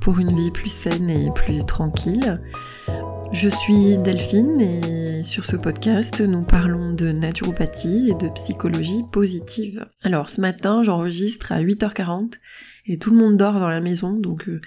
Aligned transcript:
pour 0.00 0.18
une 0.18 0.34
vie 0.34 0.50
plus 0.50 0.72
saine 0.72 1.10
et 1.10 1.30
plus 1.34 1.64
tranquille. 1.66 2.40
Je 3.32 3.48
suis 3.50 3.98
Delphine 3.98 4.58
et 4.60 5.24
sur 5.24 5.44
ce 5.44 5.56
podcast, 5.56 6.22
nous 6.22 6.42
parlons 6.42 6.94
de 6.94 7.12
naturopathie 7.12 8.10
et 8.10 8.14
de 8.14 8.32
psychologie 8.32 9.02
positive. 9.12 9.86
Alors 10.02 10.30
ce 10.30 10.40
matin, 10.40 10.82
j'enregistre 10.82 11.52
à 11.52 11.60
8h40 11.60 12.34
et 12.86 12.98
tout 12.98 13.10
le 13.10 13.18
monde 13.18 13.36
dort 13.36 13.60
dans 13.60 13.68
la 13.68 13.82
maison, 13.82 14.14
donc 14.14 14.48
euh, 14.48 14.62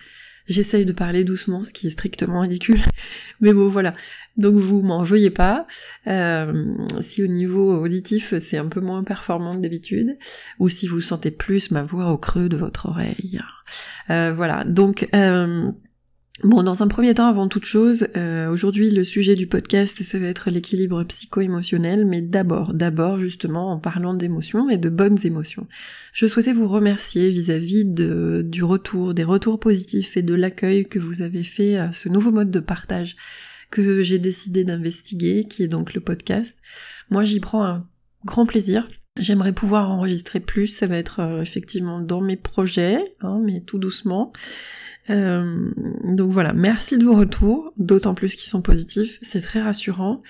J'essaye 0.47 0.85
de 0.85 0.93
parler 0.93 1.23
doucement, 1.23 1.63
ce 1.63 1.73
qui 1.73 1.87
est 1.87 1.91
strictement 1.91 2.41
ridicule. 2.41 2.79
Mais 3.41 3.53
bon, 3.53 3.67
voilà. 3.67 3.95
Donc 4.37 4.55
vous 4.55 4.81
m'en 4.81 5.01
veuillez 5.01 5.29
pas. 5.29 5.65
Euh, 6.07 6.75
si 7.01 7.23
au 7.23 7.27
niveau 7.27 7.81
auditif 7.81 8.37
c'est 8.37 8.57
un 8.57 8.67
peu 8.67 8.81
moins 8.81 9.03
performant 9.03 9.53
que 9.53 9.59
d'habitude, 9.59 10.17
ou 10.59 10.69
si 10.69 10.87
vous 10.87 11.01
sentez 11.01 11.31
plus 11.31 11.71
ma 11.71 11.83
voix 11.83 12.11
au 12.11 12.17
creux 12.17 12.49
de 12.49 12.57
votre 12.57 12.87
oreille. 12.89 13.39
Euh, 14.09 14.33
voilà. 14.35 14.63
Donc 14.65 15.07
euh, 15.15 15.71
Bon, 16.43 16.63
dans 16.63 16.83
un 16.83 16.89
premier 16.89 17.13
temps, 17.13 17.27
avant 17.27 17.47
toute 17.47 17.63
chose, 17.63 18.07
euh, 18.17 18.49
aujourd'hui 18.49 18.89
le 18.89 19.05
sujet 19.05 19.35
du 19.35 19.47
podcast, 19.47 20.03
ça 20.03 20.19
va 20.19 20.27
être 20.27 20.49
l'équilibre 20.49 21.01
psycho-émotionnel, 21.05 22.05
mais 22.05 22.21
d'abord, 22.21 22.73
d'abord 22.73 23.17
justement 23.17 23.71
en 23.71 23.79
parlant 23.79 24.13
d'émotions 24.13 24.69
et 24.69 24.77
de 24.77 24.89
bonnes 24.89 25.17
émotions. 25.23 25.65
Je 26.11 26.27
souhaitais 26.27 26.51
vous 26.51 26.67
remercier 26.67 27.29
vis-à-vis 27.29 27.85
du 27.85 28.63
retour, 28.63 29.13
des 29.13 29.23
retours 29.23 29.61
positifs 29.61 30.17
et 30.17 30.23
de 30.23 30.33
l'accueil 30.33 30.85
que 30.85 30.99
vous 30.99 31.21
avez 31.21 31.43
fait 31.43 31.77
à 31.77 31.93
ce 31.93 32.09
nouveau 32.09 32.31
mode 32.31 32.51
de 32.51 32.59
partage 32.59 33.15
que 33.71 34.03
j'ai 34.03 34.19
décidé 34.19 34.65
d'investiguer, 34.65 35.45
qui 35.45 35.63
est 35.63 35.67
donc 35.67 35.93
le 35.93 36.01
podcast. 36.01 36.57
Moi, 37.09 37.23
j'y 37.23 37.39
prends 37.39 37.63
un 37.63 37.87
grand 38.25 38.45
plaisir. 38.45 38.87
J'aimerais 39.17 39.53
pouvoir 39.53 39.91
enregistrer 39.91 40.41
plus, 40.41 40.67
ça 40.67 40.87
va 40.87 40.97
être 40.97 41.21
euh, 41.21 41.41
effectivement 41.41 41.99
dans 41.99 42.21
mes 42.21 42.35
projets, 42.35 43.15
hein, 43.21 43.41
mais 43.43 43.61
tout 43.61 43.79
doucement. 43.79 44.33
Euh, 45.09 45.71
donc 46.03 46.31
voilà, 46.31 46.53
merci 46.53 46.97
de 46.97 47.05
vos 47.05 47.15
retours, 47.15 47.73
d'autant 47.77 48.15
plus 48.15 48.35
qu'ils 48.35 48.49
sont 48.49 48.61
positifs, 48.61 49.19
c'est 49.21 49.41
très 49.41 49.61
rassurant. 49.61 50.21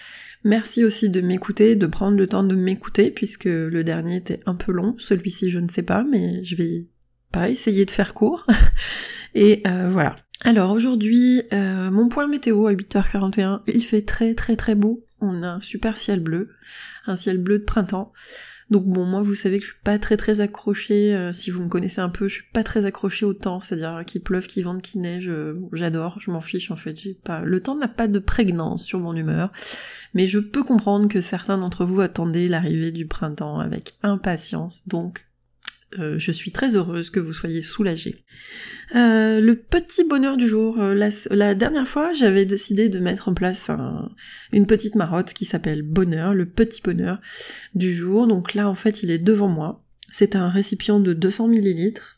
Merci 0.43 0.83
aussi 0.83 1.09
de 1.09 1.21
m'écouter, 1.21 1.75
de 1.75 1.87
prendre 1.87 2.17
le 2.17 2.27
temps 2.27 2.43
de 2.43 2.55
m'écouter, 2.55 3.09
puisque 3.09 3.45
le 3.45 3.83
dernier 3.83 4.17
était 4.17 4.41
un 4.45 4.55
peu 4.55 4.71
long, 4.71 4.95
celui-ci 4.99 5.49
je 5.49 5.59
ne 5.59 5.67
sais 5.67 5.83
pas, 5.83 6.03
mais 6.03 6.43
je 6.43 6.55
vais 6.55 6.87
pas 7.31 7.49
essayer 7.49 7.85
de 7.85 7.91
faire 7.91 8.13
court. 8.13 8.45
Et 9.33 9.61
euh, 9.65 9.89
voilà. 9.91 10.17
Alors 10.43 10.71
aujourd'hui, 10.71 11.41
euh, 11.53 11.89
mon 11.89 12.09
point 12.09 12.27
météo 12.27 12.67
à 12.67 12.73
8h41, 12.73 13.61
il 13.67 13.81
fait 13.81 14.03
très 14.03 14.35
très 14.35 14.55
très 14.55 14.75
beau, 14.75 15.05
on 15.21 15.43
a 15.43 15.49
un 15.49 15.61
super 15.61 15.97
ciel 15.97 16.19
bleu, 16.19 16.49
un 17.07 17.15
ciel 17.15 17.37
bleu 17.37 17.59
de 17.59 17.63
printemps. 17.63 18.11
Donc 18.71 18.85
bon, 18.85 19.05
moi 19.05 19.21
vous 19.21 19.35
savez 19.35 19.59
que 19.59 19.65
je 19.65 19.71
suis 19.71 19.81
pas 19.83 19.99
très 19.99 20.17
très 20.17 20.41
accrochée, 20.41 21.15
euh, 21.15 21.31
si 21.31 21.51
vous 21.51 21.61
me 21.61 21.69
connaissez 21.69 22.01
un 22.01 22.09
peu, 22.09 22.27
je 22.27 22.35
suis 22.35 22.49
pas 22.51 22.63
très 22.63 22.85
accrochée 22.85 23.25
au 23.25 23.33
temps, 23.33 23.59
c'est-à-dire 23.59 24.03
qu'il 24.05 24.21
pleuve, 24.21 24.47
qu'il 24.47 24.63
vente, 24.63 24.81
qu'il 24.81 25.01
neige, 25.01 25.29
euh, 25.29 25.53
j'adore, 25.73 26.17
je 26.19 26.31
m'en 26.31 26.41
fiche 26.41 26.71
en 26.71 26.75
fait, 26.75 26.99
j'ai 26.99 27.13
pas... 27.13 27.41
Le 27.41 27.61
temps 27.61 27.75
n'a 27.75 27.87
pas 27.87 28.07
de 28.07 28.17
prégnance 28.17 28.83
sur 28.83 28.99
mon 28.99 29.15
humeur, 29.15 29.51
mais 30.15 30.27
je 30.27 30.39
peux 30.39 30.63
comprendre 30.63 31.07
que 31.07 31.21
certains 31.21 31.59
d'entre 31.59 31.85
vous 31.85 32.01
attendaient 32.01 32.47
l'arrivée 32.47 32.91
du 32.91 33.05
printemps 33.05 33.59
avec 33.59 33.93
impatience, 34.01 34.87
donc 34.87 35.27
euh, 35.99 36.19
je 36.19 36.31
suis 36.31 36.51
très 36.51 36.75
heureuse 36.75 37.09
que 37.09 37.19
vous 37.19 37.33
soyez 37.33 37.61
soulagés. 37.61 38.23
Euh, 38.95 39.39
le 39.39 39.55
petit 39.55 40.03
bonheur 40.03 40.37
du 40.37 40.47
jour. 40.47 40.81
Euh, 40.81 41.09
la, 41.29 41.55
dernière 41.55 41.87
fois, 41.87 42.13
j'avais 42.13 42.45
décidé 42.45 42.89
de 42.89 42.99
mettre 42.99 43.29
en 43.29 43.33
place 43.33 43.69
une 44.51 44.67
petite 44.67 44.95
marotte 44.95 45.33
qui 45.33 45.45
s'appelle 45.45 45.81
Bonheur, 45.81 46.33
le 46.33 46.45
petit 46.45 46.81
bonheur 46.81 47.19
du 47.73 47.93
jour. 47.93 48.27
Donc 48.27 48.53
là, 48.53 48.69
en 48.69 48.75
fait, 48.75 49.03
il 49.03 49.11
est 49.11 49.19
devant 49.19 49.49
moi. 49.49 49.83
C'est 50.11 50.35
un 50.35 50.49
récipient 50.49 50.99
de 50.99 51.13
200 51.13 51.47
millilitres. 51.47 52.17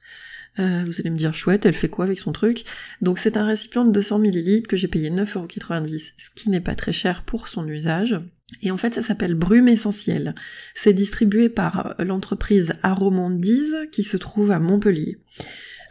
vous 0.58 0.64
allez 1.00 1.10
me 1.10 1.18
dire, 1.18 1.34
chouette, 1.34 1.66
elle 1.66 1.74
fait 1.74 1.90
quoi 1.90 2.06
avec 2.06 2.20
son 2.20 2.32
truc? 2.32 2.64
Donc 3.02 3.18
c'est 3.20 3.38
un 3.38 3.46
récipient 3.46 3.86
de 3.86 3.92
200 3.92 4.20
millilitres 4.20 4.70
que 4.70 4.78
j'ai 4.78 4.88
payé 4.88 5.10
9,90€, 5.10 6.12
ce 6.18 6.30
qui 6.36 6.50
n'est 6.50 6.62
pas 6.62 6.76
très 6.76 6.94
cher 6.94 7.24
pour 7.24 7.48
son 7.48 7.68
usage. 7.68 8.20
Et 8.62 8.72
en 8.72 8.78
fait, 8.78 8.94
ça 8.94 9.02
s'appelle 9.02 9.36
Brume 9.36 9.68
Essentielle. 9.68 10.34
C'est 10.74 10.94
distribué 10.94 11.50
par 11.50 11.96
euh, 12.00 12.06
l'entreprise 12.06 12.74
Aromandise 12.82 13.76
qui 13.92 14.04
se 14.04 14.18
trouve 14.18 14.52
à 14.52 14.60
Montpellier. 14.60 15.18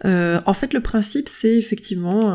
Euh, 0.05 0.41
en 0.47 0.55
fait, 0.55 0.73
le 0.73 0.81
principe, 0.81 1.29
c'est 1.29 1.57
effectivement 1.57 2.31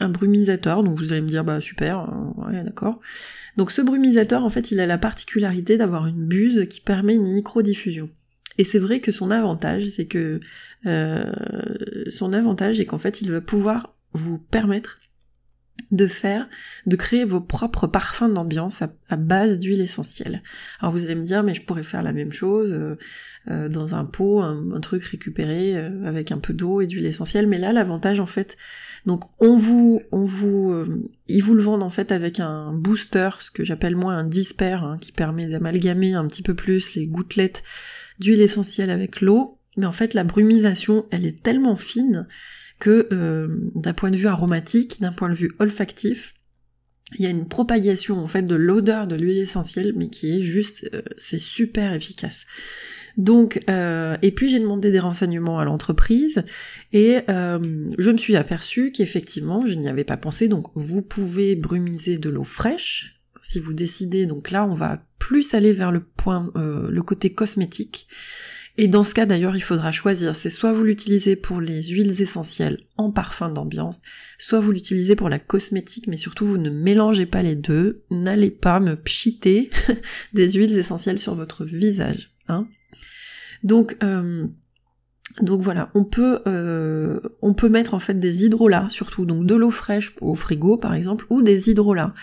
un, 0.00 0.08
brumisateur. 0.08 0.82
Donc 0.84 0.98
vous 0.98 1.12
allez 1.12 1.20
me 1.20 1.28
dire, 1.28 1.44
bah 1.44 1.60
super, 1.60 2.08
euh, 2.08 2.46
ouais, 2.46 2.64
d'accord. 2.64 3.00
Donc 3.56 3.72
ce 3.72 3.82
brumisateur, 3.82 4.44
en 4.44 4.50
fait, 4.50 4.70
il 4.70 4.80
a 4.80 4.86
la 4.86 4.98
particularité 4.98 5.76
d'avoir 5.76 6.06
une 6.06 6.26
buse 6.26 6.66
qui 6.70 6.80
permet 6.80 7.14
une 7.14 7.30
microdiffusion. 7.30 8.06
Et 8.56 8.64
c'est 8.64 8.78
vrai 8.78 9.00
que 9.00 9.12
son 9.12 9.30
avantage, 9.30 9.88
c'est 9.90 10.06
que 10.06 10.40
son 10.84 12.32
avantage 12.32 12.80
est 12.80 12.86
qu'en 12.86 12.98
fait, 12.98 13.20
il 13.20 13.30
va 13.30 13.40
pouvoir 13.40 13.94
vous 14.14 14.38
permettre 14.38 14.98
de 15.90 16.06
faire, 16.06 16.48
de 16.86 16.96
créer 16.96 17.24
vos 17.24 17.40
propres 17.40 17.86
parfums 17.86 18.32
d'ambiance 18.32 18.82
à, 18.82 19.16
base 19.16 19.58
d'huile 19.58 19.80
essentielle. 19.80 20.42
Alors 20.80 20.92
vous 20.92 21.04
allez 21.04 21.14
me 21.14 21.24
dire, 21.24 21.42
mais 21.42 21.54
je 21.54 21.62
pourrais 21.62 21.82
faire 21.82 22.02
la 22.02 22.12
même 22.12 22.32
chose 22.32 22.72
euh, 22.72 22.96
euh, 23.50 23.68
dans 23.68 23.94
un 23.94 24.04
pot, 24.04 24.40
un, 24.40 24.80
truc 24.80 25.02
récupéré 25.04 25.76
euh, 25.76 26.04
avec 26.04 26.30
un 26.30 26.38
peu 26.38 26.52
d'eau 26.52 26.80
et 26.80 26.86
d'huile 26.86 27.06
essentielle, 27.06 27.46
mais 27.46 27.58
là 27.58 27.72
l'avantage 27.72 28.20
en 28.20 28.26
fait, 28.26 28.56
donc 29.06 29.24
on 29.40 29.56
vous, 29.56 30.02
on 30.12 30.24
vous, 30.24 30.74
ils 31.26 31.42
vous 31.42 31.54
le 31.54 31.62
vendent 31.62 31.82
en 31.82 31.90
fait 31.90 32.12
avec 32.12 32.40
un 32.40 32.72
booster, 32.72 33.30
ce 33.40 33.50
que 33.50 33.64
j'appelle 33.64 33.96
moi 33.96 34.12
un 34.12 34.24
disper, 34.24 34.78
hein, 34.82 34.98
qui 35.00 35.12
permet 35.12 35.46
d'amalgamer 35.46 36.12
un 36.14 36.26
petit 36.26 36.42
peu 36.42 36.54
plus 36.54 36.96
les 36.96 37.06
gouttelettes 37.06 37.62
d'huile 38.18 38.42
essentielle 38.42 38.90
avec 38.90 39.22
l'eau, 39.22 39.58
mais 39.78 39.86
en 39.86 39.92
fait 39.92 40.12
la 40.12 40.24
brumisation, 40.24 41.06
elle 41.10 41.24
est 41.24 41.42
tellement 41.42 41.76
fine 41.76 42.26
que 42.78 43.08
euh, 43.12 43.48
d'un 43.74 43.92
point 43.92 44.10
de 44.10 44.16
vue 44.16 44.26
aromatique, 44.26 45.00
d'un 45.00 45.12
point 45.12 45.28
de 45.28 45.34
vue 45.34 45.52
olfactif, 45.58 46.34
il 47.18 47.24
y 47.24 47.26
a 47.26 47.30
une 47.30 47.48
propagation 47.48 48.18
en 48.18 48.26
fait 48.26 48.42
de 48.42 48.54
l'odeur 48.54 49.06
de 49.06 49.16
l'huile 49.16 49.38
essentielle, 49.38 49.94
mais 49.96 50.08
qui 50.08 50.38
est 50.38 50.42
juste, 50.42 50.88
euh, 50.94 51.02
c'est 51.16 51.38
super 51.38 51.92
efficace. 51.92 52.44
Donc, 53.16 53.64
euh, 53.68 54.16
et 54.22 54.30
puis 54.30 54.48
j'ai 54.48 54.60
demandé 54.60 54.92
des 54.92 55.00
renseignements 55.00 55.58
à 55.58 55.64
l'entreprise 55.64 56.44
et 56.92 57.18
je 57.26 58.10
me 58.10 58.16
suis 58.16 58.36
aperçue 58.36 58.92
qu'effectivement 58.92 59.66
je 59.66 59.74
n'y 59.74 59.88
avais 59.88 60.04
pas 60.04 60.16
pensé. 60.16 60.46
Donc, 60.46 60.66
vous 60.76 61.02
pouvez 61.02 61.56
brumiser 61.56 62.18
de 62.18 62.30
l'eau 62.30 62.44
fraîche 62.44 63.20
si 63.42 63.58
vous 63.58 63.72
décidez. 63.72 64.26
Donc 64.26 64.52
là, 64.52 64.64
on 64.66 64.74
va 64.74 65.02
plus 65.18 65.54
aller 65.54 65.72
vers 65.72 65.90
le 65.90 66.00
point, 66.00 66.52
le 66.54 67.02
côté 67.02 67.34
cosmétique. 67.34 68.06
Et 68.80 68.86
dans 68.86 69.02
ce 69.02 69.12
cas 69.12 69.26
d'ailleurs, 69.26 69.56
il 69.56 69.60
faudra 69.60 69.90
choisir. 69.90 70.36
C'est 70.36 70.50
soit 70.50 70.72
vous 70.72 70.84
l'utilisez 70.84 71.34
pour 71.34 71.60
les 71.60 71.82
huiles 71.82 72.22
essentielles 72.22 72.78
en 72.96 73.10
parfum 73.10 73.48
d'ambiance, 73.48 73.98
soit 74.38 74.60
vous 74.60 74.70
l'utilisez 74.70 75.16
pour 75.16 75.28
la 75.28 75.40
cosmétique, 75.40 76.06
mais 76.06 76.16
surtout 76.16 76.46
vous 76.46 76.58
ne 76.58 76.70
mélangez 76.70 77.26
pas 77.26 77.42
les 77.42 77.56
deux. 77.56 78.04
N'allez 78.12 78.50
pas 78.50 78.78
me 78.78 78.94
pchiter 78.94 79.68
des 80.32 80.52
huiles 80.52 80.78
essentielles 80.78 81.18
sur 81.18 81.34
votre 81.34 81.64
visage. 81.64 82.30
Hein 82.46 82.68
donc, 83.64 83.96
euh, 84.04 84.46
donc 85.42 85.60
voilà, 85.60 85.90
on 85.96 86.04
peut, 86.04 86.38
euh, 86.46 87.18
on 87.42 87.54
peut 87.54 87.68
mettre 87.68 87.94
en 87.94 87.98
fait 87.98 88.20
des 88.20 88.44
hydrolats 88.44 88.88
surtout, 88.90 89.26
donc 89.26 89.44
de 89.44 89.56
l'eau 89.56 89.72
fraîche 89.72 90.14
au 90.20 90.36
frigo 90.36 90.76
par 90.76 90.94
exemple, 90.94 91.26
ou 91.30 91.42
des 91.42 91.68
hydrolats. 91.68 92.14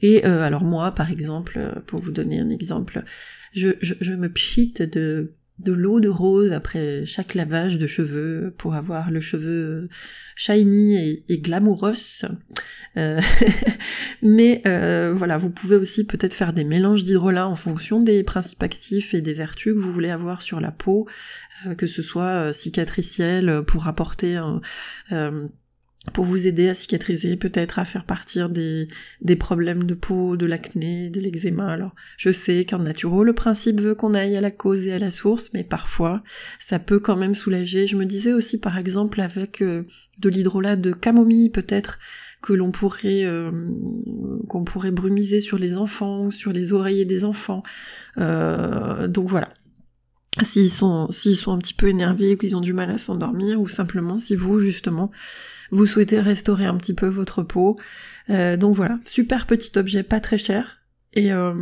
Et 0.00 0.24
euh, 0.24 0.40
alors 0.40 0.64
moi, 0.64 0.92
par 0.92 1.10
exemple, 1.10 1.82
pour 1.86 2.00
vous 2.00 2.10
donner 2.10 2.40
un 2.40 2.48
exemple, 2.48 3.04
je, 3.52 3.68
je, 3.82 3.92
je 4.00 4.14
me 4.14 4.32
pchite 4.32 4.80
de 4.80 5.34
de 5.62 5.72
l'eau 5.72 6.00
de 6.00 6.08
rose 6.08 6.52
après 6.52 7.04
chaque 7.04 7.34
lavage 7.34 7.78
de 7.78 7.86
cheveux 7.86 8.54
pour 8.56 8.74
avoir 8.74 9.10
le 9.10 9.20
cheveu 9.20 9.88
shiny 10.36 10.96
et, 10.96 11.24
et. 11.28 11.42
Euh, 12.96 13.20
mais 14.22 14.62
euh, 14.66 15.12
voilà, 15.14 15.38
vous 15.38 15.50
pouvez 15.50 15.76
aussi 15.76 16.04
peut-être 16.04 16.34
faire 16.34 16.52
des 16.52 16.64
mélanges 16.64 17.04
d'hydrolat 17.04 17.46
en 17.46 17.56
fonction 17.56 18.00
des 18.00 18.22
principes 18.22 18.62
actifs 18.62 19.14
et 19.14 19.20
des 19.20 19.34
vertus 19.34 19.74
que 19.74 19.78
vous 19.78 19.92
voulez 19.92 20.10
avoir 20.10 20.42
sur 20.42 20.60
la 20.60 20.72
peau, 20.72 21.06
euh, 21.66 21.74
que 21.74 21.86
ce 21.86 22.02
soit 22.02 22.52
cicatriciel 22.52 23.62
pour 23.66 23.86
apporter 23.86 24.36
un, 24.36 24.60
pour 26.14 26.24
vous 26.24 26.46
aider 26.46 26.68
à 26.68 26.74
cicatriser, 26.74 27.36
peut-être 27.36 27.78
à 27.78 27.84
faire 27.84 28.04
partir 28.04 28.48
des, 28.48 28.88
des 29.20 29.36
problèmes 29.36 29.84
de 29.84 29.94
peau, 29.94 30.36
de 30.36 30.46
l'acné, 30.46 31.10
de 31.10 31.20
l'eczéma. 31.20 31.68
Alors, 31.68 31.94
je 32.16 32.32
sais 32.32 32.64
qu'en 32.64 32.78
naturo, 32.78 33.22
le 33.22 33.34
principe 33.34 33.80
veut 33.80 33.94
qu'on 33.94 34.14
aille 34.14 34.36
à 34.36 34.40
la 34.40 34.50
cause 34.50 34.86
et 34.86 34.92
à 34.92 34.98
la 34.98 35.10
source, 35.10 35.50
mais 35.52 35.62
parfois, 35.62 36.22
ça 36.58 36.78
peut 36.78 37.00
quand 37.00 37.16
même 37.16 37.34
soulager. 37.34 37.86
Je 37.86 37.96
me 37.96 38.06
disais 38.06 38.32
aussi, 38.32 38.58
par 38.58 38.78
exemple, 38.78 39.20
avec 39.20 39.60
euh, 39.60 39.82
de 40.18 40.28
l'hydrolat 40.30 40.76
de 40.76 40.92
camomille, 40.92 41.50
peut-être, 41.50 41.98
que 42.40 42.54
l'on 42.54 42.70
pourrait 42.70 43.24
euh, 43.24 43.50
qu'on 44.48 44.64
pourrait 44.64 44.90
brumiser 44.90 45.40
sur 45.40 45.58
les 45.58 45.76
enfants 45.76 46.24
ou 46.24 46.32
sur 46.32 46.52
les 46.52 46.72
oreillers 46.72 47.04
des 47.04 47.24
enfants. 47.24 47.62
Euh, 48.16 49.06
donc 49.06 49.28
voilà, 49.28 49.50
s'ils 50.42 50.70
sont 50.70 51.10
s'ils 51.10 51.36
sont 51.36 51.52
un 51.52 51.58
petit 51.58 51.74
peu 51.74 51.88
énervés 51.88 52.38
qu'ils 52.38 52.56
ont 52.56 52.60
du 52.60 52.72
mal 52.72 52.90
à 52.90 52.98
s'endormir 52.98 53.60
ou 53.60 53.68
simplement 53.68 54.16
si 54.16 54.36
vous 54.36 54.60
justement 54.60 55.10
vous 55.70 55.86
souhaitez 55.86 56.20
restaurer 56.20 56.66
un 56.66 56.76
petit 56.76 56.94
peu 56.94 57.06
votre 57.06 57.42
peau. 57.42 57.76
Euh, 58.28 58.56
donc 58.56 58.74
voilà, 58.74 58.98
super 59.06 59.46
petit 59.46 59.76
objet, 59.78 60.02
pas 60.02 60.20
très 60.20 60.38
cher, 60.38 60.82
Et 61.14 61.32
euh, 61.32 61.54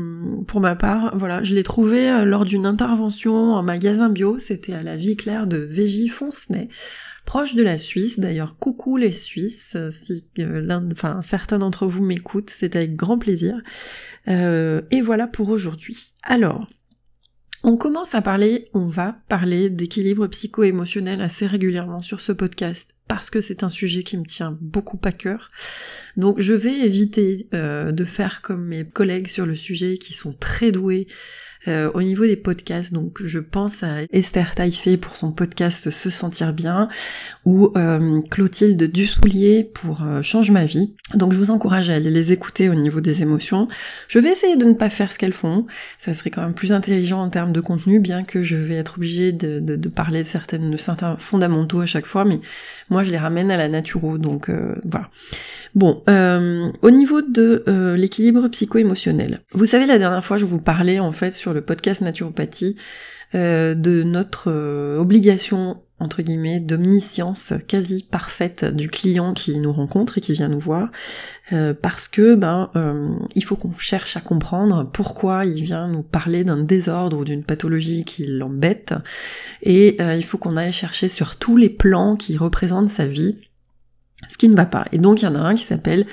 pour 0.47 0.61
ma 0.61 0.77
part, 0.77 1.17
voilà, 1.17 1.43
je 1.43 1.55
l'ai 1.55 1.63
trouvé 1.63 2.11
euh, 2.11 2.25
lors 2.25 2.45
d'une 2.45 2.67
intervention 2.67 3.53
en 3.53 3.63
magasin 3.63 4.11
bio, 4.11 4.39
c'était 4.39 4.75
à 4.75 4.83
la 4.83 4.97
vie 4.97 5.17
claire 5.17 5.47
de 5.47 5.59
Végy 5.59 6.09
Foncenay, 6.09 6.69
proche 7.25 7.55
de 7.55 7.63
la 7.63 7.79
Suisse. 7.79 8.19
D'ailleurs, 8.19 8.57
coucou 8.59 8.97
les 8.97 9.13
Suisses, 9.13 9.77
si 9.91 10.25
l'un, 10.37 10.87
enfin 10.93 11.23
certains 11.23 11.59
d'entre 11.59 11.87
vous 11.87 12.05
m'écoutent, 12.05 12.51
c'est 12.51 12.77
avec 12.77 12.97
grand 12.97 13.19
plaisir. 13.19 13.63
et 14.27 15.01
voilà 15.03 15.27
pour 15.27 15.49
aujourd'hui. 15.49 16.13
Alors, 16.23 16.69
on 17.65 17.77
commence 17.77 18.15
à 18.15 18.23
parler, 18.23 18.69
on 18.73 18.87
va 18.87 19.17
parler 19.29 19.69
d'équilibre 19.69 20.27
psycho-émotionnel 20.29 21.21
assez 21.21 21.47
régulièrement 21.47 22.03
sur 22.03 22.21
ce 22.21 22.33
podcast 22.33 22.95
parce 23.09 23.31
que 23.31 23.41
c'est 23.41 23.65
un 23.65 23.69
sujet 23.69 24.03
qui 24.03 24.17
me 24.17 24.25
tient 24.25 24.57
beaucoup 24.61 25.01
à 25.05 25.13
cœur. 25.13 25.51
Donc 26.17 26.41
je 26.41 26.53
vais 26.53 26.81
éviter 26.81 27.49
euh, 27.55 27.91
de 27.91 28.05
faire 28.05 28.43
comme 28.43 28.67
mes 28.67 28.87
collègues 28.87 29.29
sur 29.29 29.47
le 29.47 29.57
sujet 29.57 29.97
qui 29.97 30.13
sont 30.13 30.35
très 30.35 30.71
doués 30.71 31.07
euh, 31.67 31.91
au 31.95 32.03
niveau 32.03 32.25
des 32.25 32.37
podcasts, 32.37 32.93
donc 32.93 33.21
je 33.25 33.41
pense 33.41 33.83
à 33.83 34.03
Esther 34.13 34.55
Taïfé 34.55 34.97
pour 34.97 35.17
son 35.17 35.33
podcast 35.33 35.91
Se 35.91 36.09
sentir 36.09 36.53
bien, 36.53 36.89
ou 37.45 37.73
euh, 37.77 38.21
Clotilde 38.31 38.83
Dussoulier 38.85 39.65
pour 39.65 40.03
euh, 40.03 40.23
Change 40.23 40.51
ma 40.53 40.65
vie. 40.65 40.95
Donc 41.15 41.33
je 41.33 41.39
vous 41.39 41.51
encourage 41.51 41.91
à 41.91 41.95
aller 41.95 42.11
les 42.11 42.33
écouter 42.33 42.69
au 42.69 42.75
niveau 42.75 43.01
des 43.01 43.23
émotions. 43.23 43.67
Je 44.07 44.19
vais 44.19 44.31
essayer 44.31 44.57
de 44.57 44.65
ne 44.65 44.75
pas 44.75 44.89
faire 44.89 45.11
ce 45.11 45.19
qu'elles 45.19 45.33
font, 45.33 45.67
ça 45.99 46.15
serait 46.15 46.31
quand 46.31 46.43
même 46.43 46.55
plus 46.55 46.73
intelligent 46.73 47.21
en 47.21 47.29
termes 47.29 47.53
de 47.53 47.61
contenu, 47.61 47.99
bien 47.99 48.23
que 48.23 48.43
je 48.43 48.57
vais 48.57 48.75
être 48.75 48.99
obligée 48.99 49.33
de, 49.33 49.59
de, 49.59 49.89
parler 49.89 50.21
de, 50.21 50.27
certaines, 50.27 50.71
de 50.71 50.77
certains 50.77 51.17
fondamentaux 51.17 51.81
à 51.81 51.87
chaque 51.87 52.07
fois, 52.07 52.25
mais 52.25 52.39
moi 52.89 53.03
je 53.03 53.11
les 53.11 53.19
ramène 53.19 53.51
à 53.51 53.57
la 53.57 53.69
naturo, 53.69 54.19
donc 54.19 54.51
voilà. 54.85 55.09
Bon, 55.75 56.03
au 56.83 56.91
niveau 56.91 57.23
de 57.23 57.65
l'équilibre 57.97 58.49
psycho-émotionnel, 58.49 59.41
vous 59.53 59.65
savez 59.65 59.87
la 59.87 59.99
dernière 59.99 60.25
fois 60.25 60.37
je 60.37 60.45
vous 60.45 60.61
parlais 60.61 61.01
en 61.01 61.13
fait 61.13 61.31
sur 61.33 61.48
le 61.53 61.61
podcast 61.61 62.01
Naturopathie 62.01 62.77
euh, 63.35 63.75
de 63.75 64.03
notre 64.03 64.51
euh, 64.51 64.99
obligation 64.99 65.83
entre 66.01 66.23
guillemets 66.23 66.61
d'omniscience 66.61 67.53
quasi 67.67 68.05
parfaite 68.05 68.65
du 68.65 68.89
client 68.89 69.35
qui 69.35 69.59
nous 69.59 69.73
rencontre 69.73 70.17
et 70.17 70.21
qui 70.21 70.33
vient 70.33 70.49
nous 70.49 70.61
voir 70.61 70.91
euh, 71.53 71.75
parce 71.75 72.09
que 72.09 72.37
ben 72.37 72.71
il 73.35 73.45
faut 73.45 73.57
qu'on 73.57 73.73
cherche 73.73 74.17
à 74.17 74.21
comprendre 74.21 74.89
pourquoi 74.91 75.45
il 75.45 75.63
vient 75.63 75.89
nous 75.89 76.03
parler 76.03 76.45
d'un 76.45 76.57
désordre 76.57 77.19
ou 77.19 77.25
d'une 77.25 77.45
pathologie 77.45 78.05
qui 78.05 78.27
l'embête. 78.27 78.95
Et 79.63 80.01
il 80.01 80.25
faut 80.25 80.39
qu'on 80.39 80.57
aille 80.57 80.73
chercher 80.73 81.09
sur 81.09 81.37
tous 81.37 81.57
les 81.57 81.69
plans 81.71 82.17
qui 82.17 82.37
représentent 82.37 82.89
sa 82.89 83.07
vie 83.07 83.39
ce 84.29 84.37
qui 84.37 84.49
ne 84.49 84.57
va 84.57 84.67
pas. 84.67 84.87
Et 84.93 84.99
donc 84.99 85.23
il 85.23 85.27
y 85.27 85.29
en 85.29 85.35
a 85.35 85.41
un 85.41 85.55
qui 85.55 85.65
s'appelle 85.65 86.07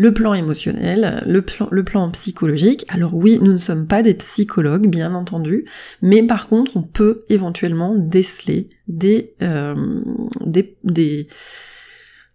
le 0.00 0.14
plan 0.14 0.32
émotionnel, 0.32 1.22
le 1.26 1.82
plan, 1.84 2.10
psychologique. 2.10 2.86
Alors 2.88 3.14
oui, 3.14 3.38
nous 3.42 3.52
ne 3.52 3.58
sommes 3.58 3.86
pas 3.86 4.00
des 4.00 4.14
psychologues, 4.14 4.86
bien 4.86 5.12
entendu, 5.12 5.66
mais 6.00 6.22
par 6.22 6.48
contre, 6.48 6.78
on 6.78 6.82
peut 6.82 7.24
éventuellement 7.28 7.94
déceler 7.94 8.70
des, 8.88 9.34
euh, 9.42 10.00
des, 10.40 10.78
des 10.84 11.28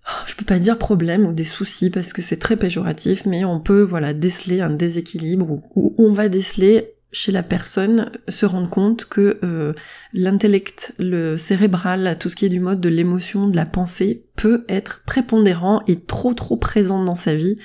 oh, 0.07 0.23
je 0.27 0.35
peux 0.35 0.45
pas 0.45 0.59
dire 0.59 0.77
problèmes 0.77 1.25
ou 1.25 1.33
des 1.33 1.43
soucis 1.43 1.89
parce 1.89 2.13
que 2.13 2.21
c'est 2.21 2.37
très 2.37 2.55
péjoratif, 2.55 3.25
mais 3.25 3.45
on 3.45 3.59
peut 3.59 3.81
voilà 3.81 4.13
déceler 4.13 4.61
un 4.61 4.69
déséquilibre 4.69 5.49
ou 5.75 5.95
on 5.97 6.11
va 6.11 6.29
déceler 6.29 6.94
chez 7.15 7.31
la 7.31 7.43
personne 7.43 8.11
se 8.27 8.45
rendre 8.45 8.69
compte 8.69 9.05
que 9.05 9.39
euh, 9.41 9.71
l'intellect, 10.11 10.93
le 10.99 11.37
cérébral, 11.37 12.17
tout 12.19 12.29
ce 12.29 12.35
qui 12.35 12.45
est 12.45 12.49
du 12.49 12.59
mode 12.59 12.81
de 12.81 12.89
l'émotion, 12.89 13.47
de 13.47 13.55
la 13.55 13.65
pensée, 13.65 14.25
peut 14.35 14.65
être 14.67 15.01
prépondérant 15.05 15.81
et 15.87 16.01
trop 16.01 16.33
trop 16.33 16.57
présent 16.57 17.01
dans 17.01 17.15
sa 17.15 17.33
vie 17.33 17.55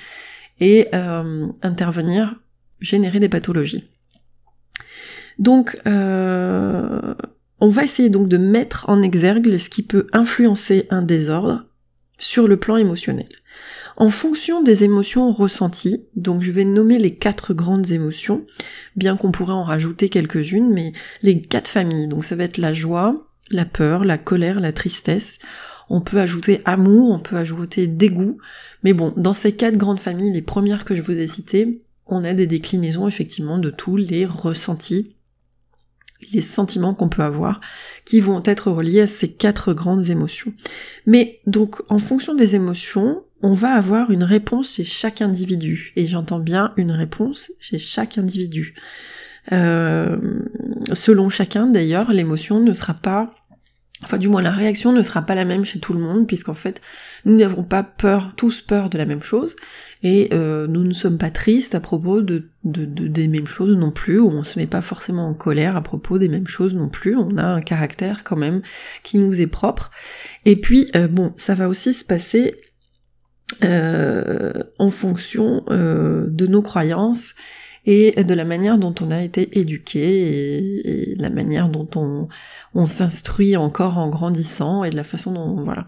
et 0.61 0.87
euh, 0.95 1.49
intervenir, 1.63 2.39
générer 2.79 3.19
des 3.19 3.27
pathologies. 3.27 3.83
Donc, 5.37 5.77
euh, 5.85 7.13
on 7.59 7.69
va 7.69 7.83
essayer 7.83 8.09
donc 8.09 8.29
de 8.29 8.37
mettre 8.37 8.85
en 8.87 9.01
exergue 9.01 9.57
ce 9.57 9.69
qui 9.69 9.83
peut 9.83 10.07
influencer 10.13 10.87
un 10.91 11.01
désordre 11.01 11.65
sur 12.21 12.47
le 12.47 12.57
plan 12.57 12.77
émotionnel. 12.77 13.27
En 13.97 14.09
fonction 14.09 14.61
des 14.63 14.83
émotions 14.83 15.31
ressenties, 15.31 16.05
donc 16.15 16.41
je 16.41 16.51
vais 16.51 16.63
nommer 16.63 16.97
les 16.97 17.13
quatre 17.13 17.53
grandes 17.53 17.91
émotions, 17.91 18.45
bien 18.95 19.17
qu'on 19.17 19.31
pourrait 19.31 19.53
en 19.53 19.63
rajouter 19.63 20.07
quelques-unes, 20.07 20.71
mais 20.71 20.93
les 21.21 21.41
quatre 21.41 21.67
familles, 21.67 22.07
donc 22.07 22.23
ça 22.23 22.35
va 22.35 22.45
être 22.45 22.57
la 22.57 22.73
joie, 22.73 23.27
la 23.49 23.65
peur, 23.65 24.05
la 24.05 24.17
colère, 24.17 24.59
la 24.59 24.71
tristesse. 24.71 25.39
On 25.89 25.99
peut 25.99 26.19
ajouter 26.19 26.61
amour, 26.63 27.11
on 27.11 27.19
peut 27.19 27.35
ajouter 27.35 27.87
dégoût, 27.87 28.37
mais 28.83 28.93
bon, 28.93 29.13
dans 29.17 29.33
ces 29.33 29.51
quatre 29.51 29.77
grandes 29.77 29.99
familles, 29.99 30.31
les 30.31 30.41
premières 30.41 30.85
que 30.85 30.95
je 30.95 31.01
vous 31.01 31.19
ai 31.19 31.27
citées, 31.27 31.81
on 32.07 32.23
a 32.23 32.33
des 32.33 32.47
déclinaisons 32.47 33.07
effectivement 33.07 33.57
de 33.57 33.69
tous 33.69 33.97
les 33.97 34.25
ressentis 34.25 35.15
les 36.33 36.41
sentiments 36.41 36.93
qu'on 36.93 37.09
peut 37.09 37.23
avoir, 37.23 37.61
qui 38.05 38.19
vont 38.19 38.41
être 38.45 38.71
reliés 38.71 39.01
à 39.01 39.07
ces 39.07 39.31
quatre 39.31 39.73
grandes 39.73 40.09
émotions. 40.09 40.53
Mais 41.05 41.39
donc, 41.47 41.81
en 41.89 41.99
fonction 41.99 42.35
des 42.35 42.55
émotions, 42.55 43.23
on 43.41 43.53
va 43.53 43.73
avoir 43.73 44.11
une 44.11 44.23
réponse 44.23 44.71
chez 44.71 44.83
chaque 44.83 45.21
individu. 45.21 45.91
Et 45.95 46.05
j'entends 46.05 46.39
bien 46.39 46.73
une 46.77 46.91
réponse 46.91 47.51
chez 47.59 47.77
chaque 47.77 48.17
individu. 48.17 48.75
Euh, 49.51 50.17
selon 50.93 51.29
chacun, 51.29 51.67
d'ailleurs, 51.67 52.11
l'émotion 52.11 52.59
ne 52.59 52.73
sera 52.73 52.93
pas 52.93 53.33
Enfin, 54.03 54.17
du 54.17 54.29
moins, 54.29 54.41
la 54.41 54.51
réaction 54.51 54.91
ne 54.91 55.01
sera 55.03 55.21
pas 55.21 55.35
la 55.35 55.45
même 55.45 55.63
chez 55.63 55.79
tout 55.79 55.93
le 55.93 55.99
monde, 55.99 56.25
puisqu'en 56.25 56.55
fait, 56.55 56.81
nous 57.25 57.35
n'avons 57.37 57.63
pas 57.63 57.83
peur, 57.83 58.33
tous 58.35 58.61
peur 58.61 58.89
de 58.89 58.97
la 58.97 59.05
même 59.05 59.21
chose, 59.21 59.55
et 60.03 60.29
euh, 60.33 60.67
nous 60.67 60.83
ne 60.83 60.93
sommes 60.93 61.17
pas 61.17 61.29
tristes 61.29 61.75
à 61.75 61.79
propos 61.79 62.21
de, 62.21 62.49
de, 62.63 62.85
des 62.85 63.27
mêmes 63.27 63.47
choses 63.47 63.75
non 63.75 63.91
plus, 63.91 64.19
ou 64.19 64.29
on 64.29 64.43
se 64.43 64.57
met 64.57 64.67
pas 64.67 64.81
forcément 64.81 65.27
en 65.27 65.33
colère 65.33 65.75
à 65.75 65.81
propos 65.81 66.17
des 66.17 66.29
mêmes 66.29 66.47
choses 66.47 66.73
non 66.73 66.89
plus. 66.89 67.15
On 67.15 67.37
a 67.37 67.45
un 67.45 67.61
caractère 67.61 68.23
quand 68.23 68.35
même 68.35 68.61
qui 69.03 69.17
nous 69.17 69.41
est 69.41 69.47
propre. 69.47 69.91
Et 70.45 70.55
puis, 70.55 70.89
euh, 70.95 71.07
bon, 71.07 71.33
ça 71.37 71.53
va 71.53 71.69
aussi 71.69 71.93
se 71.93 72.03
passer 72.03 72.55
euh, 73.63 74.53
en 74.79 74.89
fonction 74.89 75.63
de 75.67 76.47
nos 76.47 76.61
croyances 76.61 77.35
et 77.85 78.23
de 78.23 78.33
la 78.33 78.45
manière 78.45 78.77
dont 78.77 78.93
on 79.01 79.11
a 79.11 79.21
été 79.21 79.59
éduqué 79.59 81.11
et, 81.11 81.15
de 81.15 81.21
la 81.21 81.29
manière 81.29 81.69
dont 81.69 81.87
on, 81.95 82.27
on 82.75 82.85
s'instruit 82.85 83.57
encore 83.57 83.97
en 83.97 84.09
grandissant 84.09 84.83
et 84.83 84.89
de 84.89 84.95
la 84.95 85.03
façon 85.03 85.31
dont 85.31 85.63
voilà. 85.63 85.87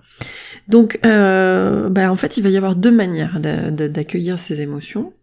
Donc, 0.68 1.00
euh, 1.06 1.90
bah, 1.90 2.12
en 2.12 2.16
fait, 2.16 2.38
il 2.38 2.44
va 2.44 2.50
y 2.50 2.58
avoir 2.58 2.76
deux 2.76 2.92
manières 2.92 3.40
d'accueillir 3.40 4.40
ces 4.40 4.62
émotions. 4.62 5.14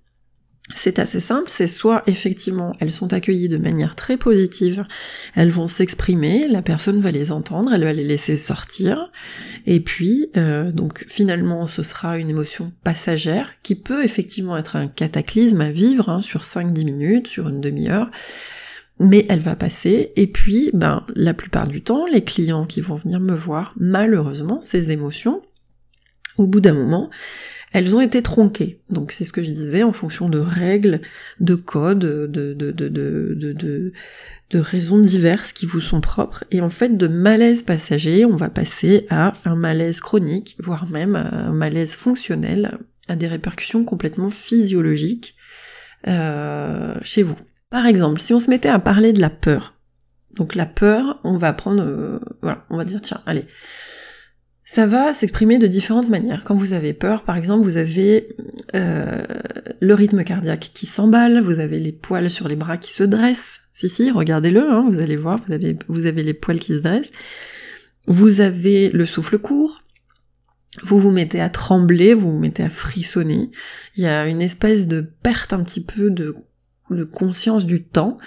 C'est 0.74 0.98
assez 0.98 1.20
simple, 1.20 1.48
c'est 1.48 1.66
soit 1.66 2.02
effectivement 2.06 2.72
elles 2.80 2.90
sont 2.90 3.12
accueillies 3.12 3.48
de 3.48 3.56
manière 3.56 3.96
très 3.96 4.16
positive, 4.16 4.86
elles 5.34 5.50
vont 5.50 5.68
s'exprimer, 5.68 6.46
la 6.48 6.62
personne 6.62 7.00
va 7.00 7.10
les 7.10 7.32
entendre, 7.32 7.72
elle 7.72 7.84
va 7.84 7.92
les 7.92 8.04
laisser 8.04 8.36
sortir, 8.36 9.10
et 9.66 9.80
puis 9.80 10.30
euh, 10.36 10.70
donc 10.70 11.04
finalement 11.08 11.66
ce 11.66 11.82
sera 11.82 12.18
une 12.18 12.30
émotion 12.30 12.72
passagère 12.84 13.54
qui 13.62 13.74
peut 13.74 14.04
effectivement 14.04 14.56
être 14.56 14.76
un 14.76 14.86
cataclysme 14.86 15.60
à 15.60 15.70
vivre 15.70 16.08
hein, 16.08 16.20
sur 16.20 16.42
5-10 16.42 16.84
minutes, 16.84 17.26
sur 17.26 17.48
une 17.48 17.60
demi-heure, 17.60 18.10
mais 18.98 19.26
elle 19.28 19.40
va 19.40 19.56
passer, 19.56 20.12
et 20.16 20.26
puis 20.26 20.70
ben 20.72 21.04
la 21.14 21.34
plupart 21.34 21.66
du 21.66 21.82
temps 21.82 22.06
les 22.06 22.22
clients 22.22 22.66
qui 22.66 22.80
vont 22.80 22.96
venir 22.96 23.18
me 23.18 23.34
voir, 23.34 23.74
malheureusement 23.76 24.60
ces 24.60 24.92
émotions, 24.92 25.42
au 26.36 26.46
bout 26.46 26.60
d'un 26.60 26.74
moment, 26.74 27.10
elles 27.72 27.94
ont 27.94 28.00
été 28.00 28.22
tronquées. 28.22 28.80
Donc 28.90 29.12
c'est 29.12 29.24
ce 29.24 29.32
que 29.32 29.42
je 29.42 29.50
disais 29.50 29.82
en 29.82 29.92
fonction 29.92 30.28
de 30.28 30.38
règles, 30.38 31.00
de 31.38 31.54
codes, 31.54 31.98
de, 32.00 33.92
raisons 34.52 34.98
diverses 34.98 35.52
qui 35.52 35.66
vous 35.66 35.80
sont 35.80 36.00
propres. 36.00 36.44
Et 36.50 36.60
en 36.60 36.68
fait, 36.68 36.96
de 36.96 37.06
malaise 37.06 37.62
passager, 37.62 38.24
on 38.24 38.36
va 38.36 38.50
passer 38.50 39.06
à 39.08 39.34
un 39.44 39.54
malaise 39.54 40.00
chronique, 40.00 40.56
voire 40.58 40.88
même 40.88 41.14
un 41.16 41.52
malaise 41.52 41.94
fonctionnel, 41.94 42.78
à 43.08 43.16
des 43.16 43.28
répercussions 43.28 43.84
complètement 43.84 44.30
physiologiques 44.30 45.34
euh, 46.08 46.94
chez 47.02 47.22
vous. 47.22 47.36
Par 47.70 47.86
exemple, 47.86 48.20
si 48.20 48.32
on 48.34 48.38
se 48.40 48.50
mettait 48.50 48.68
à 48.68 48.80
parler 48.80 49.12
de 49.12 49.20
la 49.20 49.30
peur, 49.30 49.74
donc 50.34 50.54
la 50.54 50.66
peur, 50.66 51.20
on 51.22 51.36
va 51.36 51.52
prendre, 51.52 51.82
euh, 51.84 52.18
voilà, 52.42 52.64
on 52.70 52.76
va 52.76 52.84
dire 52.84 53.00
tiens, 53.00 53.20
allez, 53.26 53.44
ça 54.72 54.86
va 54.86 55.12
s'exprimer 55.12 55.58
de 55.58 55.66
différentes 55.66 56.08
manières. 56.08 56.44
Quand 56.44 56.54
vous 56.54 56.74
avez 56.74 56.92
peur, 56.92 57.24
par 57.24 57.36
exemple, 57.36 57.64
vous 57.64 57.76
avez 57.76 58.36
euh, 58.76 59.20
le 59.80 59.94
rythme 59.94 60.22
cardiaque 60.22 60.70
qui 60.72 60.86
s'emballe, 60.86 61.42
vous 61.42 61.58
avez 61.58 61.80
les 61.80 61.90
poils 61.90 62.30
sur 62.30 62.46
les 62.46 62.54
bras 62.54 62.76
qui 62.76 62.92
se 62.92 63.02
dressent. 63.02 63.62
Si, 63.72 63.88
si, 63.88 64.12
regardez-le, 64.12 64.70
hein, 64.70 64.86
vous 64.88 65.00
allez 65.00 65.16
voir, 65.16 65.40
vous, 65.44 65.56
vous 65.88 66.06
avez 66.06 66.22
les 66.22 66.34
poils 66.34 66.60
qui 66.60 66.76
se 66.76 66.82
dressent. 66.82 67.10
Vous 68.06 68.40
avez 68.40 68.90
le 68.90 69.06
souffle 69.06 69.38
court, 69.38 69.82
vous 70.84 71.00
vous 71.00 71.10
mettez 71.10 71.40
à 71.40 71.50
trembler, 71.50 72.14
vous 72.14 72.30
vous 72.30 72.38
mettez 72.38 72.62
à 72.62 72.70
frissonner. 72.70 73.50
Il 73.96 74.04
y 74.04 74.06
a 74.06 74.28
une 74.28 74.40
espèce 74.40 74.86
de 74.86 75.00
perte 75.00 75.52
un 75.52 75.64
petit 75.64 75.82
peu 75.82 76.10
de, 76.10 76.36
de 76.94 77.04
conscience 77.04 77.66
du 77.66 77.82
temps. 77.82 78.18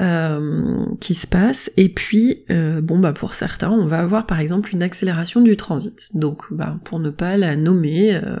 Euh, 0.00 0.86
qui 1.00 1.12
se 1.12 1.26
passe. 1.26 1.70
Et 1.76 1.90
puis, 1.90 2.44
euh, 2.50 2.80
bon 2.80 2.98
bah 2.98 3.12
pour 3.12 3.34
certains, 3.34 3.70
on 3.70 3.84
va 3.84 4.00
avoir 4.00 4.24
par 4.24 4.40
exemple 4.40 4.70
une 4.72 4.82
accélération 4.82 5.42
du 5.42 5.54
transit. 5.54 6.16
Donc, 6.16 6.50
bah, 6.50 6.78
pour 6.86 6.98
ne 6.98 7.10
pas 7.10 7.36
la 7.36 7.56
nommer, 7.56 8.14
euh, 8.14 8.38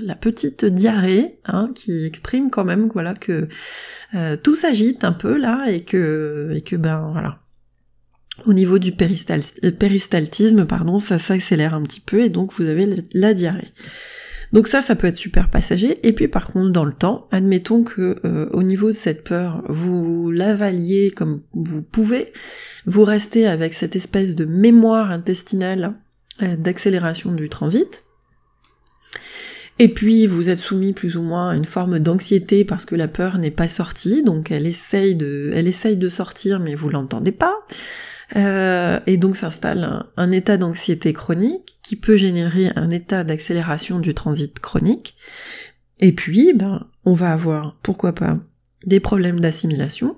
la, 0.00 0.14
petite 0.14 0.64
diarrhée 0.64 1.40
hein, 1.44 1.68
qui 1.74 2.04
exprime 2.04 2.50
quand 2.50 2.64
même 2.64 2.88
voilà 2.92 3.14
que 3.14 3.48
tout 4.42 4.54
s'agite 4.54 5.02
un 5.02 5.12
peu 5.12 5.36
là 5.36 5.66
et 5.70 5.80
que 5.80 6.52
et 6.54 6.60
que 6.60 6.76
ben 6.76 7.10
voilà 7.12 7.40
au 8.46 8.52
niveau 8.52 8.78
du 8.78 8.92
péristaltisme 8.92 10.64
pardon 10.66 10.98
ça 10.98 11.18
s'accélère 11.18 11.74
un 11.74 11.82
petit 11.82 12.00
peu 12.00 12.20
et 12.20 12.28
donc 12.28 12.52
vous 12.54 12.66
avez 12.66 13.04
la 13.12 13.34
diarrhée. 13.34 13.72
Donc 14.52 14.68
ça, 14.68 14.80
ça 14.80 14.96
peut 14.96 15.06
être 15.06 15.16
super 15.16 15.50
passager. 15.50 15.98
Et 16.06 16.12
puis 16.12 16.28
par 16.28 16.46
contre, 16.46 16.70
dans 16.70 16.84
le 16.84 16.92
temps, 16.92 17.28
admettons 17.30 17.82
que 17.82 18.16
euh, 18.24 18.48
au 18.52 18.62
niveau 18.62 18.88
de 18.88 18.92
cette 18.92 19.24
peur, 19.24 19.62
vous 19.68 20.30
l'avaliez 20.30 21.10
comme 21.10 21.42
vous 21.52 21.82
pouvez, 21.82 22.32
vous 22.86 23.04
restez 23.04 23.46
avec 23.46 23.74
cette 23.74 23.96
espèce 23.96 24.34
de 24.34 24.44
mémoire 24.44 25.10
intestinale 25.10 25.94
euh, 26.42 26.56
d'accélération 26.56 27.32
du 27.32 27.48
transit. 27.48 28.04
Et 29.80 29.88
puis 29.88 30.26
vous 30.26 30.48
êtes 30.48 30.58
soumis 30.58 30.92
plus 30.92 31.16
ou 31.16 31.22
moins 31.22 31.50
à 31.50 31.54
une 31.54 31.64
forme 31.64 32.00
d'anxiété 32.00 32.64
parce 32.64 32.84
que 32.84 32.96
la 32.96 33.06
peur 33.06 33.38
n'est 33.38 33.52
pas 33.52 33.68
sortie, 33.68 34.24
donc 34.24 34.50
elle 34.50 34.66
essaye 34.66 35.14
de, 35.14 35.50
elle 35.54 35.68
essaye 35.68 35.96
de 35.96 36.08
sortir 36.08 36.58
mais 36.58 36.74
vous 36.74 36.88
l'entendez 36.88 37.30
pas. 37.30 37.54
Euh, 38.36 39.00
et 39.06 39.16
donc 39.16 39.36
s'installe 39.36 40.04
un, 40.16 40.30
état 40.30 40.58
d'anxiété 40.58 41.14
chronique 41.14 41.78
qui 41.82 41.96
peut 41.96 42.16
générer 42.16 42.70
un 42.76 42.90
état 42.90 43.24
d'accélération 43.24 44.00
du 44.00 44.12
transit 44.14 44.58
chronique. 44.58 45.16
Et 46.00 46.12
puis, 46.12 46.52
ben, 46.52 46.86
on 47.04 47.12
va 47.12 47.32
avoir, 47.32 47.76
pourquoi 47.82 48.12
pas, 48.14 48.38
des 48.84 49.00
problèmes 49.00 49.40
d'assimilation 49.40 50.14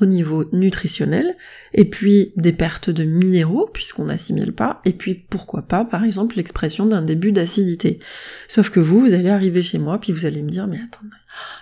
au 0.00 0.06
niveau 0.06 0.46
nutritionnel, 0.52 1.36
et 1.74 1.84
puis 1.84 2.32
des 2.36 2.52
pertes 2.52 2.88
de 2.88 3.04
minéraux, 3.04 3.68
puisqu'on 3.72 4.06
n'assimile 4.06 4.52
pas, 4.52 4.80
et 4.86 4.92
puis 4.92 5.14
pourquoi 5.14 5.62
pas, 5.62 5.84
par 5.84 6.02
exemple, 6.02 6.36
l'expression 6.36 6.86
d'un 6.86 7.02
début 7.02 7.30
d'acidité. 7.30 7.98
Sauf 8.48 8.70
que 8.70 8.80
vous, 8.80 9.00
vous 9.00 9.12
allez 9.12 9.28
arriver 9.28 9.62
chez 9.62 9.78
moi, 9.78 9.98
puis 10.00 10.12
vous 10.12 10.24
allez 10.24 10.42
me 10.42 10.48
dire, 10.48 10.66
mais 10.66 10.78
attendez, 10.78 11.14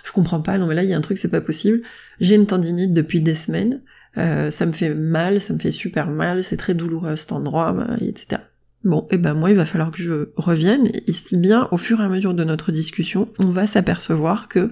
je 0.05 0.11
comprends 0.13 0.41
pas, 0.41 0.57
non 0.57 0.67
mais 0.67 0.75
là, 0.75 0.83
il 0.83 0.89
y 0.89 0.93
a 0.93 0.97
un 0.97 1.01
truc, 1.01 1.17
c'est 1.17 1.29
pas 1.29 1.41
possible, 1.41 1.81
j'ai 2.21 2.35
une 2.35 2.47
tendinite 2.47 2.93
depuis 2.93 3.19
des 3.19 3.35
semaines, 3.35 3.81
euh, 4.17 4.51
ça 4.51 4.65
me 4.65 4.71
fait 4.71 4.93
mal, 4.93 5.39
ça 5.39 5.53
me 5.53 5.59
fait 5.59 5.71
super 5.71 6.07
mal, 6.07 6.43
c'est 6.43 6.57
très 6.57 6.73
douloureux 6.73 7.15
cet 7.15 7.31
endroit, 7.31 7.71
bah, 7.71 7.95
etc. 8.01 8.41
Bon, 8.83 9.07
et 9.11 9.17
ben 9.17 9.35
moi 9.35 9.51
il 9.51 9.55
va 9.55 9.65
falloir 9.65 9.91
que 9.91 10.01
je 10.01 10.29
revienne, 10.35 10.89
et 11.07 11.13
si 11.13 11.37
bien 11.37 11.67
au 11.71 11.77
fur 11.77 12.01
et 12.01 12.03
à 12.03 12.09
mesure 12.09 12.33
de 12.33 12.43
notre 12.43 12.71
discussion, 12.71 13.27
on 13.39 13.47
va 13.47 13.67
s'apercevoir 13.67 14.47
que 14.47 14.71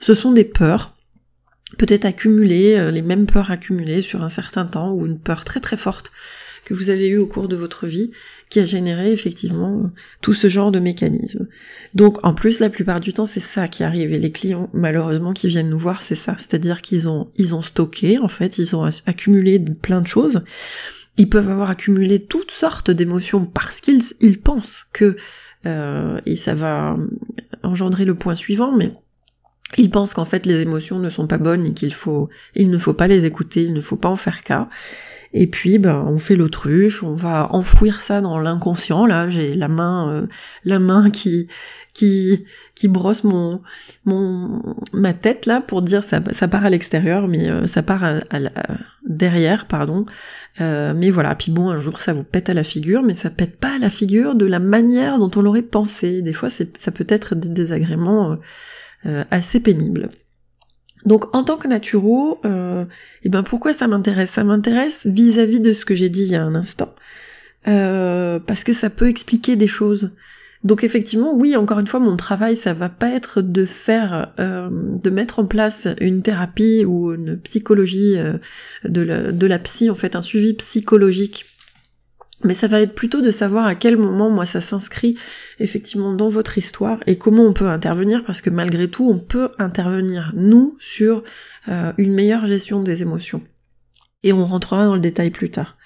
ce 0.00 0.14
sont 0.14 0.32
des 0.32 0.44
peurs, 0.44 0.96
peut-être 1.76 2.06
accumulées, 2.06 2.78
euh, 2.78 2.90
les 2.90 3.02
mêmes 3.02 3.26
peurs 3.26 3.50
accumulées 3.50 4.00
sur 4.00 4.24
un 4.24 4.30
certain 4.30 4.64
temps, 4.64 4.92
ou 4.92 5.06
une 5.06 5.18
peur 5.18 5.44
très 5.44 5.60
très 5.60 5.76
forte 5.76 6.10
que 6.64 6.74
vous 6.74 6.90
avez 6.90 7.08
eue 7.08 7.18
au 7.18 7.26
cours 7.26 7.48
de 7.48 7.56
votre 7.56 7.86
vie, 7.86 8.10
qui 8.50 8.60
a 8.60 8.64
généré 8.64 9.12
effectivement 9.12 9.82
euh, 9.84 9.88
tout 10.20 10.32
ce 10.32 10.48
genre 10.48 10.72
de 10.72 10.80
mécanisme. 10.80 11.48
Donc 11.94 12.24
en 12.24 12.34
plus 12.34 12.60
la 12.60 12.70
plupart 12.70 13.00
du 13.00 13.12
temps 13.12 13.26
c'est 13.26 13.40
ça 13.40 13.68
qui 13.68 13.84
arrive 13.84 14.12
et 14.12 14.18
les 14.18 14.30
clients 14.30 14.70
malheureusement 14.72 15.32
qui 15.32 15.48
viennent 15.48 15.70
nous 15.70 15.78
voir 15.78 16.02
c'est 16.02 16.14
ça, 16.14 16.34
c'est-à-dire 16.38 16.82
qu'ils 16.82 17.08
ont 17.08 17.30
ils 17.36 17.54
ont 17.54 17.62
stocké 17.62 18.18
en 18.18 18.28
fait, 18.28 18.58
ils 18.58 18.74
ont 18.76 18.84
accumulé 19.06 19.58
plein 19.58 20.00
de 20.00 20.06
choses. 20.06 20.42
Ils 21.16 21.28
peuvent 21.28 21.50
avoir 21.50 21.70
accumulé 21.70 22.20
toutes 22.20 22.52
sortes 22.52 22.90
d'émotions 22.90 23.44
parce 23.44 23.80
qu'ils 23.80 24.02
ils 24.20 24.40
pensent 24.40 24.86
que 24.92 25.16
euh, 25.66 26.20
et 26.26 26.36
ça 26.36 26.54
va 26.54 26.96
engendrer 27.62 28.04
le 28.04 28.14
point 28.14 28.34
suivant, 28.34 28.74
mais 28.74 28.92
ils 29.76 29.90
pensent 29.90 30.14
qu'en 30.14 30.24
fait 30.24 30.46
les 30.46 30.60
émotions 30.60 30.98
ne 30.98 31.10
sont 31.10 31.26
pas 31.26 31.38
bonnes 31.38 31.66
et 31.66 31.72
qu'il 31.72 31.92
faut, 31.92 32.28
ne 32.56 32.78
faut 32.78 32.94
pas 32.94 33.06
les 33.06 33.24
écouter, 33.24 33.64
il 33.64 33.72
ne 33.72 33.80
faut 33.80 33.96
pas 33.96 34.08
en 34.08 34.16
faire 34.16 34.42
cas. 34.42 34.68
Et 35.34 35.46
puis, 35.46 35.78
ben, 35.78 36.04
on 36.06 36.18
fait 36.18 36.36
l'autruche, 36.36 37.02
on 37.02 37.14
va 37.14 37.52
enfouir 37.52 38.00
ça 38.00 38.20
dans 38.20 38.38
l'inconscient. 38.38 39.04
Là, 39.04 39.28
j'ai 39.28 39.54
la 39.54 39.68
main, 39.68 40.10
euh, 40.10 40.26
la 40.64 40.78
main 40.78 41.10
qui 41.10 41.48
qui 41.92 42.44
qui 42.74 42.86
brosse 42.88 43.24
mon 43.24 43.60
mon 44.04 44.62
ma 44.92 45.12
tête 45.12 45.46
là 45.46 45.60
pour 45.60 45.82
dire 45.82 46.02
ça 46.04 46.20
part 46.20 46.64
à 46.64 46.70
l'extérieur, 46.70 47.28
mais 47.28 47.50
euh, 47.50 47.66
ça 47.66 47.82
part 47.82 48.04
à, 48.04 48.20
derrière, 49.06 49.66
pardon. 49.66 50.06
Euh, 50.60 50.94
mais 50.96 51.10
voilà. 51.10 51.34
Puis 51.34 51.52
bon, 51.52 51.68
un 51.68 51.78
jour, 51.78 52.00
ça 52.00 52.14
vous 52.14 52.24
pète 52.24 52.48
à 52.48 52.54
la 52.54 52.64
figure, 52.64 53.02
mais 53.02 53.14
ça 53.14 53.28
pète 53.28 53.58
pas 53.58 53.74
à 53.74 53.78
la 53.78 53.90
figure 53.90 54.34
de 54.34 54.46
la 54.46 54.60
manière 54.60 55.18
dont 55.18 55.30
on 55.36 55.42
l'aurait 55.42 55.62
pensé. 55.62 56.22
Des 56.22 56.32
fois, 56.32 56.48
c'est 56.48 56.80
ça 56.80 56.90
peut 56.90 57.06
être 57.08 57.34
des 57.34 57.50
désagréments 57.50 58.38
assez 59.04 59.60
pénibles. 59.60 60.10
Donc 61.04 61.34
en 61.34 61.44
tant 61.44 61.56
que 61.56 61.68
naturo, 61.68 62.38
euh, 62.44 62.84
eh 63.22 63.28
ben 63.28 63.42
pourquoi 63.42 63.72
ça 63.72 63.86
m'intéresse? 63.88 64.30
Ça 64.30 64.44
m'intéresse 64.44 65.06
vis-à-vis 65.06 65.60
de 65.60 65.72
ce 65.72 65.84
que 65.84 65.94
j'ai 65.94 66.08
dit 66.08 66.22
il 66.22 66.28
y 66.28 66.34
a 66.34 66.44
un 66.44 66.54
instant, 66.54 66.94
euh, 67.66 68.38
parce 68.40 68.64
que 68.64 68.72
ça 68.72 68.90
peut 68.90 69.08
expliquer 69.08 69.56
des 69.56 69.68
choses. 69.68 70.12
Donc 70.64 70.82
effectivement, 70.82 71.34
oui, 71.34 71.54
encore 71.54 71.78
une 71.78 71.86
fois, 71.86 72.00
mon 72.00 72.16
travail, 72.16 72.56
ça 72.56 72.74
va 72.74 72.88
pas 72.88 73.10
être 73.10 73.42
de 73.42 73.64
faire, 73.64 74.34
euh, 74.40 74.68
de 74.70 75.10
mettre 75.10 75.38
en 75.38 75.46
place 75.46 75.86
une 76.00 76.20
thérapie 76.20 76.84
ou 76.84 77.12
une 77.14 77.38
psychologie 77.38 78.16
de, 78.84 79.00
la, 79.00 79.30
de 79.30 79.46
la 79.46 79.58
psy, 79.60 79.88
en 79.88 79.94
fait, 79.94 80.16
un 80.16 80.22
suivi 80.22 80.54
psychologique 80.54 81.46
mais 82.44 82.54
ça 82.54 82.68
va 82.68 82.80
être 82.80 82.94
plutôt 82.94 83.20
de 83.20 83.30
savoir 83.30 83.66
à 83.66 83.74
quel 83.74 83.96
moment 83.96 84.30
moi 84.30 84.44
ça 84.44 84.60
s'inscrit 84.60 85.16
effectivement 85.58 86.12
dans 86.12 86.28
votre 86.28 86.56
histoire 86.56 87.00
et 87.06 87.18
comment 87.18 87.44
on 87.44 87.52
peut 87.52 87.68
intervenir 87.68 88.24
parce 88.24 88.40
que 88.40 88.50
malgré 88.50 88.88
tout 88.88 89.08
on 89.08 89.18
peut 89.18 89.50
intervenir 89.58 90.32
nous 90.36 90.76
sur 90.78 91.24
euh, 91.68 91.92
une 91.98 92.14
meilleure 92.14 92.46
gestion 92.46 92.82
des 92.82 93.02
émotions. 93.02 93.42
Et 94.22 94.32
on 94.32 94.46
rentrera 94.46 94.84
dans 94.84 94.94
le 94.94 95.00
détail 95.00 95.30
plus 95.30 95.50
tard. 95.50 95.76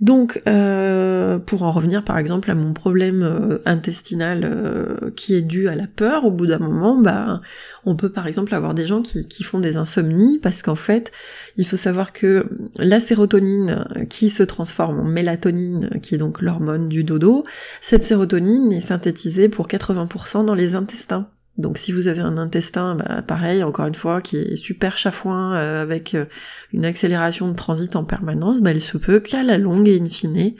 Donc, 0.00 0.42
euh, 0.48 1.38
pour 1.38 1.62
en 1.62 1.70
revenir 1.70 2.02
par 2.02 2.18
exemple 2.18 2.50
à 2.50 2.54
mon 2.54 2.72
problème 2.72 3.22
euh, 3.22 3.58
intestinal 3.64 4.40
euh, 4.44 5.10
qui 5.14 5.34
est 5.34 5.42
dû 5.42 5.68
à 5.68 5.76
la 5.76 5.86
peur, 5.86 6.24
au 6.24 6.30
bout 6.30 6.46
d'un 6.46 6.58
moment, 6.58 7.00
bah, 7.00 7.40
on 7.84 7.94
peut 7.94 8.10
par 8.10 8.26
exemple 8.26 8.54
avoir 8.54 8.74
des 8.74 8.86
gens 8.86 9.02
qui, 9.02 9.28
qui 9.28 9.44
font 9.44 9.60
des 9.60 9.76
insomnies 9.76 10.38
parce 10.42 10.62
qu'en 10.62 10.74
fait, 10.74 11.12
il 11.56 11.66
faut 11.66 11.76
savoir 11.76 12.12
que 12.12 12.46
la 12.76 12.98
sérotonine 12.98 13.86
qui 14.10 14.30
se 14.30 14.42
transforme 14.42 15.00
en 15.00 15.04
mélatonine, 15.04 16.00
qui 16.02 16.16
est 16.16 16.18
donc 16.18 16.42
l'hormone 16.42 16.88
du 16.88 17.04
dodo, 17.04 17.44
cette 17.80 18.02
sérotonine 18.02 18.72
est 18.72 18.80
synthétisée 18.80 19.48
pour 19.48 19.68
80% 19.68 20.44
dans 20.44 20.54
les 20.54 20.74
intestins. 20.74 21.28
Donc 21.56 21.78
si 21.78 21.92
vous 21.92 22.08
avez 22.08 22.20
un 22.20 22.36
intestin, 22.36 22.96
bah, 22.96 23.22
pareil, 23.22 23.62
encore 23.62 23.86
une 23.86 23.94
fois, 23.94 24.20
qui 24.20 24.38
est 24.38 24.56
super 24.56 24.96
chafouin, 24.96 25.54
euh, 25.54 25.82
avec 25.82 26.14
euh, 26.14 26.24
une 26.72 26.84
accélération 26.84 27.48
de 27.48 27.54
transit 27.54 27.94
en 27.94 28.04
permanence, 28.04 28.60
bah, 28.60 28.72
il 28.72 28.80
se 28.80 28.98
peut 28.98 29.20
qu'à 29.20 29.44
la 29.44 29.56
longue 29.56 29.88
et 29.88 30.00
in 30.00 30.06
fine, 30.06 30.54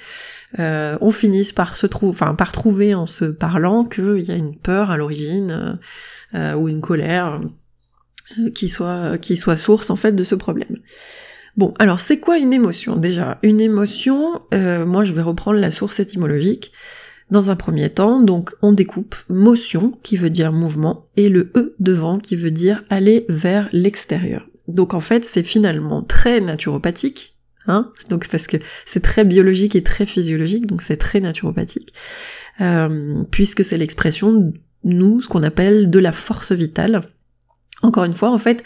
euh, 0.61 0.97
on 1.01 1.11
finisse 1.11 1.53
par 1.53 1.77
se 1.77 1.89
trouver, 1.89 2.11
enfin 2.11 2.35
par 2.37 2.53
trouver 2.53 2.95
en 2.95 3.07
se 3.07 3.25
parlant 3.25 3.85
qu'il 3.85 4.21
y 4.21 4.31
a 4.31 4.37
une 4.37 4.57
peur 4.57 4.91
à 4.91 4.97
l'origine 4.97 5.79
ou 6.57 6.69
une 6.69 6.81
colère 6.81 7.41
qui 8.57 8.67
soit 8.67 9.19
qui 9.19 9.37
soit 9.37 9.57
source 9.57 9.91
en 9.91 9.97
fait 9.97 10.13
de 10.13 10.25
ce 10.25 10.35
problème. 10.35 10.79
Bon, 11.57 11.75
alors 11.79 12.01
c'est 12.01 12.19
quoi 12.19 12.39
une 12.39 12.53
émotion? 12.53 12.97
Déjà 12.97 13.39
Une 13.43 13.61
émotion, 13.61 14.43
moi 14.53 15.05
je 15.05 15.13
vais 15.13 15.23
reprendre 15.23 15.59
la 15.59 15.71
source 15.71 16.01
étymologique 16.01 16.73
dans 17.31 17.51
un 17.51 17.57
premier 17.57 17.91
temps, 17.91 18.21
donc 18.21 18.55
on 18.63 18.73
découpe 18.73 19.17
motion 19.29 19.99
qui 20.03 20.17
veut 20.17 20.31
dire 20.31 20.53
mouvement 20.53 21.07
et 21.17 21.29
le 21.29 21.51
E 21.57 21.75
devant 21.79 22.19
qui 22.19 22.37
veut 22.37 22.51
dire 22.51 22.85
aller 22.91 23.25
vers 23.29 23.69
l'extérieur. 23.73 24.49
Donc 24.69 24.95
en 24.95 25.01
fait 25.01 25.25
c'est 25.25 25.43
finalement 25.43 26.03
très 26.03 26.41
naturopathique, 26.41 27.37
hein 27.67 27.91
donc 28.09 28.29
parce 28.29 28.47
que 28.47 28.57
c'est 28.85 29.03
très 29.03 29.25
biologique 29.25 29.77
et 29.77 29.83
très 29.83 30.07
physiologique, 30.07 30.67
donc 30.67 30.83
c'est 30.83 30.97
très 30.97 31.21
naturopathique, 31.21 31.93
euh, 32.61 33.23
puisque 33.31 33.65
c'est 33.65 33.79
l'expression, 33.79 34.53
nous, 34.85 35.21
ce 35.21 35.29
qu'on 35.29 35.43
appelle 35.43 35.91
de 35.91 35.99
la 35.99 36.13
force 36.13 36.53
vitale. 36.53 37.03
Encore 37.85 38.05
une 38.05 38.15
fois, 38.15 38.31
en 38.31 38.39
fait, 38.39 38.65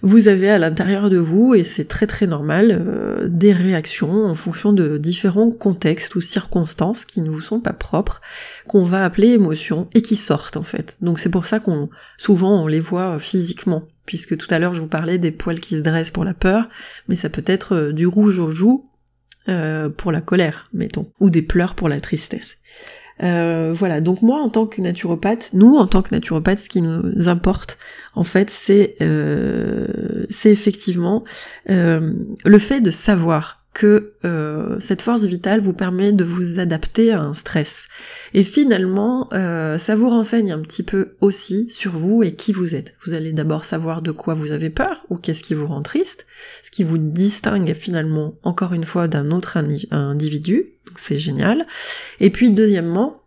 vous 0.00 0.26
avez 0.26 0.48
à 0.48 0.58
l'intérieur 0.58 1.10
de 1.10 1.18
vous, 1.18 1.54
et 1.54 1.62
c'est 1.62 1.84
très 1.84 2.06
très 2.06 2.26
normal, 2.26 2.70
euh, 2.70 3.28
des 3.28 3.52
réactions 3.52 4.24
en 4.24 4.34
fonction 4.34 4.72
de 4.72 4.96
différents 4.96 5.50
contextes 5.50 6.14
ou 6.14 6.22
circonstances 6.22 7.04
qui 7.04 7.20
ne 7.20 7.28
vous 7.28 7.42
sont 7.42 7.60
pas 7.60 7.74
propres, 7.74 8.22
qu'on 8.66 8.82
va 8.82 9.04
appeler 9.04 9.28
émotions, 9.28 9.86
et 9.92 10.00
qui 10.00 10.16
sortent 10.16 10.56
en 10.56 10.62
fait. 10.62 10.96
Donc 11.02 11.18
c'est 11.18 11.28
pour 11.28 11.44
ça 11.44 11.60
qu'on 11.60 11.90
souvent 12.16 12.62
on 12.62 12.66
les 12.66 12.80
voit 12.80 13.18
physiquement, 13.18 13.82
puisque 14.06 14.34
tout 14.38 14.48
à 14.48 14.58
l'heure 14.58 14.72
je 14.72 14.80
vous 14.80 14.88
parlais 14.88 15.18
des 15.18 15.30
poils 15.30 15.60
qui 15.60 15.76
se 15.76 15.82
dressent 15.82 16.10
pour 16.10 16.24
la 16.24 16.34
peur, 16.34 16.70
mais 17.06 17.16
ça 17.16 17.28
peut 17.28 17.44
être 17.44 17.74
euh, 17.74 17.92
du 17.92 18.06
rouge 18.06 18.38
aux 18.38 18.50
joues 18.50 18.88
euh, 19.50 19.90
pour 19.90 20.10
la 20.10 20.22
colère, 20.22 20.70
mettons, 20.72 21.12
ou 21.20 21.28
des 21.28 21.42
pleurs 21.42 21.74
pour 21.74 21.90
la 21.90 22.00
tristesse. 22.00 22.56
Euh, 23.22 23.72
voilà, 23.72 24.00
donc 24.00 24.22
moi 24.22 24.40
en 24.40 24.48
tant 24.48 24.66
que 24.66 24.80
naturopathe, 24.80 25.50
nous 25.52 25.76
en 25.76 25.86
tant 25.86 26.02
que 26.02 26.14
naturopathe, 26.14 26.58
ce 26.58 26.68
qui 26.68 26.82
nous 26.82 27.28
importe 27.28 27.78
en 28.16 28.24
fait, 28.24 28.50
c'est 28.50 28.96
euh, 29.00 30.26
effectivement 30.44 31.24
euh, 31.70 32.12
le 32.44 32.58
fait 32.58 32.80
de 32.80 32.90
savoir 32.90 33.63
que 33.74 34.14
euh, 34.24 34.76
cette 34.78 35.02
force 35.02 35.24
vitale 35.24 35.60
vous 35.60 35.72
permet 35.72 36.12
de 36.12 36.24
vous 36.24 36.60
adapter 36.60 37.12
à 37.12 37.20
un 37.20 37.34
stress. 37.34 37.86
Et 38.32 38.44
finalement, 38.44 39.28
euh, 39.32 39.76
ça 39.78 39.96
vous 39.96 40.08
renseigne 40.08 40.52
un 40.52 40.60
petit 40.60 40.84
peu 40.84 41.10
aussi 41.20 41.68
sur 41.68 41.92
vous 41.92 42.22
et 42.22 42.32
qui 42.32 42.52
vous 42.52 42.76
êtes. 42.76 42.94
Vous 43.04 43.12
allez 43.12 43.32
d'abord 43.32 43.64
savoir 43.64 44.00
de 44.00 44.12
quoi 44.12 44.34
vous 44.34 44.52
avez 44.52 44.70
peur 44.70 45.04
ou 45.10 45.16
qu'est-ce 45.16 45.42
qui 45.42 45.54
vous 45.54 45.66
rend 45.66 45.82
triste, 45.82 46.24
ce 46.62 46.70
qui 46.70 46.84
vous 46.84 46.98
distingue 46.98 47.74
finalement 47.74 48.34
encore 48.44 48.72
une 48.72 48.84
fois 48.84 49.08
d'un 49.08 49.32
autre 49.32 49.58
individu, 49.90 50.72
donc 50.86 50.98
c'est 50.98 51.18
génial. 51.18 51.66
Et 52.20 52.30
puis 52.30 52.50
deuxièmement, 52.50 53.24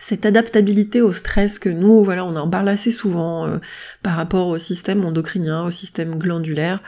cette 0.00 0.26
adaptabilité 0.26 1.00
au 1.00 1.12
stress 1.12 1.58
que 1.58 1.68
nous, 1.68 2.04
voilà, 2.04 2.24
on 2.24 2.36
en 2.36 2.48
parle 2.48 2.68
assez 2.68 2.90
souvent 2.90 3.46
euh, 3.46 3.58
par 4.02 4.16
rapport 4.16 4.48
au 4.48 4.58
système 4.58 5.04
endocrinien, 5.04 5.64
au 5.64 5.70
système 5.70 6.16
glandulaire. 6.16 6.82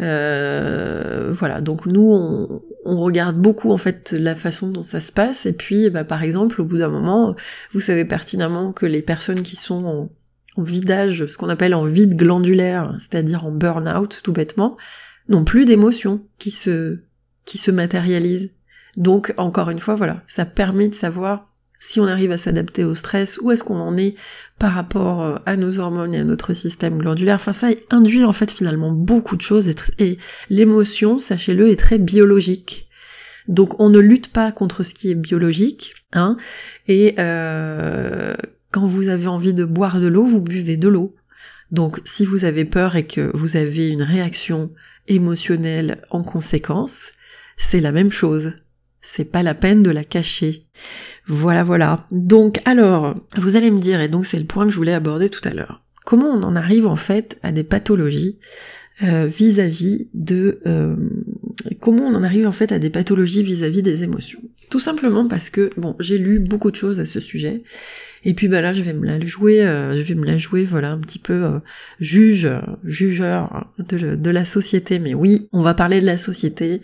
Euh, 0.00 1.30
voilà, 1.32 1.60
donc 1.60 1.86
nous, 1.86 2.10
on, 2.84 2.96
regarde 2.96 3.36
beaucoup 3.36 3.70
en 3.70 3.76
fait 3.76 4.12
la 4.12 4.34
façon 4.34 4.68
dont 4.68 4.82
ça 4.82 5.00
se 5.00 5.12
passe. 5.12 5.46
Et 5.46 5.52
puis, 5.52 5.90
bah, 5.90 6.04
par 6.04 6.22
exemple, 6.22 6.60
au 6.60 6.64
bout 6.64 6.78
d'un 6.78 6.88
moment, 6.88 7.34
vous 7.72 7.80
savez 7.80 8.04
pertinemment 8.04 8.72
que 8.72 8.86
les 8.86 9.02
personnes 9.02 9.42
qui 9.42 9.56
sont 9.56 9.84
en, 9.84 10.10
en 10.56 10.62
vidage, 10.62 11.26
ce 11.26 11.38
qu'on 11.38 11.48
appelle 11.48 11.74
en 11.74 11.84
vide 11.84 12.16
glandulaire, 12.16 12.94
c'est-à-dire 12.98 13.46
en 13.46 13.52
burn-out, 13.52 14.20
tout 14.22 14.32
bêtement, 14.32 14.76
n'ont 15.28 15.44
plus 15.44 15.64
d'émotions 15.64 16.22
qui 16.38 16.50
se 16.50 16.98
qui 17.44 17.58
se 17.58 17.70
matérialisent. 17.70 18.50
Donc, 18.96 19.34
encore 19.36 19.70
une 19.70 19.78
fois, 19.78 19.94
voilà, 19.94 20.22
ça 20.26 20.46
permet 20.46 20.88
de 20.88 20.94
savoir 20.94 21.53
si 21.86 22.00
on 22.00 22.06
arrive 22.06 22.32
à 22.32 22.38
s'adapter 22.38 22.82
au 22.82 22.94
stress, 22.94 23.38
où 23.42 23.50
est-ce 23.50 23.62
qu'on 23.62 23.78
en 23.78 23.94
est 23.98 24.14
par 24.58 24.72
rapport 24.72 25.22
euh, 25.22 25.36
à 25.44 25.56
nos 25.56 25.78
hormones 25.78 26.14
et 26.14 26.18
à 26.18 26.24
notre 26.24 26.54
système 26.54 26.96
glandulaire. 26.96 27.34
Enfin, 27.34 27.52
ça 27.52 27.68
induit 27.90 28.24
en 28.24 28.32
fait 28.32 28.50
finalement 28.50 28.90
beaucoup 28.90 29.36
de 29.36 29.42
choses 29.42 29.70
et, 29.98 30.16
l'émotion, 30.48 31.18
sachez-le, 31.18 31.68
est 31.68 31.76
très 31.76 31.98
biologique. 31.98 32.88
Donc 33.48 33.78
on 33.80 33.90
ne 33.90 33.98
lutte 33.98 34.32
pas 34.32 34.50
contre 34.50 34.82
ce 34.82 34.94
qui 34.94 35.10
est 35.10 35.14
biologique, 35.14 35.94
hein, 36.14 36.38
et 36.88 37.14
euh, 37.18 38.34
quand 38.70 38.86
vous 38.86 39.08
avez 39.08 39.26
envie 39.26 39.52
de 39.52 39.66
boire 39.66 40.00
de 40.00 40.06
l'eau, 40.06 40.24
vous 40.24 40.40
buvez 40.40 40.78
de 40.78 40.88
l'eau. 40.88 41.14
Donc 41.70 42.00
si 42.06 42.24
vous 42.24 42.46
avez 42.46 42.64
peur 42.64 42.96
et 42.96 43.06
que 43.06 43.30
vous 43.34 43.58
avez 43.58 43.90
une 43.90 44.02
réaction 44.02 44.70
émotionnelle 45.06 46.00
en 46.08 46.22
conséquence, 46.22 47.10
c'est 47.58 47.82
la 47.82 47.92
même 47.92 48.10
chose. 48.10 48.52
C'est 49.02 49.26
pas 49.26 49.42
la 49.42 49.54
peine 49.54 49.82
de 49.82 49.90
la 49.90 50.02
cacher. 50.02 50.66
Voilà, 51.26 51.64
voilà. 51.64 52.06
Donc, 52.10 52.60
alors, 52.64 53.14
vous 53.36 53.56
allez 53.56 53.70
me 53.70 53.80
dire, 53.80 54.00
et 54.00 54.08
donc 54.08 54.26
c'est 54.26 54.38
le 54.38 54.44
point 54.44 54.64
que 54.66 54.70
je 54.70 54.76
voulais 54.76 54.92
aborder 54.92 55.28
tout 55.28 55.46
à 55.48 55.54
l'heure. 55.54 55.82
Comment 56.04 56.28
on 56.28 56.42
en 56.42 56.54
arrive 56.54 56.86
en 56.86 56.96
fait 56.96 57.38
à 57.42 57.50
des 57.50 57.64
pathologies 57.64 58.38
euh, 59.02 59.26
vis-à-vis 59.26 60.08
de 60.12 60.60
euh, 60.66 60.96
comment 61.80 62.04
on 62.04 62.14
en 62.14 62.22
arrive 62.22 62.46
en 62.46 62.52
fait 62.52 62.72
à 62.72 62.78
des 62.78 62.90
pathologies 62.90 63.42
vis-à-vis 63.42 63.80
des 63.80 64.02
émotions? 64.02 64.40
Tout 64.68 64.78
simplement 64.78 65.26
parce 65.26 65.48
que 65.48 65.70
bon, 65.78 65.96
j'ai 65.98 66.18
lu 66.18 66.40
beaucoup 66.40 66.70
de 66.70 66.76
choses 66.76 67.00
à 67.00 67.06
ce 67.06 67.20
sujet 67.20 67.62
et 68.24 68.34
puis 68.34 68.48
bah 68.48 68.60
là 68.60 68.74
je 68.74 68.82
vais 68.82 68.92
me 68.92 69.06
la 69.06 69.18
jouer, 69.24 69.64
euh, 69.64 69.96
je 69.96 70.02
vais 70.02 70.14
me 70.14 70.26
la 70.26 70.36
jouer 70.36 70.64
voilà 70.64 70.92
un 70.92 70.98
petit 70.98 71.18
peu 71.18 71.60
juge, 72.00 72.48
jugeur 72.84 73.72
de, 73.78 74.14
de 74.14 74.30
la 74.30 74.44
société. 74.44 74.98
Mais 74.98 75.14
oui, 75.14 75.48
on 75.52 75.62
va 75.62 75.72
parler 75.72 76.02
de 76.02 76.06
la 76.06 76.18
société. 76.18 76.82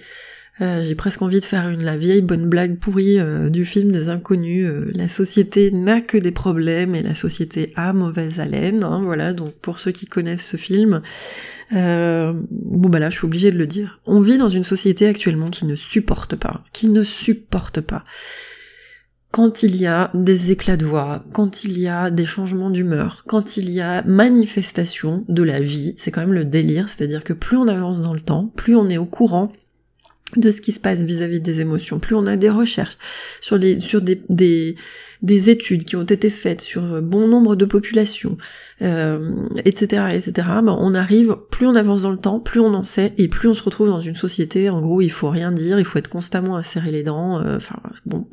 Euh, 0.61 0.83
j'ai 0.83 0.95
presque 0.95 1.23
envie 1.23 1.41
de 1.41 1.45
faire 1.45 1.69
une 1.69 1.83
la 1.83 1.97
vieille 1.97 2.21
bonne 2.21 2.47
blague 2.47 2.79
pourrie 2.79 3.19
euh, 3.19 3.49
du 3.49 3.65
film 3.65 3.91
des 3.91 4.09
inconnus. 4.09 4.67
Euh, 4.69 4.91
la 4.95 5.09
société 5.09 5.71
n'a 5.71 6.01
que 6.01 6.19
des 6.19 6.33
problèmes 6.33 6.95
et 6.95 7.03
la 7.03 7.15
société 7.15 7.73
a 7.77 7.93
mauvaise 7.93 8.41
haleine. 8.41 8.85
Hein, 8.85 9.01
voilà, 9.03 9.33
donc 9.33 9.55
pour 9.55 9.79
ceux 9.79 9.93
qui 9.93 10.07
connaissent 10.07 10.47
ce 10.47 10.57
film, 10.57 11.01
bon 11.71 12.89
bah 12.89 12.99
là 12.99 13.11
je 13.11 13.17
suis 13.17 13.25
obligée 13.25 13.51
de 13.51 13.59
le 13.59 13.67
dire. 13.67 14.01
On 14.07 14.21
vit 14.21 14.39
dans 14.39 14.49
une 14.49 14.65
société 14.65 15.07
actuellement 15.07 15.49
qui 15.49 15.65
ne 15.65 15.77
supporte 15.77 16.37
pas, 16.37 16.65
qui 16.73 16.89
ne 16.89 17.05
supporte 17.05 17.81
pas. 17.81 18.05
Quand 19.31 19.63
il 19.63 19.77
y 19.77 19.87
a 19.87 20.11
des 20.13 20.51
éclats 20.51 20.77
de 20.77 20.85
voix, 20.85 21.21
quand 21.33 21.63
il 21.63 21.79
y 21.79 21.87
a 21.87 22.11
des 22.11 22.25
changements 22.27 22.69
d'humeur, 22.69 23.23
quand 23.29 23.57
il 23.57 23.71
y 23.71 23.81
a 23.81 24.03
manifestation 24.03 25.25
de 25.29 25.45
la 25.45 25.61
vie, 25.61 25.95
c'est 25.97 26.11
quand 26.11 26.21
même 26.21 26.33
le 26.33 26.45
délire, 26.45 26.89
c'est-à-dire 26.89 27.23
que 27.23 27.33
plus 27.33 27.57
on 27.57 27.69
avance 27.69 28.01
dans 28.01 28.13
le 28.13 28.21
temps, 28.21 28.51
plus 28.57 28.75
on 28.75 28.89
est 28.89 28.99
au 28.99 29.07
courant 29.07 29.53
de 30.37 30.51
ce 30.51 30.61
qui 30.61 30.73
se 30.73 30.81
passe 30.81 31.03
vis-à-vis 31.03 31.41
des 31.41 31.61
émotions, 31.61 31.99
plus 31.99 32.15
on 32.15 32.27
a 32.27 32.37
des 32.37 32.51
recherches 32.51 32.97
sur, 33.41 33.57
les, 33.57 33.81
sur 33.81 34.01
des, 34.01 34.21
des, 34.29 34.77
des 35.23 35.51
études 35.51 35.85
qui 35.85 35.97
ont 35.97 36.05
été 36.05 36.31
faites 36.31 36.61
sur 36.61 37.03
bon 37.03 37.27
nombre 37.27 37.57
de 37.57 37.65
populations, 37.65 38.39
euh, 38.83 39.33
etc., 39.65 40.07
etc., 40.15 40.33
ben 40.63 40.77
on 40.79 40.95
arrive, 40.95 41.37
plus 41.51 41.67
on 41.67 41.75
avance 41.75 42.03
dans 42.03 42.11
le 42.11 42.19
temps, 42.19 42.41
plus 42.41 42.61
on 42.61 42.75
en 42.75 42.85
sait, 42.85 43.13
et 43.19 43.29
plus 43.29 43.49
on 43.49 43.55
se 43.55 43.63
retrouve 43.63 43.89
dans 43.89 44.01
une 44.01 44.15
société, 44.15 44.71
en 44.71 44.81
gros, 44.81 45.01
il 45.01 45.11
faut 45.11 45.31
rien 45.31 45.53
dire, 45.53 45.79
il 45.79 45.85
faut 45.85 45.99
être 45.99 46.09
constamment 46.09 46.57
à 46.57 46.63
serrer 46.63 46.93
les 46.93 47.03
dents, 47.03 47.41
euh, 47.41 47.57
enfin, 47.57 47.81
bon... 48.07 48.27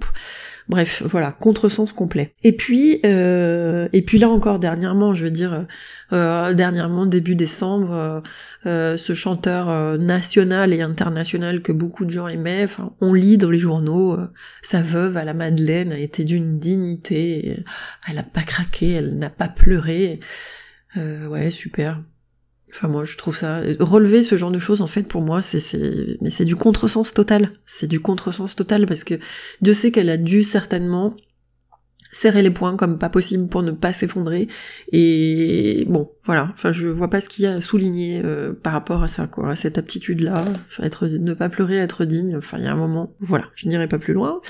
Bref, 0.69 1.01
voilà, 1.05 1.31
contresens 1.31 1.93
complet. 1.93 2.33
Et 2.43 2.51
puis, 2.51 2.99
euh, 3.05 3.87
et 3.93 4.01
puis 4.01 4.17
là 4.17 4.29
encore 4.29 4.59
dernièrement, 4.59 5.13
je 5.13 5.23
veux 5.23 5.31
dire, 5.31 5.65
euh, 6.11 6.53
dernièrement 6.53 7.05
début 7.05 7.35
décembre, 7.35 7.93
euh, 7.93 8.21
euh 8.65 8.97
ce 8.97 9.13
chanteur 9.13 9.69
euh, 9.69 9.97
national 9.97 10.73
et 10.73 10.81
international 10.81 11.61
que 11.61 11.71
beaucoup 11.71 12.03
de 12.03 12.09
gens 12.09 12.27
aimaient, 12.27 12.65
on 12.99 13.13
lit 13.13 13.37
dans 13.37 13.49
les 13.49 13.59
journaux, 13.59 14.13
euh, 14.13 14.27
sa 14.61 14.81
veuve 14.81 15.15
à 15.15 15.23
la 15.23 15.33
Madeleine 15.33 15.93
a 15.93 15.99
été 15.99 16.25
d'une 16.25 16.59
dignité, 16.59 17.63
elle 18.09 18.17
a 18.17 18.23
pas 18.23 18.43
craqué, 18.43 18.91
elle 18.91 19.17
n'a 19.17 19.29
pas 19.29 19.47
pleuré. 19.47 20.19
ouais, 20.95 21.49
super. 21.51 22.01
Enfin 22.69 22.87
moi 22.87 23.05
je 23.05 23.17
trouve 23.17 23.35
ça 23.35 23.61
relever 23.79 24.23
ce 24.23 24.37
genre 24.37 24.51
de 24.51 24.59
choses 24.59 24.81
en 24.81 24.87
fait 24.87 25.03
pour 25.03 25.21
moi 25.21 25.41
c'est 25.41 25.59
c'est 25.59 26.17
mais 26.21 26.29
c'est 26.29 26.45
du 26.45 26.55
contresens 26.55 27.13
total. 27.13 27.51
C'est 27.65 27.87
du 27.87 27.99
contresens 27.99 28.55
total 28.55 28.85
parce 28.85 29.03
que 29.03 29.15
Dieu 29.61 29.73
sait 29.73 29.91
qu'elle 29.91 30.09
a 30.09 30.17
dû 30.17 30.43
certainement 30.43 31.15
serrer 32.11 32.41
les 32.41 32.51
poings 32.51 32.77
comme 32.77 32.97
pas 32.97 33.09
possible 33.09 33.47
pour 33.47 33.63
ne 33.63 33.71
pas 33.71 33.93
s'effondrer. 33.93 34.47
Et 34.91 35.85
bon 35.87 36.09
voilà. 36.25 36.49
Enfin 36.53 36.71
je 36.71 36.87
vois 36.87 37.09
pas 37.09 37.21
ce 37.21 37.29
qu'il 37.29 37.45
y 37.45 37.47
a 37.47 37.53
à 37.53 37.61
souligner 37.61 38.21
euh, 38.23 38.53
par 38.53 38.73
rapport 38.73 39.01
à 39.01 39.07
ça 39.07 39.27
quoi 39.27 39.51
à 39.51 39.55
cette 39.55 39.77
aptitude 39.77 40.21
là 40.21 40.43
être 40.81 41.07
ne 41.07 41.33
pas 41.33 41.49
pleurer 41.49 41.77
être 41.77 42.05
digne. 42.05 42.35
Enfin 42.35 42.57
il 42.57 42.65
y 42.65 42.67
a 42.67 42.73
un 42.73 42.77
moment 42.77 43.15
voilà 43.21 43.45
je 43.55 43.67
n'irai 43.67 43.87
pas 43.87 43.99
plus 43.99 44.13
loin. 44.13 44.41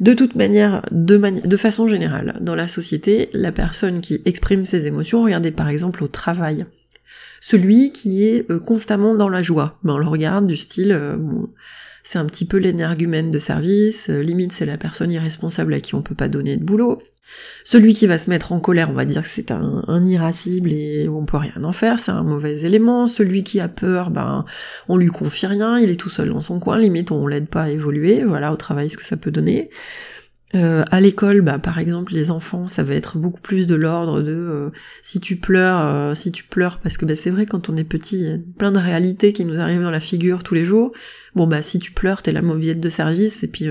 De 0.00 0.14
toute 0.14 0.36
manière, 0.36 0.82
de, 0.92 1.16
de 1.16 1.56
façon 1.56 1.88
générale, 1.88 2.38
dans 2.40 2.54
la 2.54 2.68
société, 2.68 3.28
la 3.32 3.50
personne 3.50 4.00
qui 4.00 4.22
exprime 4.26 4.64
ses 4.64 4.86
émotions, 4.86 5.24
regardez 5.24 5.50
par 5.50 5.68
exemple 5.68 6.04
au 6.04 6.08
travail, 6.08 6.66
celui 7.40 7.92
qui 7.92 8.24
est 8.24 8.50
euh, 8.50 8.58
constamment 8.58 9.14
dans 9.14 9.28
la 9.28 9.42
joie. 9.42 9.78
Ben, 9.82 9.94
on 9.94 9.98
le 9.98 10.06
regarde 10.06 10.46
du 10.46 10.56
style, 10.56 10.92
euh, 10.92 11.16
c'est 12.02 12.18
un 12.18 12.24
petit 12.26 12.46
peu 12.46 12.56
l'énergumène 12.56 13.30
de 13.30 13.38
service, 13.38 14.10
euh, 14.10 14.20
limite 14.22 14.52
c'est 14.52 14.66
la 14.66 14.78
personne 14.78 15.10
irresponsable 15.10 15.74
à 15.74 15.80
qui 15.80 15.94
on 15.94 16.02
peut 16.02 16.14
pas 16.14 16.28
donner 16.28 16.56
de 16.56 16.64
boulot. 16.64 17.02
Celui 17.62 17.92
qui 17.92 18.06
va 18.06 18.16
se 18.16 18.30
mettre 18.30 18.52
en 18.52 18.60
colère, 18.60 18.88
on 18.88 18.94
va 18.94 19.04
dire 19.04 19.20
que 19.20 19.28
c'est 19.28 19.50
un, 19.50 20.04
irascible 20.06 20.72
et 20.72 21.08
on 21.10 21.26
peut 21.26 21.36
rien 21.36 21.62
en 21.62 21.72
faire, 21.72 21.98
c'est 21.98 22.10
un 22.10 22.22
mauvais 22.22 22.62
élément. 22.62 23.06
Celui 23.06 23.44
qui 23.44 23.60
a 23.60 23.68
peur, 23.68 24.10
ben 24.10 24.46
on 24.88 24.96
lui 24.96 25.08
confie 25.08 25.46
rien, 25.46 25.78
il 25.78 25.90
est 25.90 26.00
tout 26.00 26.08
seul 26.08 26.30
dans 26.30 26.40
son 26.40 26.58
coin, 26.58 26.78
limite 26.78 27.10
on 27.10 27.26
l'aide 27.26 27.48
pas 27.48 27.64
à 27.64 27.68
évoluer, 27.68 28.24
voilà 28.24 28.50
au 28.50 28.56
travail 28.56 28.88
ce 28.88 28.96
que 28.96 29.04
ça 29.04 29.18
peut 29.18 29.30
donner. 29.30 29.68
Euh, 30.54 30.82
à 30.90 31.00
l'école, 31.00 31.42
bah, 31.42 31.58
par 31.58 31.78
exemple, 31.78 32.14
les 32.14 32.30
enfants, 32.30 32.66
ça 32.66 32.82
va 32.82 32.94
être 32.94 33.18
beaucoup 33.18 33.40
plus 33.40 33.66
de 33.66 33.74
l'ordre 33.74 34.22
de 34.22 34.32
euh, 34.32 34.70
si 35.02 35.20
tu 35.20 35.36
pleures, 35.36 35.80
euh, 35.80 36.14
si 36.14 36.32
tu 36.32 36.44
pleures, 36.44 36.78
parce 36.80 36.96
que 36.96 37.04
bah, 37.04 37.16
c'est 37.16 37.30
vrai 37.30 37.44
quand 37.44 37.68
on 37.68 37.76
est 37.76 37.84
petit, 37.84 38.18
il 38.18 38.24
y 38.24 38.32
a 38.32 38.38
plein 38.56 38.72
de 38.72 38.78
réalités 38.78 39.32
qui 39.34 39.44
nous 39.44 39.60
arrivent 39.60 39.82
dans 39.82 39.90
la 39.90 40.00
figure 40.00 40.42
tous 40.42 40.54
les 40.54 40.64
jours. 40.64 40.92
Bon 41.34 41.46
bah 41.46 41.60
si 41.62 41.78
tu 41.78 41.92
pleures, 41.92 42.22
t'es 42.22 42.32
la 42.32 42.42
mauviette 42.42 42.80
de 42.80 42.88
service 42.88 43.44
et 43.44 43.48
puis 43.48 43.66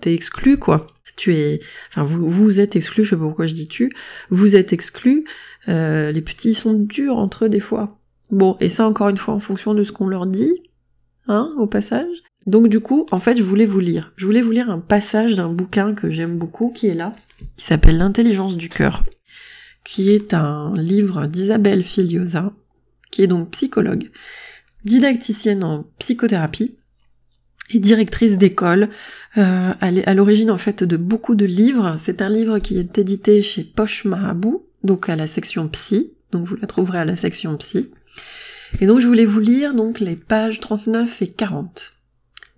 t'es 0.00 0.14
exclu 0.14 0.56
quoi. 0.56 0.86
Tu 1.16 1.34
es, 1.34 1.60
enfin 1.90 2.02
vous 2.02 2.28
vous 2.28 2.58
êtes 2.58 2.74
exclu, 2.74 3.04
je 3.04 3.10
sais 3.10 3.16
pas 3.16 3.22
pourquoi 3.22 3.46
je 3.46 3.54
dis 3.54 3.68
tu, 3.68 3.92
vous 4.30 4.56
êtes 4.56 4.72
exclu. 4.72 5.24
les 5.68 6.22
petits 6.22 6.54
sont 6.54 6.74
durs 6.74 7.18
entre 7.18 7.44
eux 7.44 7.48
des 7.48 7.60
fois. 7.60 8.00
Bon 8.30 8.56
et 8.58 8.68
ça 8.68 8.88
encore 8.88 9.10
une 9.10 9.16
fois 9.18 9.34
en 9.34 9.38
fonction 9.38 9.74
de 9.74 9.84
ce 9.84 9.92
qu'on 9.92 10.08
leur 10.08 10.26
dit, 10.26 10.54
hein, 11.28 11.54
au 11.58 11.66
passage. 11.66 12.24
Donc 12.46 12.68
du 12.68 12.80
coup, 12.80 13.06
en 13.10 13.18
fait, 13.18 13.36
je 13.36 13.42
voulais 13.42 13.64
vous 13.64 13.80
lire. 13.80 14.12
Je 14.16 14.26
voulais 14.26 14.42
vous 14.42 14.50
lire 14.50 14.70
un 14.70 14.78
passage 14.78 15.34
d'un 15.36 15.48
bouquin 15.48 15.94
que 15.94 16.10
j'aime 16.10 16.36
beaucoup, 16.36 16.70
qui 16.70 16.88
est 16.88 16.94
là, 16.94 17.14
qui 17.56 17.64
s'appelle 17.64 17.98
L'intelligence 17.98 18.56
du 18.56 18.68
cœur, 18.68 19.04
qui 19.82 20.10
est 20.10 20.34
un 20.34 20.74
livre 20.76 21.26
d'Isabelle 21.26 21.82
Filiosa, 21.82 22.52
qui 23.10 23.22
est 23.22 23.26
donc 23.26 23.50
psychologue, 23.50 24.10
didacticienne 24.84 25.64
en 25.64 25.86
psychothérapie 25.98 26.76
et 27.70 27.78
directrice 27.78 28.36
d'école. 28.36 28.90
Euh, 29.38 29.72
à 29.80 30.14
l'origine 30.14 30.50
en 30.50 30.58
fait 30.58 30.84
de 30.84 30.96
beaucoup 30.96 31.34
de 31.34 31.46
livres. 31.46 31.96
C'est 31.98 32.22
un 32.22 32.28
livre 32.28 32.58
qui 32.58 32.78
est 32.78 32.98
édité 32.98 33.42
chez 33.42 33.64
Poche 33.64 34.04
Marabout, 34.04 34.66
donc 34.82 35.08
à 35.08 35.16
la 35.16 35.26
section 35.26 35.68
psy. 35.68 36.12
Donc 36.30 36.46
vous 36.46 36.56
la 36.56 36.66
trouverez 36.66 36.98
à 36.98 37.04
la 37.04 37.16
section 37.16 37.56
psy. 37.56 37.90
Et 38.80 38.86
donc 38.86 39.00
je 39.00 39.06
voulais 39.06 39.24
vous 39.24 39.40
lire 39.40 39.74
donc 39.74 40.00
les 40.00 40.16
pages 40.16 40.60
39 40.60 41.22
et 41.22 41.28
40. 41.28 41.93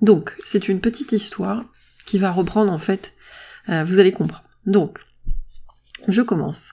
Donc, 0.00 0.36
c'est 0.44 0.68
une 0.68 0.80
petite 0.80 1.12
histoire 1.12 1.64
qui 2.04 2.18
va 2.18 2.30
reprendre 2.30 2.72
en 2.72 2.78
fait, 2.78 3.14
euh, 3.68 3.84
vous 3.84 3.98
allez 3.98 4.12
comprendre. 4.12 4.44
Donc, 4.66 5.00
je 6.08 6.22
commence. 6.22 6.70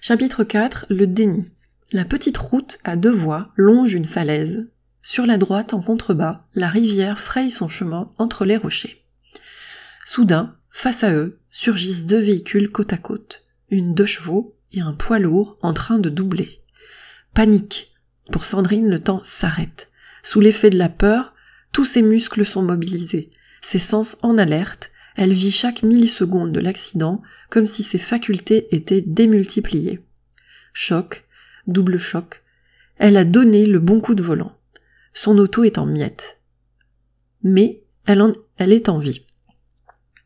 Chapitre 0.00 0.44
4, 0.44 0.86
le 0.88 1.06
déni. 1.06 1.50
La 1.92 2.04
petite 2.04 2.38
route 2.38 2.78
à 2.84 2.96
deux 2.96 3.10
voies 3.10 3.50
longe 3.56 3.94
une 3.94 4.04
falaise. 4.04 4.68
Sur 5.02 5.26
la 5.26 5.38
droite, 5.38 5.74
en 5.74 5.80
contrebas, 5.80 6.46
la 6.54 6.68
rivière 6.68 7.18
fraye 7.18 7.50
son 7.50 7.68
chemin 7.68 8.12
entre 8.18 8.44
les 8.44 8.56
rochers. 8.56 9.04
Soudain, 10.04 10.56
face 10.70 11.04
à 11.04 11.12
eux, 11.12 11.38
surgissent 11.50 12.06
deux 12.06 12.20
véhicules 12.20 12.70
côte 12.70 12.92
à 12.92 12.98
côte, 12.98 13.44
une 13.70 13.94
deux 13.94 14.06
chevaux 14.06 14.56
et 14.72 14.80
un 14.80 14.92
poids 14.92 15.18
lourd 15.18 15.58
en 15.62 15.72
train 15.72 15.98
de 15.98 16.08
doubler. 16.08 16.62
Panique. 17.34 17.94
Pour 18.30 18.44
Sandrine, 18.44 18.88
le 18.88 19.00
temps 19.00 19.22
s'arrête. 19.24 19.88
Sous 20.22 20.40
l'effet 20.40 20.70
de 20.70 20.78
la 20.78 20.88
peur, 20.88 21.34
tous 21.72 21.84
ses 21.84 22.02
muscles 22.02 22.44
sont 22.44 22.62
mobilisés, 22.62 23.30
ses 23.60 23.78
sens 23.78 24.16
en 24.22 24.38
alerte, 24.38 24.90
Elle 25.16 25.32
vit 25.32 25.50
chaque 25.50 25.82
milliseconde 25.82 26.52
de 26.52 26.60
l'accident 26.60 27.20
comme 27.50 27.66
si 27.66 27.82
ses 27.82 27.98
facultés 27.98 28.74
étaient 28.74 29.02
démultipliées. 29.02 30.00
Choc, 30.72 31.24
double 31.66 31.98
choc, 31.98 32.42
elle 32.96 33.16
a 33.16 33.24
donné 33.24 33.66
le 33.66 33.80
bon 33.80 34.00
coup 34.00 34.14
de 34.14 34.22
volant. 34.22 34.52
Son 35.12 35.36
auto 35.38 35.64
est 35.64 35.78
en 35.78 35.84
miettes. 35.84 36.40
Mais 37.42 37.82
elle, 38.06 38.72
est 38.72 38.88
en 38.88 38.98
vie. 38.98 39.26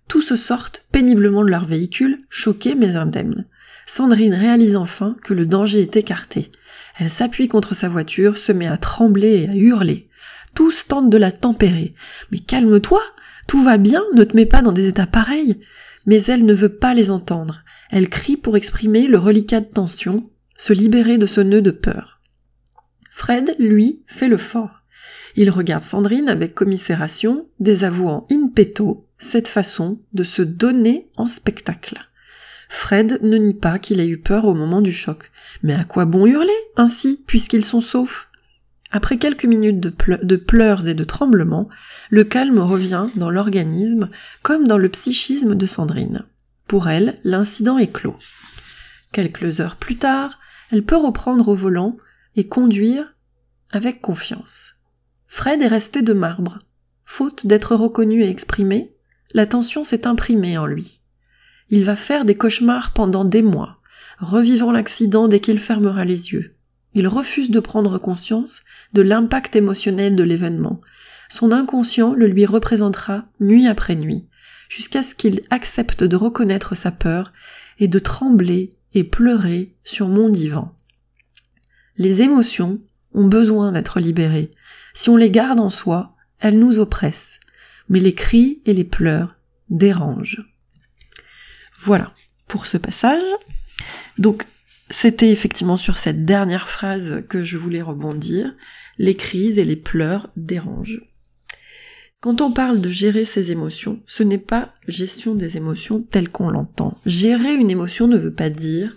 Tous 0.09 0.21
se 0.21 0.37
sortent 0.37 0.87
péniblement 0.93 1.45
de 1.45 1.51
leur 1.51 1.65
véhicule, 1.65 2.19
choqués 2.29 2.75
mais 2.75 2.97
indemnes. 2.97 3.47
Sandrine 3.87 4.35
réalise 4.35 4.77
enfin 4.77 5.17
que 5.23 5.35
le 5.35 5.47
danger 5.47 5.83
est 5.83 5.97
écarté. 5.97 6.51
Elle 6.99 7.11
s'appuie 7.11 7.49
contre 7.49 7.75
sa 7.75 7.89
voiture, 7.89 8.37
se 8.37 8.53
met 8.53 8.67
à 8.67 8.77
trembler 8.77 9.43
et 9.43 9.49
à 9.49 9.55
hurler. 9.55 10.09
Tous 10.55 10.87
tentent 10.87 11.11
de 11.11 11.19
la 11.19 11.33
tempérer. 11.33 11.95
Mais 12.31 12.39
calme-toi, 12.39 13.03
tout 13.49 13.63
va 13.63 13.77
bien, 13.77 14.03
ne 14.15 14.25
te 14.25 14.37
mets 14.37 14.47
pas 14.47 14.63
dans 14.63 14.73
des 14.73 14.89
états 14.89 15.07
pareils. 15.07 15.61
Mais 16.07 16.23
elle 16.25 16.45
ne 16.45 16.55
veut 16.55 16.77
pas 16.77 16.95
les 16.95 17.11
entendre. 17.11 17.65
Elle 17.91 18.09
crie 18.09 18.37
pour 18.37 18.57
exprimer 18.57 19.07
le 19.07 19.19
reliquat 19.19 19.61
de 19.61 19.67
tension, 19.67 20.31
se 20.57 20.73
libérer 20.73 21.19
de 21.19 21.27
ce 21.27 21.41
nœud 21.41 21.63
de 21.63 21.71
peur. 21.71 22.21
Fred, 23.11 23.55
lui, 23.59 24.03
fait 24.07 24.29
le 24.29 24.37
fort. 24.37 24.83
Il 25.37 25.51
regarde 25.51 25.83
Sandrine 25.83 26.29
avec 26.29 26.55
commisération, 26.55 27.47
désavouant 27.61 28.27
in 28.31 28.49
petto 28.55 29.07
cette 29.19 29.49
façon 29.49 30.01
de 30.13 30.23
se 30.23 30.43
donner 30.43 31.09
en 31.17 31.27
spectacle. 31.27 31.99
Fred 32.69 33.21
ne 33.23 33.37
nie 33.37 33.55
pas 33.55 33.79
qu'il 33.79 34.01
ait 34.01 34.09
eu 34.09 34.19
peur 34.19 34.47
au 34.47 34.55
moment 34.55 34.81
du 34.81 34.93
choc. 34.93 35.31
Mais 35.63 35.75
à 35.75 35.85
quoi 35.85 36.05
bon 36.05 36.27
hurler 36.27 36.53
ainsi, 36.77 37.23
puisqu'ils 37.27 37.65
sont 37.65 37.81
saufs? 37.81 38.29
Après 38.97 39.19
quelques 39.19 39.45
minutes 39.45 39.81
de, 39.81 39.93
de, 40.23 40.37
pleurs 40.37 40.87
et 40.87 40.95
de 40.95 41.03
tremblements, 41.03 41.69
le 42.11 42.23
calme 42.23 42.61
revient 42.61 43.09
dans 43.17 43.29
l'organisme 43.29 44.09
comme 44.43 44.69
dans 44.69 44.79
le 44.79 44.89
psychisme 44.89 45.57
de 45.57 45.67
Sandrine. 45.67 46.27
Pour 46.69 46.89
elle, 46.89 47.19
l'incident 47.25 47.77
est 47.77 47.91
clos. 47.91 48.17
Quelques 49.11 49.59
heures 49.59 49.75
plus 49.75 49.97
tard, 49.97 50.39
elle 50.71 50.85
peut 50.85 50.97
reprendre 50.97 51.49
au 51.49 51.57
volant 51.57 51.97
et 52.37 52.47
conduire 52.47 53.17
avec 53.73 54.01
confiance. 54.01 54.85
Fred 55.27 55.61
est 55.61 55.67
resté 55.67 56.03
de 56.03 56.13
marbre. 56.13 56.61
Faute 57.05 57.49
d'être 57.49 57.75
reconnu 57.75 58.23
et 58.23 58.29
exprimé, 58.29 58.95
la 59.33 59.47
tension 59.47 59.83
s'est 59.83 60.07
imprimée 60.07 60.57
en 60.57 60.67
lui. 60.67 61.01
Il 61.69 61.83
va 61.83 61.97
faire 61.97 62.25
des 62.25 62.37
cauchemars 62.37 62.93
pendant 62.93 63.25
des 63.25 63.43
mois, 63.43 63.81
revivant 64.21 64.71
l'accident 64.71 65.27
dès 65.27 65.41
qu'il 65.41 65.59
fermera 65.59 66.05
les 66.05 66.31
yeux. 66.33 66.54
Il 66.95 67.09
refuse 67.09 67.51
de 67.51 67.61
prendre 67.61 67.99
conscience 67.99 68.63
de 68.93 69.03
l'impact 69.03 69.57
émotionnel 69.57 70.17
de 70.17 70.23
l'événement. 70.23 70.81
Son 71.29 71.53
inconscient 71.53 72.15
le 72.15 72.27
lui 72.27 72.47
représentera 72.47 73.27
nuit 73.41 73.67
après 73.67 73.97
nuit, 73.97 74.27
jusqu'à 74.69 75.03
ce 75.03 75.15
qu'il 75.15 75.41
accepte 75.51 76.05
de 76.05 76.17
reconnaître 76.17 76.77
sa 76.77 76.93
peur 76.93 77.33
et 77.79 77.89
de 77.89 77.99
trembler 77.99 78.77
et 78.95 79.05
pleurer 79.05 79.75
sur 79.83 80.09
mon 80.09 80.29
divan. 80.29 80.77
Les 81.97 82.23
émotions 82.23 82.81
ont 83.13 83.27
besoin 83.27 83.73
d'être 83.73 84.01
libérées. 84.01 84.53
Si 84.93 85.09
on 85.09 85.17
les 85.17 85.31
garde 85.31 85.61
en 85.61 85.69
soi, 85.69 86.15
elles 86.41 86.59
nous 86.59 86.79
oppressent. 86.79 87.41
Mais 87.89 88.01
les 88.01 88.15
cris 88.15 88.61
et 88.65 88.73
les 88.73 88.85
pleurs 88.85 89.37
dérangent. 89.69 90.45
Voilà 91.79 92.13
pour 92.49 92.67
ce 92.67 92.77
passage. 92.77 93.23
Donc 94.19 94.47
c'était 94.95 95.31
effectivement 95.31 95.77
sur 95.77 95.99
cette 95.99 96.25
dernière 96.25 96.69
phrase 96.69 97.25
que 97.29 97.43
je 97.43 97.59
voulais 97.59 97.83
rebondir. 97.83 98.55
Les 98.97 99.17
crises 99.17 99.59
et 99.59 99.65
les 99.65 99.77
pleurs 99.77 100.31
dérangent. 100.37 101.03
Quand 102.21 102.41
on 102.41 102.53
parle 102.53 102.81
de 102.81 102.89
gérer 102.89 103.25
ses 103.25 103.51
émotions, 103.51 104.01
ce 104.07 104.23
n'est 104.23 104.39
pas 104.39 104.73
gestion 104.87 105.35
des 105.35 105.57
émotions 105.57 106.01
telle 106.01 106.29
qu'on 106.29 106.49
l'entend. 106.49 106.97
Gérer 107.07 107.55
une 107.55 107.73
émotion 107.73 108.07
ne 108.07 108.17
veut 108.17 108.33
pas 108.33 108.51
dire 108.51 108.95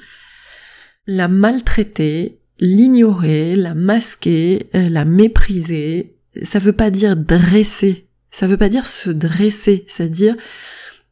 la 1.08 1.28
maltraiter, 1.28 2.38
l'ignorer, 2.60 3.56
la 3.56 3.74
masquer, 3.74 4.68
euh, 4.76 4.90
la 4.90 5.04
mépriser. 5.04 6.16
Ça 6.44 6.60
veut 6.60 6.74
pas 6.74 6.92
dire 6.92 7.18
dresser. 7.18 8.08
Ça 8.30 8.46
veut 8.46 8.58
pas 8.58 8.70
dire 8.70 8.86
se 8.86 9.10
dresser. 9.10 9.84
C'est-à-dire 9.88 10.36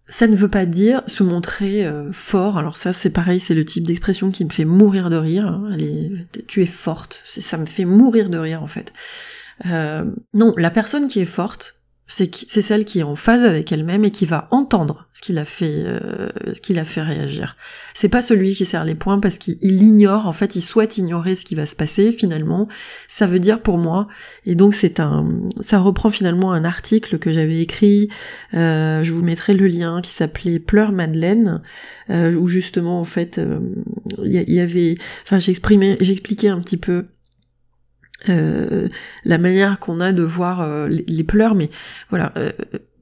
ça 0.08 0.28
ne 0.28 0.36
veut 0.36 0.50
pas 0.50 0.65
dire 0.65 1.02
se 1.08 1.24
montrer 1.24 1.86
euh, 1.86 2.12
fort. 2.12 2.58
Alors 2.58 2.78
ça, 2.78 2.94
c'est 2.94 3.10
pareil, 3.10 3.39
c'est 3.39 3.56
le 3.56 3.65
type 3.65 3.86
d'expression 3.86 4.32
qui 4.32 4.46
me 4.46 4.50
fait 4.50 4.65
mourir 4.65 5.10
de 5.10 5.15
rire. 5.15 5.48
Hein. 5.48 5.78
tu 6.48 6.62
es 6.62 6.68
forte. 6.68 7.22
Ça 7.26 7.58
me 7.58 7.65
fait 7.65 7.86
mourir 7.86 8.30
de 8.30 8.38
rire 8.38 8.62
en 8.62 8.68
fait. 8.68 8.94
Euh, 9.65 10.04
non, 10.34 10.52
la 10.58 10.70
personne 10.70 11.08
qui 11.08 11.20
est 11.22 11.26
forte, 11.26 11.75
c'est 12.08 12.62
celle 12.62 12.86
qui 12.86 13.00
est 13.00 13.04
en 13.04 13.15
phase 13.15 13.44
avec 13.44 13.72
elle-même 13.72 14.06
et 14.06 14.12
qui 14.12 14.28
va 14.28 14.48
entendre 14.52 15.08
ce 15.12 15.22
qu'il 15.24 15.39
a 15.39 15.46
fait 15.46 15.84
euh, 15.86 16.30
ce 16.54 16.62
qu'il 16.62 16.78
a 16.78 16.86
fait 16.86 17.02
réagir. 17.02 17.58
C'est 17.96 18.10
pas 18.10 18.22
celui 18.22 18.54
qui 18.54 18.63
serre 18.63 18.86
les 18.86 18.94
poings 18.94 19.20
parce 19.20 19.39
qu'il 19.39 19.58
ignore 19.62 20.28
en 20.28 20.34
fait 20.34 20.56
il 20.56 20.62
souhaite 20.62 21.00
ignorer 21.00 21.34
ce 21.34 21.46
qui 21.46 21.56
va 21.56 21.65
se 21.65 21.76
passer 21.76 22.12
finalement. 22.12 22.68
Ça 23.08 23.26
veut 23.26 23.39
dire 23.39 23.60
pour 23.62 23.80
moi 23.80 24.08
et 24.46 24.54
donc 24.54 24.76
c'est 24.76 25.00
un 25.00 25.28
ça 25.62 25.80
reprend 25.80 26.12
finalement 26.12 26.52
un 26.54 26.63
article 26.63 27.18
que 27.18 27.32
j'avais 27.32 27.60
écrit. 27.60 28.10
Euh, 28.54 29.04
je 29.04 29.12
vous 29.12 29.24
mettrai 29.24 29.54
le 29.54 29.68
lien 29.68 30.02
qui 30.02 30.12
s'appelait 30.12 30.60
Pleure 30.60 30.91
Madeleine 30.91 31.63
euh, 32.12 32.36
où 32.36 32.48
justement 32.48 33.00
en 33.00 33.06
fait 33.06 33.41
il 34.24 34.32
y, 34.32 34.54
y, 34.54 34.60
avait 34.60 34.96
enfin 35.24 35.39
j'exprimais 35.39 35.98
j'expliquais 36.02 36.50
un 36.50 36.60
petit 36.60 36.78
peu 36.78 37.06
euh, 38.30 38.88
la 39.24 39.38
manière 39.38 39.80
qu'on 39.80 40.00
a 40.00 40.12
de 40.12 40.24
voir 40.24 40.62
euh, 40.62 40.88
les, 40.88 41.24
pleurs, 41.24 41.56
mais 41.56 41.70
voilà, 42.10 42.34
euh, 42.38 42.52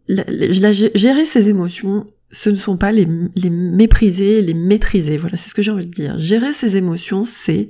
gérer 0.07 1.25
ses 1.25 1.49
émotions, 1.49 2.05
ce 2.31 2.49
ne 2.49 2.55
sont 2.55 2.77
pas 2.77 2.91
les, 2.91 3.07
les 3.35 3.49
mépriser, 3.49 4.41
les 4.41 4.53
maîtriser. 4.53 5.17
Voilà, 5.17 5.37
c'est 5.37 5.49
ce 5.49 5.53
que 5.53 5.61
j'ai 5.61 5.71
envie 5.71 5.85
de 5.85 5.91
dire. 5.91 6.17
Gérer 6.19 6.53
ses 6.53 6.77
émotions, 6.77 7.25
c'est 7.25 7.69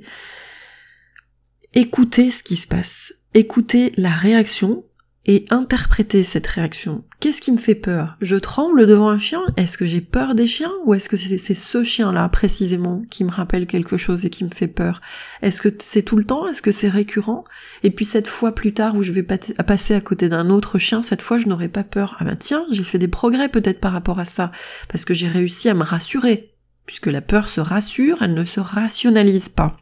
écouter 1.74 2.30
ce 2.30 2.42
qui 2.42 2.56
se 2.56 2.66
passe, 2.66 3.12
écouter 3.34 3.92
la 3.96 4.10
réaction 4.10 4.84
et 5.26 5.46
interpréter 5.50 6.22
cette 6.22 6.46
réaction. 6.46 7.04
Qu'est-ce 7.20 7.40
qui 7.40 7.52
me 7.52 7.56
fait 7.56 7.74
peur? 7.74 8.16
Je 8.20 8.36
tremble 8.36 8.86
devant 8.86 9.08
un 9.08 9.18
chien? 9.18 9.40
Est-ce 9.56 9.78
que 9.78 9.86
j'ai 9.86 10.02
peur 10.02 10.34
des 10.34 10.46
chiens? 10.46 10.72
Ou 10.84 10.92
est-ce 10.92 11.08
que 11.08 11.16
c'est 11.16 11.54
ce 11.54 11.82
chien-là 11.82 12.28
précisément 12.28 13.02
qui 13.08 13.24
me 13.24 13.30
rappelle 13.30 13.66
quelque 13.66 13.96
chose 13.96 14.26
et 14.26 14.30
qui 14.30 14.44
me 14.44 14.50
fait 14.50 14.68
peur? 14.68 15.00
Est-ce 15.40 15.62
que 15.62 15.70
c'est 15.78 16.02
tout 16.02 16.16
le 16.16 16.24
temps? 16.24 16.46
Est-ce 16.46 16.60
que 16.60 16.72
c'est 16.72 16.90
récurrent? 16.90 17.44
Et 17.82 17.90
puis 17.90 18.04
cette 18.04 18.28
fois 18.28 18.54
plus 18.54 18.74
tard 18.74 18.96
où 18.96 19.02
je 19.02 19.12
vais 19.12 19.22
passer 19.22 19.94
à 19.94 20.00
côté 20.02 20.28
d'un 20.28 20.50
autre 20.50 20.78
chien, 20.78 21.02
cette 21.02 21.22
fois 21.22 21.38
je 21.38 21.48
n'aurai 21.48 21.68
pas 21.68 21.84
peur. 21.84 22.16
Ah 22.18 22.24
ben 22.24 22.36
tiens, 22.36 22.66
j'ai 22.70 22.84
fait 22.84 22.98
des 22.98 23.08
progrès 23.08 23.48
peut-être 23.48 23.80
par 23.80 23.92
rapport 23.92 24.18
à 24.18 24.26
ça, 24.26 24.52
parce 24.88 25.06
que 25.06 25.14
j'ai 25.14 25.28
réussi 25.28 25.70
à 25.70 25.74
me 25.74 25.84
rassurer. 25.84 26.50
Puisque 26.84 27.06
la 27.06 27.22
peur 27.22 27.48
se 27.48 27.60
rassure, 27.60 28.18
elle 28.20 28.34
ne 28.34 28.44
se 28.44 28.60
rationalise 28.60 29.48
pas. 29.48 29.74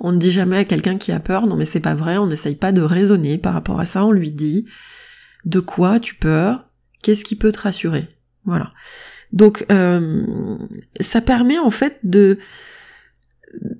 On 0.00 0.12
ne 0.12 0.18
dit 0.18 0.30
jamais 0.30 0.58
à 0.58 0.64
quelqu'un 0.64 0.98
qui 0.98 1.12
a 1.12 1.20
peur, 1.20 1.46
non 1.46 1.56
mais 1.56 1.64
c'est 1.64 1.80
pas 1.80 1.94
vrai, 1.94 2.18
on 2.18 2.26
n'essaye 2.26 2.56
pas 2.56 2.72
de 2.72 2.82
raisonner 2.82 3.38
par 3.38 3.54
rapport 3.54 3.80
à 3.80 3.86
ça, 3.86 4.04
on 4.04 4.12
lui 4.12 4.30
dit 4.30 4.66
de 5.44 5.60
quoi 5.60 6.00
tu 6.00 6.14
peur, 6.14 6.68
qu'est-ce 7.02 7.24
qui 7.24 7.36
peut 7.36 7.52
te 7.52 7.60
rassurer? 7.60 8.08
Voilà. 8.44 8.72
Donc 9.32 9.66
euh, 9.70 10.56
ça 11.00 11.20
permet 11.20 11.58
en 11.58 11.70
fait 11.70 11.98
de... 12.02 12.38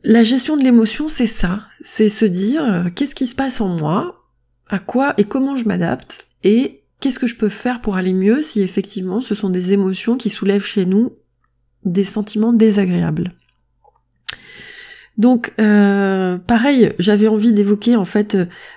La 0.05 0.22
gestion 0.22 0.57
de 0.57 0.62
l'émotion, 0.62 1.09
c'est 1.09 1.27
ça, 1.27 1.62
c'est 1.81 2.09
se 2.09 2.24
dire 2.24 2.62
euh, 2.62 2.90
qu'est-ce 2.94 3.14
qui 3.14 3.27
se 3.27 3.35
passe 3.35 3.61
en 3.61 3.68
moi, 3.68 4.24
à 4.68 4.79
quoi 4.79 5.14
et 5.16 5.24
comment 5.24 5.57
je 5.57 5.64
m'adapte, 5.64 6.29
et 6.44 6.85
qu'est-ce 7.00 7.18
que 7.18 7.27
je 7.27 7.35
peux 7.35 7.48
faire 7.48 7.81
pour 7.81 7.96
aller 7.96 8.12
mieux 8.12 8.40
si 8.40 8.62
effectivement 8.62 9.20
ce 9.20 9.35
sont 9.35 9.50
des 9.50 9.72
émotions 9.72 10.16
qui 10.16 10.31
soulèvent 10.31 10.64
chez 10.64 10.87
nous 10.87 11.16
des 11.85 12.05
sentiments 12.05 12.53
désagréables? 12.53 13.33
Donc 15.16 15.53
euh, 15.61 16.38
pareil, 16.38 16.92
j'avais 16.98 17.29
envie 17.29 17.53
d'évoquer 17.53 17.96
en 17.96 18.05
fait 18.05 18.37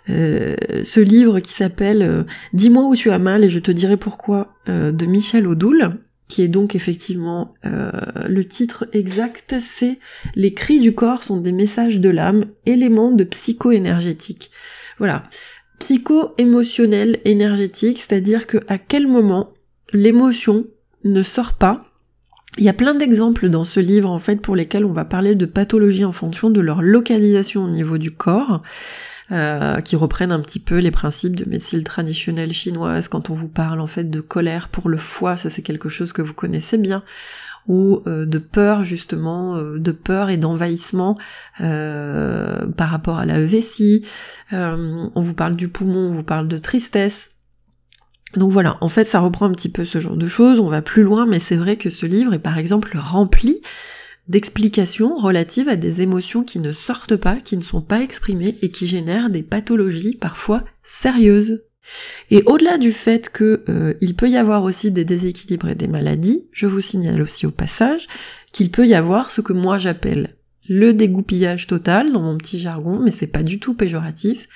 euh, 0.10 0.56
ce 0.84 1.00
livre 1.00 1.40
qui 1.40 1.52
s'appelle 1.52 2.02
euh, 2.04 2.24
Dis-moi 2.54 2.86
où 2.86 2.96
tu 2.96 3.10
as 3.10 3.20
mal 3.20 3.44
et 3.44 3.50
je 3.50 3.60
te 3.60 3.72
dirai 3.72 3.98
pourquoi 3.98 4.54
de 4.68 5.06
Michel 5.06 5.48
Odoul, 5.48 5.98
qui 6.28 6.42
est 6.42 6.50
donc 6.50 6.76
effectivement 6.76 7.54
le 7.64 8.44
titre 8.44 8.86
exact, 8.92 9.56
c'est 9.62 9.98
Les 10.36 10.54
cris 10.54 10.82
du 10.82 10.94
corps 10.94 11.24
sont 11.24 11.38
des 11.38 11.54
messages 11.54 12.02
de 12.02 12.10
l'âme, 12.10 12.48
éléments 12.66 13.12
de 13.12 13.24
psycho-énergétique. 13.24 14.52
Voilà. 14.98 15.24
Psycho-émotionnel 15.80 17.22
énergétique, 17.24 18.00
c'est-à-dire 18.00 18.46
que 18.46 18.58
à 18.68 18.78
quel 18.78 19.08
moment 19.08 19.54
l'émotion 19.94 20.66
ne 21.06 21.24
sort 21.24 21.54
pas 21.54 21.84
il 22.58 22.64
y 22.64 22.70
a 22.70 22.74
plein 22.74 22.94
d'exemples 22.94 23.50
dans 23.50 23.66
ce 23.66 23.80
livre 23.80 24.10
en 24.10 24.20
fait 24.20 24.38
pour 24.38 24.56
lesquels 24.56 24.86
on 24.86 24.94
va 24.94 25.06
parler 25.06 25.36
de 25.36 25.46
pathologies 25.46 26.06
en 26.06 26.12
fonction 26.12 26.50
de 26.50 26.62
leur 26.62 26.82
localisation 26.82 27.64
au 27.64 27.70
niveau 27.70 27.98
du 27.98 28.12
corps. 28.12 28.62
Euh, 29.30 29.82
qui 29.82 29.98
reprennent 29.98 30.32
un 30.32 30.40
petit 30.40 30.62
peu 30.62 30.78
les 30.78 30.90
principes 30.90 31.36
de 31.36 31.44
médecine 31.44 31.84
traditionnelle 31.84 32.54
chinoise 32.54 33.10
quand 33.10 33.30
on 33.30 33.34
vous 33.34 33.50
parle 33.50 33.82
en 33.82 33.88
fait 33.88 34.10
de 34.10 34.22
colère 34.22 34.70
pour 34.70 34.88
le 34.88 34.96
foie, 34.96 35.36
ça 35.36 35.50
c'est 35.50 35.64
quelque 35.64 35.90
chose 35.90 36.14
que 36.14 36.22
vous 36.22 36.34
connaissez 36.34 36.78
bien, 36.78 37.04
ou 37.68 38.02
euh, 38.08 38.26
de 38.26 38.38
peur 38.38 38.86
justement, 38.86 39.58
euh, 39.58 39.80
de 39.80 39.92
peur 39.92 40.30
et 40.30 40.38
d'envahissement 40.38 41.18
par 41.58 42.90
rapport 42.90 43.18
à 43.18 43.26
la 43.26 43.42
vessie. 43.42 44.06
on 44.54 45.12
vous 45.22 45.34
parle 45.34 45.58
du 45.58 45.68
poumon, 45.68 46.08
on 46.08 46.12
vous 46.12 46.24
parle 46.24 46.48
de 46.48 46.58
tristesse. 46.58 47.32
Donc 48.36 48.52
voilà, 48.52 48.78
en 48.82 48.90
fait 48.90 49.06
ça 49.06 49.20
reprend 49.20 49.46
un 49.46 49.54
petit 49.54 49.70
peu 49.70 49.86
ce 49.86 50.00
genre 50.00 50.18
de 50.18 50.28
choses, 50.28 50.60
on 50.60 50.70
va 50.70 50.82
plus 50.82 51.04
loin, 51.04 51.26
mais 51.26 51.40
c'est 51.40 51.56
vrai 51.56 51.78
que 51.78 51.90
ce 51.90 52.06
livre 52.06 52.34
est 52.34 52.40
par 52.40 52.58
exemple 52.58 52.98
rempli 52.98 53.62
d'explications 54.28 55.16
relatives 55.16 55.70
à 55.70 55.78
des 55.78 56.02
émotions 56.02 56.44
qui 56.44 56.60
ne 56.60 56.74
sortent 56.74 57.16
pas, 57.16 57.38
qui 57.38 57.56
ne 57.56 57.62
sont 57.62 57.82
pas 57.82 58.02
exprimées 58.02 58.58
et 58.62 58.70
qui 58.70 58.86
génèrent 58.86 59.30
des 59.30 59.44
pathologies 59.44 60.18
parfois 60.20 60.64
sérieuses. 60.84 61.64
Et 62.30 62.44
au-delà 62.46 62.78
du 62.78 62.92
fait 62.92 63.32
qu'il 63.32 63.62
euh, 63.70 64.14
peut 64.18 64.30
y 64.30 64.36
avoir 64.36 64.64
aussi 64.64 64.92
des 64.92 65.06
déséquilibres 65.06 65.70
et 65.70 65.76
des 65.76 65.88
maladies, 65.88 66.44
je 66.52 66.68
vous 66.68 66.82
signale 66.82 67.22
aussi 67.22 67.46
au 67.46 67.52
passage 67.52 68.08
qu'il 68.52 68.72
peut 68.72 68.86
y 68.86 68.94
avoir 68.94 69.32
ce 69.32 69.40
que 69.40 69.54
moi 69.54 69.78
j'appelle 69.78 70.36
le 70.68 70.94
dégoupillage 70.94 71.68
total 71.68 72.12
dans 72.12 72.22
mon 72.22 72.38
petit 72.38 72.60
jargon, 72.60 73.00
mais 73.00 73.12
c'est 73.12 73.28
pas 73.28 73.44
du 73.44 73.60
tout 73.60 73.74
péjoratif. 73.74 74.50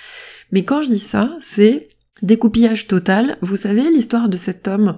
Mais 0.51 0.65
quand 0.65 0.81
je 0.81 0.89
dis 0.89 0.99
ça, 0.99 1.37
c'est 1.41 1.87
dégoupillage 2.21 2.87
total. 2.87 3.37
Vous 3.41 3.55
savez 3.55 3.89
l'histoire 3.89 4.29
de 4.29 4.37
cet 4.37 4.67
homme 4.67 4.97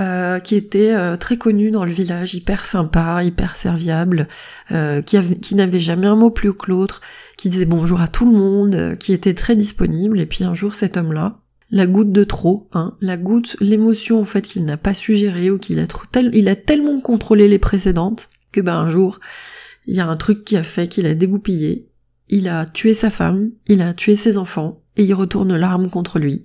euh, 0.00 0.38
qui 0.38 0.54
était 0.54 0.94
euh, 0.94 1.16
très 1.16 1.36
connu 1.36 1.70
dans 1.70 1.84
le 1.84 1.90
village, 1.90 2.34
hyper 2.34 2.64
sympa, 2.64 3.22
hyper 3.22 3.56
serviable, 3.56 4.26
euh, 4.70 5.02
qui, 5.02 5.18
qui 5.40 5.54
n'avait 5.54 5.80
jamais 5.80 6.06
un 6.06 6.16
mot 6.16 6.30
plus 6.30 6.54
que 6.54 6.70
l'autre, 6.70 7.02
qui 7.36 7.50
disait 7.50 7.66
bonjour 7.66 8.00
à 8.00 8.08
tout 8.08 8.24
le 8.24 8.36
monde, 8.36 8.96
qui 8.98 9.12
était 9.12 9.34
très 9.34 9.54
disponible. 9.54 10.18
Et 10.18 10.26
puis 10.26 10.44
un 10.44 10.54
jour, 10.54 10.74
cet 10.74 10.96
homme-là, 10.96 11.40
la 11.70 11.86
goutte 11.86 12.12
de 12.12 12.24
trop, 12.24 12.68
hein, 12.72 12.96
la 13.00 13.16
goutte, 13.16 13.56
l'émotion 13.60 14.20
en 14.20 14.24
fait 14.24 14.42
qu'il 14.42 14.64
n'a 14.64 14.76
pas 14.76 14.94
su 14.94 15.16
gérer 15.16 15.50
ou 15.50 15.58
qu'il 15.58 15.78
a 15.78 15.86
trop, 15.86 16.04
il 16.32 16.48
a 16.48 16.56
tellement 16.56 17.00
contrôlé 17.00 17.48
les 17.48 17.58
précédentes 17.58 18.28
que 18.52 18.60
ben 18.60 18.74
un 18.74 18.88
jour, 18.88 19.20
il 19.86 19.96
y 19.96 20.00
a 20.00 20.06
un 20.06 20.16
truc 20.16 20.44
qui 20.44 20.56
a 20.56 20.62
fait 20.62 20.86
qu'il 20.86 21.06
a 21.06 21.14
dégoupillé, 21.14 21.88
il 22.28 22.48
a 22.48 22.66
tué 22.66 22.92
sa 22.92 23.08
femme, 23.08 23.50
il 23.66 23.80
a 23.80 23.94
tué 23.94 24.16
ses 24.16 24.36
enfants, 24.36 24.81
et 24.96 25.04
il 25.04 25.14
retourne 25.14 25.56
l'arme 25.56 25.88
contre 25.88 26.18
lui. 26.18 26.42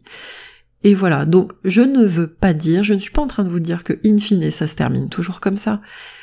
Et 0.83 0.93
voilà, 0.93 1.25
donc 1.25 1.53
je 1.63 1.81
ne 1.81 2.05
veux 2.05 2.27
pas 2.27 2.53
dire, 2.53 2.83
je 2.83 2.93
ne 2.93 2.99
suis 2.99 3.12
pas 3.12 3.21
en 3.21 3.27
train 3.27 3.43
de 3.43 3.49
vous 3.49 3.60
dire 3.60 3.83
que 3.83 3.93
in 4.05 4.17
fine 4.17 4.51
ça 4.51 4.67
se 4.67 4.75
termine 4.75 5.10
toujours 5.10 5.39
comme 5.39 5.57
ça, 5.57 5.81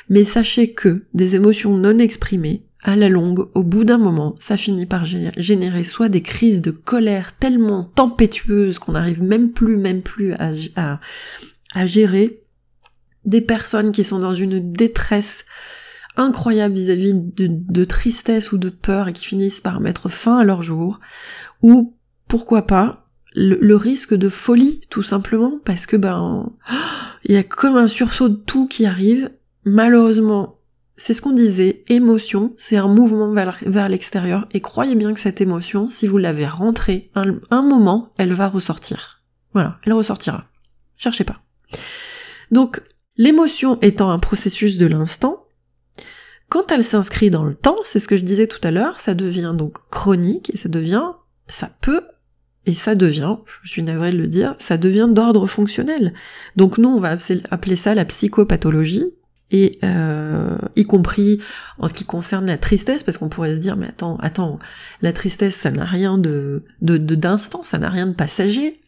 mais 0.09 0.23
sachez 0.23 0.73
que 0.73 1.05
des 1.13 1.35
émotions 1.35 1.77
non 1.77 1.99
exprimées, 1.99 2.63
à 2.83 2.95
la 2.95 3.09
longue, 3.09 3.47
au 3.55 3.63
bout 3.63 3.83
d'un 3.83 3.97
moment, 3.97 4.35
ça 4.39 4.57
finit 4.57 4.85
par 4.85 5.05
générer 5.05 5.83
soit 5.83 6.07
des 6.07 6.21
crises 6.21 6.61
de 6.61 6.69
colère 6.69 7.35
tellement 7.35 7.83
tempétueuses 7.83 8.77
qu'on 8.77 8.91
n'arrive 8.91 9.23
même 9.23 9.51
plus, 9.51 9.75
même 9.75 10.03
plus 10.03 10.33
à, 10.33 10.99
à 11.73 11.85
gérer, 11.87 12.43
des 13.25 13.41
personnes 13.41 13.91
qui 13.91 14.03
sont 14.03 14.19
dans 14.19 14.35
une 14.35 14.71
détresse 14.71 15.45
incroyable 16.15 16.75
vis-à-vis 16.75 17.13
de, 17.15 17.85
tristesse 17.85 18.51
ou 18.51 18.57
de 18.57 18.69
peur 18.69 19.07
et 19.07 19.13
qui 19.13 19.25
finissent 19.25 19.61
par 19.61 19.81
mettre 19.81 20.09
fin 20.09 20.37
à 20.37 20.43
leur 20.43 20.61
jour, 20.61 20.99
ou 21.61 21.95
pourquoi 22.27 22.63
pas 22.63 23.07
le, 23.33 23.75
risque 23.75 24.13
de 24.13 24.29
folie 24.29 24.81
tout 24.89 25.03
simplement 25.03 25.59
parce 25.65 25.85
que 25.85 25.97
ben 25.97 26.53
il 27.25 27.35
y 27.35 27.37
a 27.37 27.43
comme 27.43 27.75
un 27.75 27.87
sursaut 27.87 28.29
de 28.29 28.35
tout 28.35 28.67
qui 28.67 28.85
arrive. 28.85 29.31
Malheureusement, 29.65 30.59
c'est 30.95 31.13
ce 31.13 31.21
qu'on 31.21 31.33
disait, 31.33 31.83
émotion, 31.89 32.53
c'est 32.57 32.77
un 32.77 32.87
mouvement 32.87 33.31
vers, 33.31 33.89
l'extérieur 33.89 34.47
et 34.53 34.61
croyez 34.61 34.95
bien 34.95 35.13
que 35.13 35.19
cette 35.19 35.41
émotion, 35.41 35.89
si 35.89 36.07
vous 36.07 36.17
l'avez 36.17 36.47
rentrée 36.47 37.09
un, 37.15 37.39
un 37.49 37.61
moment, 37.61 38.13
elle 38.17 38.31
va 38.31 38.47
ressortir. 38.47 39.23
Voilà, 39.53 39.79
elle 39.85 39.93
ressortira. 39.93 40.45
Cherchez 40.97 41.23
pas. 41.23 41.41
Donc, 42.51 42.81
l'émotion 43.17 43.79
étant 43.81 44.11
un 44.11 44.19
processus 44.19 44.77
de 44.77 44.85
l'instant, 44.85 45.45
quand 46.49 46.71
elle 46.71 46.83
s'inscrit 46.83 47.29
dans 47.29 47.43
le 47.43 47.55
temps, 47.55 47.77
c'est 47.83 47.99
ce 47.99 48.07
que 48.07 48.17
je 48.17 48.23
disais 48.23 48.47
tout 48.47 48.59
à 48.63 48.71
l'heure, 48.71 48.99
ça 48.99 49.13
devient 49.13 49.53
donc 49.57 49.77
chronique 49.89 50.51
et 50.53 50.57
ça 50.57 50.69
devient, 50.69 51.11
ça 51.47 51.69
peut, 51.81 52.01
et 52.65 52.73
ça 52.73 52.95
devient, 52.95 53.37
je 53.63 53.69
suis 53.69 53.83
navrée 53.83 54.11
de 54.11 54.17
le 54.17 54.27
dire, 54.27 54.55
ça 54.59 54.77
devient 54.77 55.07
d'ordre 55.09 55.47
fonctionnel. 55.47 56.13
Donc 56.55 56.77
nous, 56.77 56.89
on 56.89 56.99
va 56.99 57.17
appeler 57.51 57.75
ça 57.75 57.93
la 57.93 58.05
psychopathologie, 58.05 59.05
et 59.51 59.77
euh, 59.83 60.57
y 60.75 60.85
compris 60.85 61.39
en 61.77 61.87
ce 61.87 61.93
qui 61.93 62.03
concerne 62.03 62.47
la 62.47 62.57
tristesse, 62.57 63.03
parce 63.03 63.17
qu'on 63.17 63.29
pourrait 63.29 63.53
se 63.53 63.59
dire, 63.59 63.77
mais 63.77 63.87
attends, 63.87 64.17
attends, 64.17 64.59
la 65.01 65.13
tristesse, 65.13 65.55
ça 65.55 65.71
n'a 65.71 65.85
rien 65.85 66.17
de 66.17 66.63
d'instant, 66.81 67.61
ça 67.63 67.77
n'a 67.77 67.89
rien 67.89 68.07
de 68.07 68.13
passager. 68.13 68.79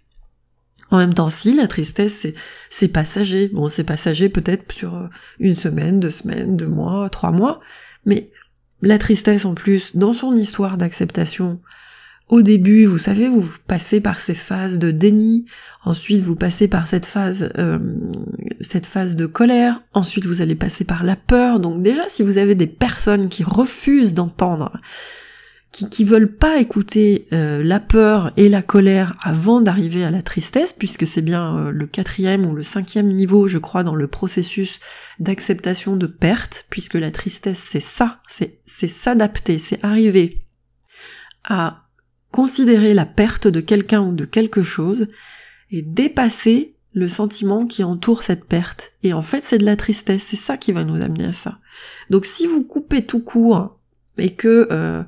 En 0.89 0.97
même 0.97 1.13
temps, 1.13 1.29
si 1.29 1.53
la 1.53 1.67
tristesse, 1.67 2.25
c'est 2.69 2.87
passager. 2.87 3.49
Bon, 3.49 3.67
c'est 3.67 3.83
passager 3.83 4.29
peut-être 4.29 4.71
sur 4.71 4.95
euh, 4.95 5.07
une 5.39 5.55
semaine, 5.55 5.99
deux 5.99 6.11
semaines, 6.11 6.55
deux 6.55 6.67
mois, 6.67 7.09
trois 7.09 7.31
mois, 7.31 7.59
mais 8.05 8.31
la 8.81 8.97
tristesse 8.97 9.45
en 9.45 9.53
plus, 9.53 9.95
dans 9.95 10.13
son 10.13 10.31
histoire 10.31 10.77
d'acceptation, 10.77 11.59
au 12.29 12.41
début, 12.41 12.85
vous 12.85 12.97
savez, 12.97 13.29
vous 13.29 13.47
passez 13.67 14.01
par 14.01 14.19
ces 14.19 14.33
phases 14.33 14.79
de 14.79 14.91
déni, 14.91 15.45
ensuite 15.85 16.21
vous 16.21 16.35
passez 16.35 16.67
par 16.67 16.85
cette 16.85 17.05
phase, 17.05 17.51
euh, 17.57 17.79
cette 18.59 18.85
phase 18.85 19.15
de 19.15 19.25
colère, 19.25 19.81
ensuite 19.93 20.25
vous 20.25 20.41
allez 20.41 20.55
passer 20.55 20.83
par 20.83 21.03
la 21.03 21.15
peur. 21.15 21.61
Donc 21.61 21.81
déjà, 21.81 22.03
si 22.09 22.23
vous 22.23 22.37
avez 22.37 22.53
des 22.53 22.67
personnes 22.67 23.29
qui 23.29 23.43
refusent 23.43 24.13
d'entendre 24.13 24.73
qui, 25.71 25.89
qui 25.89 26.03
veulent 26.03 26.33
pas 26.33 26.59
écouter 26.59 27.27
euh, 27.31 27.63
la 27.63 27.79
peur 27.79 28.31
et 28.35 28.49
la 28.49 28.61
colère 28.61 29.15
avant 29.21 29.61
d'arriver 29.61 30.03
à 30.03 30.11
la 30.11 30.21
tristesse, 30.21 30.73
puisque 30.73 31.07
c'est 31.07 31.21
bien 31.21 31.57
euh, 31.57 31.71
le 31.71 31.87
quatrième 31.87 32.45
ou 32.45 32.55
le 32.55 32.63
cinquième 32.63 33.09
niveau, 33.09 33.47
je 33.47 33.57
crois, 33.57 33.83
dans 33.83 33.95
le 33.95 34.07
processus 34.07 34.79
d'acceptation 35.19 35.95
de 35.95 36.07
perte, 36.07 36.65
puisque 36.69 36.95
la 36.95 37.11
tristesse 37.11 37.61
c'est 37.63 37.79
ça, 37.79 38.19
c'est 38.27 38.87
s'adapter, 38.87 39.57
c'est 39.57 39.83
arriver 39.83 40.41
à 41.45 41.86
considérer 42.31 42.93
la 42.93 43.05
perte 43.05 43.47
de 43.47 43.61
quelqu'un 43.61 44.01
ou 44.01 44.13
de 44.13 44.25
quelque 44.25 44.63
chose 44.63 45.07
et 45.71 45.81
dépasser 45.81 46.73
le 46.93 47.07
sentiment 47.07 47.67
qui 47.67 47.83
entoure 47.83 48.23
cette 48.23 48.45
perte. 48.45 48.93
Et 49.03 49.13
en 49.13 49.21
fait, 49.21 49.41
c'est 49.41 49.59
de 49.59 49.65
la 49.65 49.75
tristesse, 49.75 50.23
c'est 50.23 50.35
ça 50.35 50.57
qui 50.57 50.71
va 50.71 50.83
nous 50.83 51.01
amener 51.01 51.25
à 51.25 51.33
ça. 51.33 51.59
Donc 52.09 52.25
si 52.25 52.47
vous 52.47 52.63
coupez 52.63 53.05
tout 53.05 53.19
court 53.21 53.77
et 54.17 54.33
que 54.33 54.67
euh, 54.71 55.03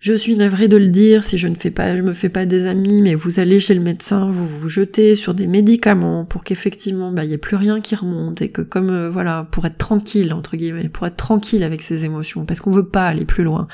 je 0.00 0.12
suis 0.12 0.36
navrée 0.36 0.68
de 0.68 0.76
le 0.76 0.88
dire 0.88 1.24
si 1.24 1.38
je 1.38 1.48
ne 1.48 1.56
fais 1.56 1.72
pas, 1.72 1.96
je 1.96 2.02
me 2.02 2.12
fais 2.12 2.28
pas 2.28 2.46
des 2.46 2.66
amis, 2.66 3.02
mais 3.02 3.16
vous 3.16 3.40
allez 3.40 3.58
chez 3.58 3.74
le 3.74 3.80
médecin, 3.80 4.30
vous 4.30 4.46
vous 4.46 4.68
jetez 4.68 5.16
sur 5.16 5.34
des 5.34 5.48
médicaments 5.48 6.24
pour 6.24 6.44
qu'effectivement, 6.44 7.10
bah, 7.10 7.24
il 7.24 7.30
y 7.30 7.34
ait 7.34 7.38
plus 7.38 7.56
rien 7.56 7.80
qui 7.80 7.96
remonte 7.96 8.40
et 8.40 8.50
que 8.50 8.62
comme, 8.62 8.90
euh, 8.90 9.10
voilà, 9.10 9.48
pour 9.50 9.66
être 9.66 9.76
tranquille, 9.76 10.32
entre 10.32 10.56
guillemets, 10.56 10.88
pour 10.88 11.06
être 11.06 11.16
tranquille 11.16 11.64
avec 11.64 11.82
ses 11.82 12.04
émotions, 12.04 12.44
parce 12.44 12.60
qu'on 12.60 12.70
veut 12.70 12.88
pas 12.88 13.08
aller 13.08 13.24
plus 13.24 13.42
loin. 13.42 13.66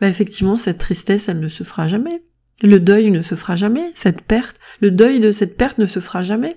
Bah, 0.00 0.08
effectivement, 0.08 0.56
cette 0.56 0.78
tristesse, 0.78 1.28
elle 1.28 1.40
ne 1.40 1.48
se 1.48 1.64
fera 1.64 1.86
jamais. 1.86 2.22
Le 2.62 2.80
deuil 2.80 3.10
ne 3.10 3.20
se 3.20 3.34
fera 3.34 3.54
jamais. 3.54 3.90
Cette 3.94 4.22
perte, 4.22 4.56
le 4.80 4.90
deuil 4.90 5.20
de 5.20 5.32
cette 5.32 5.56
perte 5.56 5.78
ne 5.78 5.86
se 5.86 6.00
fera 6.00 6.22
jamais. 6.22 6.56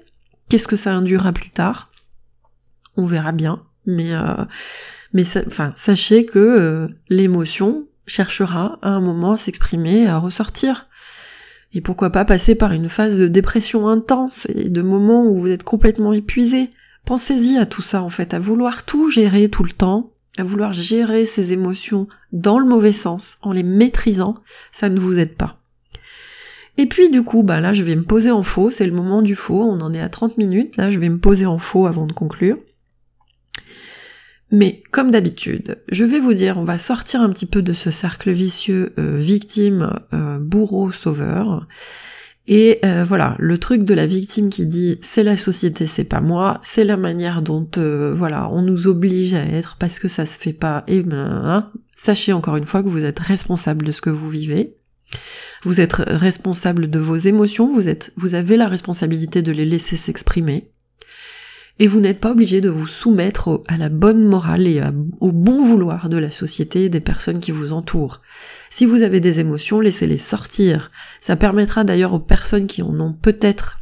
Qu'est-ce 0.50 0.68
que 0.68 0.78
ça 0.78 0.94
induira 0.94 1.34
plus 1.34 1.50
tard? 1.50 1.92
On 2.96 3.06
verra 3.06 3.34
bien. 3.34 3.64
Mais, 3.86 4.14
euh, 4.14 4.46
mais 5.14 5.24
enfin, 5.46 5.74
sachez 5.76 6.26
que 6.26 6.40
euh, 6.40 6.88
l'émotion, 7.10 7.88
cherchera 8.12 8.78
à 8.82 8.90
un 8.90 9.00
moment 9.00 9.32
à 9.32 9.38
s'exprimer, 9.38 10.08
à 10.08 10.18
ressortir. 10.18 10.88
Et 11.74 11.82
pourquoi 11.82 12.10
pas 12.10 12.26
passer 12.26 12.56
par 12.56 12.74
une 12.74 12.90
phase 12.90 13.18
de 13.18 13.28
dépression 13.28 13.88
intense 13.88 14.48
et 14.54 14.70
de 14.70 14.82
moments 14.82 15.26
où 15.26 15.40
vous 15.40 15.50
êtes 15.50 15.64
complètement 15.64 16.12
épuisé. 16.12 16.70
Pensez-y 17.06 17.58
à 17.58 17.66
tout 17.66 17.82
ça 17.82 18.04
en 18.04 18.10
fait, 18.10 18.34
à 18.34 18.40
vouloir 18.40 18.84
tout 18.84 19.10
gérer 19.10 19.50
tout 19.50 19.64
le 19.64 19.72
temps, 19.72 20.12
à 20.38 20.44
vouloir 20.44 20.74
gérer 20.74 21.26
ces 21.26 21.54
émotions 21.54 22.08
dans 22.34 22.60
le 22.60 22.66
mauvais 22.66 22.94
sens, 22.94 23.38
en 23.42 23.54
les 23.54 23.64
maîtrisant, 23.64 24.36
ça 24.72 24.90
ne 24.90 25.00
vous 25.00 25.18
aide 25.18 25.36
pas. 25.36 25.58
Et 26.78 26.86
puis 26.86 27.10
du 27.10 27.24
coup, 27.24 27.44
bah 27.44 27.62
là 27.62 27.74
je 27.74 27.84
vais 27.84 27.96
me 27.96 28.04
poser 28.04 28.32
en 28.32 28.44
faux, 28.44 28.72
c'est 28.72 28.86
le 28.86 28.94
moment 28.94 29.22
du 29.22 29.36
faux, 29.36 29.62
on 29.62 29.82
en 29.82 29.94
est 29.94 30.02
à 30.02 30.10
30 30.10 30.38
minutes, 30.38 30.78
là 30.78 30.92
je 30.92 31.00
vais 31.00 31.10
me 31.10 31.20
poser 31.20 31.46
en 31.46 31.58
faux 31.58 31.88
avant 31.88 32.06
de 32.06 32.14
conclure. 32.14 32.58
Mais 34.52 34.84
comme 34.92 35.12
d'habitude, 35.12 35.82
je 35.90 36.04
vais 36.04 36.20
vous 36.20 36.34
dire, 36.34 36.58
on 36.58 36.66
va 36.66 36.78
sortir 36.78 37.22
un 37.22 37.30
petit 37.30 37.46
peu 37.46 37.62
de 37.62 37.72
ce 37.72 37.90
cercle 37.90 38.32
vicieux 38.32 38.94
euh, 39.00 39.18
victime, 39.18 39.98
euh, 40.14 40.40
bourreau, 40.40 40.92
sauveur. 40.92 41.68
Et 42.48 42.80
euh, 42.84 43.06
voilà, 43.06 43.36
le 43.40 43.58
truc 43.58 43.84
de 43.84 43.94
la 43.94 44.06
victime 44.06 44.50
qui 44.50 44.66
dit 44.66 44.98
c'est 45.02 45.24
la 45.24 45.38
société, 45.38 45.88
c'est 45.88 46.04
pas 46.04 46.20
moi, 46.20 46.60
c'est 46.64 46.84
la 46.84 46.98
manière 46.98 47.42
dont 47.42 47.66
voilà 48.14 48.50
on 48.50 48.62
nous 48.62 48.88
oblige 48.88 49.36
à 49.36 49.46
être 49.46 49.78
parce 49.80 50.00
que 50.00 50.10
ça 50.10 50.26
se 50.26 50.38
fait 50.38 50.52
pas. 50.52 50.84
Et 50.88 51.02
ben, 51.02 51.18
hein, 51.18 51.72
sachez 51.96 52.34
encore 52.34 52.58
une 52.58 52.66
fois 52.66 52.84
que 52.84 52.90
vous 52.90 53.06
êtes 53.06 53.20
responsable 53.20 53.86
de 53.86 53.94
ce 53.94 54.02
que 54.02 54.10
vous 54.10 54.30
vivez. 54.30 54.76
Vous 55.64 55.80
êtes 55.80 55.94
responsable 55.94 56.90
de 56.90 57.00
vos 57.00 57.18
émotions, 57.18 57.72
vous 57.72 57.88
êtes, 57.88 58.12
vous 58.18 58.34
avez 58.34 58.58
la 58.58 58.68
responsabilité 58.68 59.44
de 59.44 59.52
les 59.52 59.66
laisser 59.66 59.96
s'exprimer 59.96 60.72
et 61.82 61.88
vous 61.88 62.00
n'êtes 62.00 62.20
pas 62.20 62.30
obligé 62.30 62.62
de 62.62 62.70
vous 62.70 62.86
soumettre 62.86 63.64
à 63.68 63.76
la 63.76 63.90
bonne 63.90 64.24
morale 64.24 64.68
et 64.68 64.84
au 65.20 65.32
bon 65.32 65.64
vouloir 65.64 66.10
de 66.10 66.18
la 66.18 66.30
société 66.30 66.86
et 66.86 66.90
des 66.90 67.00
personnes 67.00 67.40
qui 67.40 67.50
vous 67.52 67.74
entourent. 67.74 68.22
Si 68.70 68.86
vous 68.86 69.02
avez 69.02 69.20
des 69.20 69.40
émotions, 69.40 69.80
laissez-les 69.80 70.20
sortir. 70.20 70.92
Ça 71.22 71.36
permettra 71.36 71.84
d'ailleurs 71.84 72.14
aux 72.14 72.20
personnes 72.20 72.68
qui 72.68 72.84
en 72.84 73.00
ont 73.00 73.14
peut-être 73.14 73.80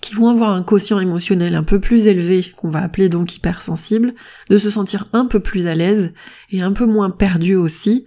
qui 0.00 0.14
vont 0.14 0.30
avoir 0.30 0.52
un 0.52 0.62
quotient 0.62 0.98
émotionnel 0.98 1.56
un 1.56 1.62
peu 1.62 1.78
plus 1.78 2.06
élevé, 2.06 2.42
qu'on 2.56 2.70
va 2.70 2.80
appeler 2.80 3.10
donc 3.10 3.36
hypersensible, 3.36 4.14
de 4.48 4.56
se 4.56 4.70
sentir 4.70 5.04
un 5.12 5.26
peu 5.26 5.40
plus 5.40 5.66
à 5.66 5.74
l'aise 5.74 6.14
et 6.50 6.62
un 6.62 6.72
peu 6.72 6.86
moins 6.86 7.10
perdu 7.10 7.54
aussi, 7.54 8.06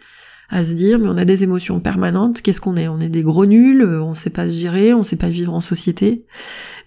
à 0.54 0.64
se 0.64 0.74
dire 0.74 1.00
mais 1.00 1.08
on 1.08 1.18
a 1.18 1.26
des 1.26 1.44
émotions 1.44 1.80
permanentes, 1.80 2.42
qu'est-ce 2.42 2.62
qu'on 2.62 2.78
est? 2.78 2.88
On 2.88 3.00
est 3.00 3.10
des 3.10 3.24
gros 3.24 3.46
nuls, 3.46 3.82
euh, 3.82 4.02
on 4.02 4.14
sait 4.14 4.30
pas 4.30 4.48
se 4.48 4.54
gérer, 4.54 4.94
on 4.94 5.04
sait 5.04 5.16
pas 5.16 5.30
vivre 5.30 5.54
en 5.54 5.62
société. 5.62 6.26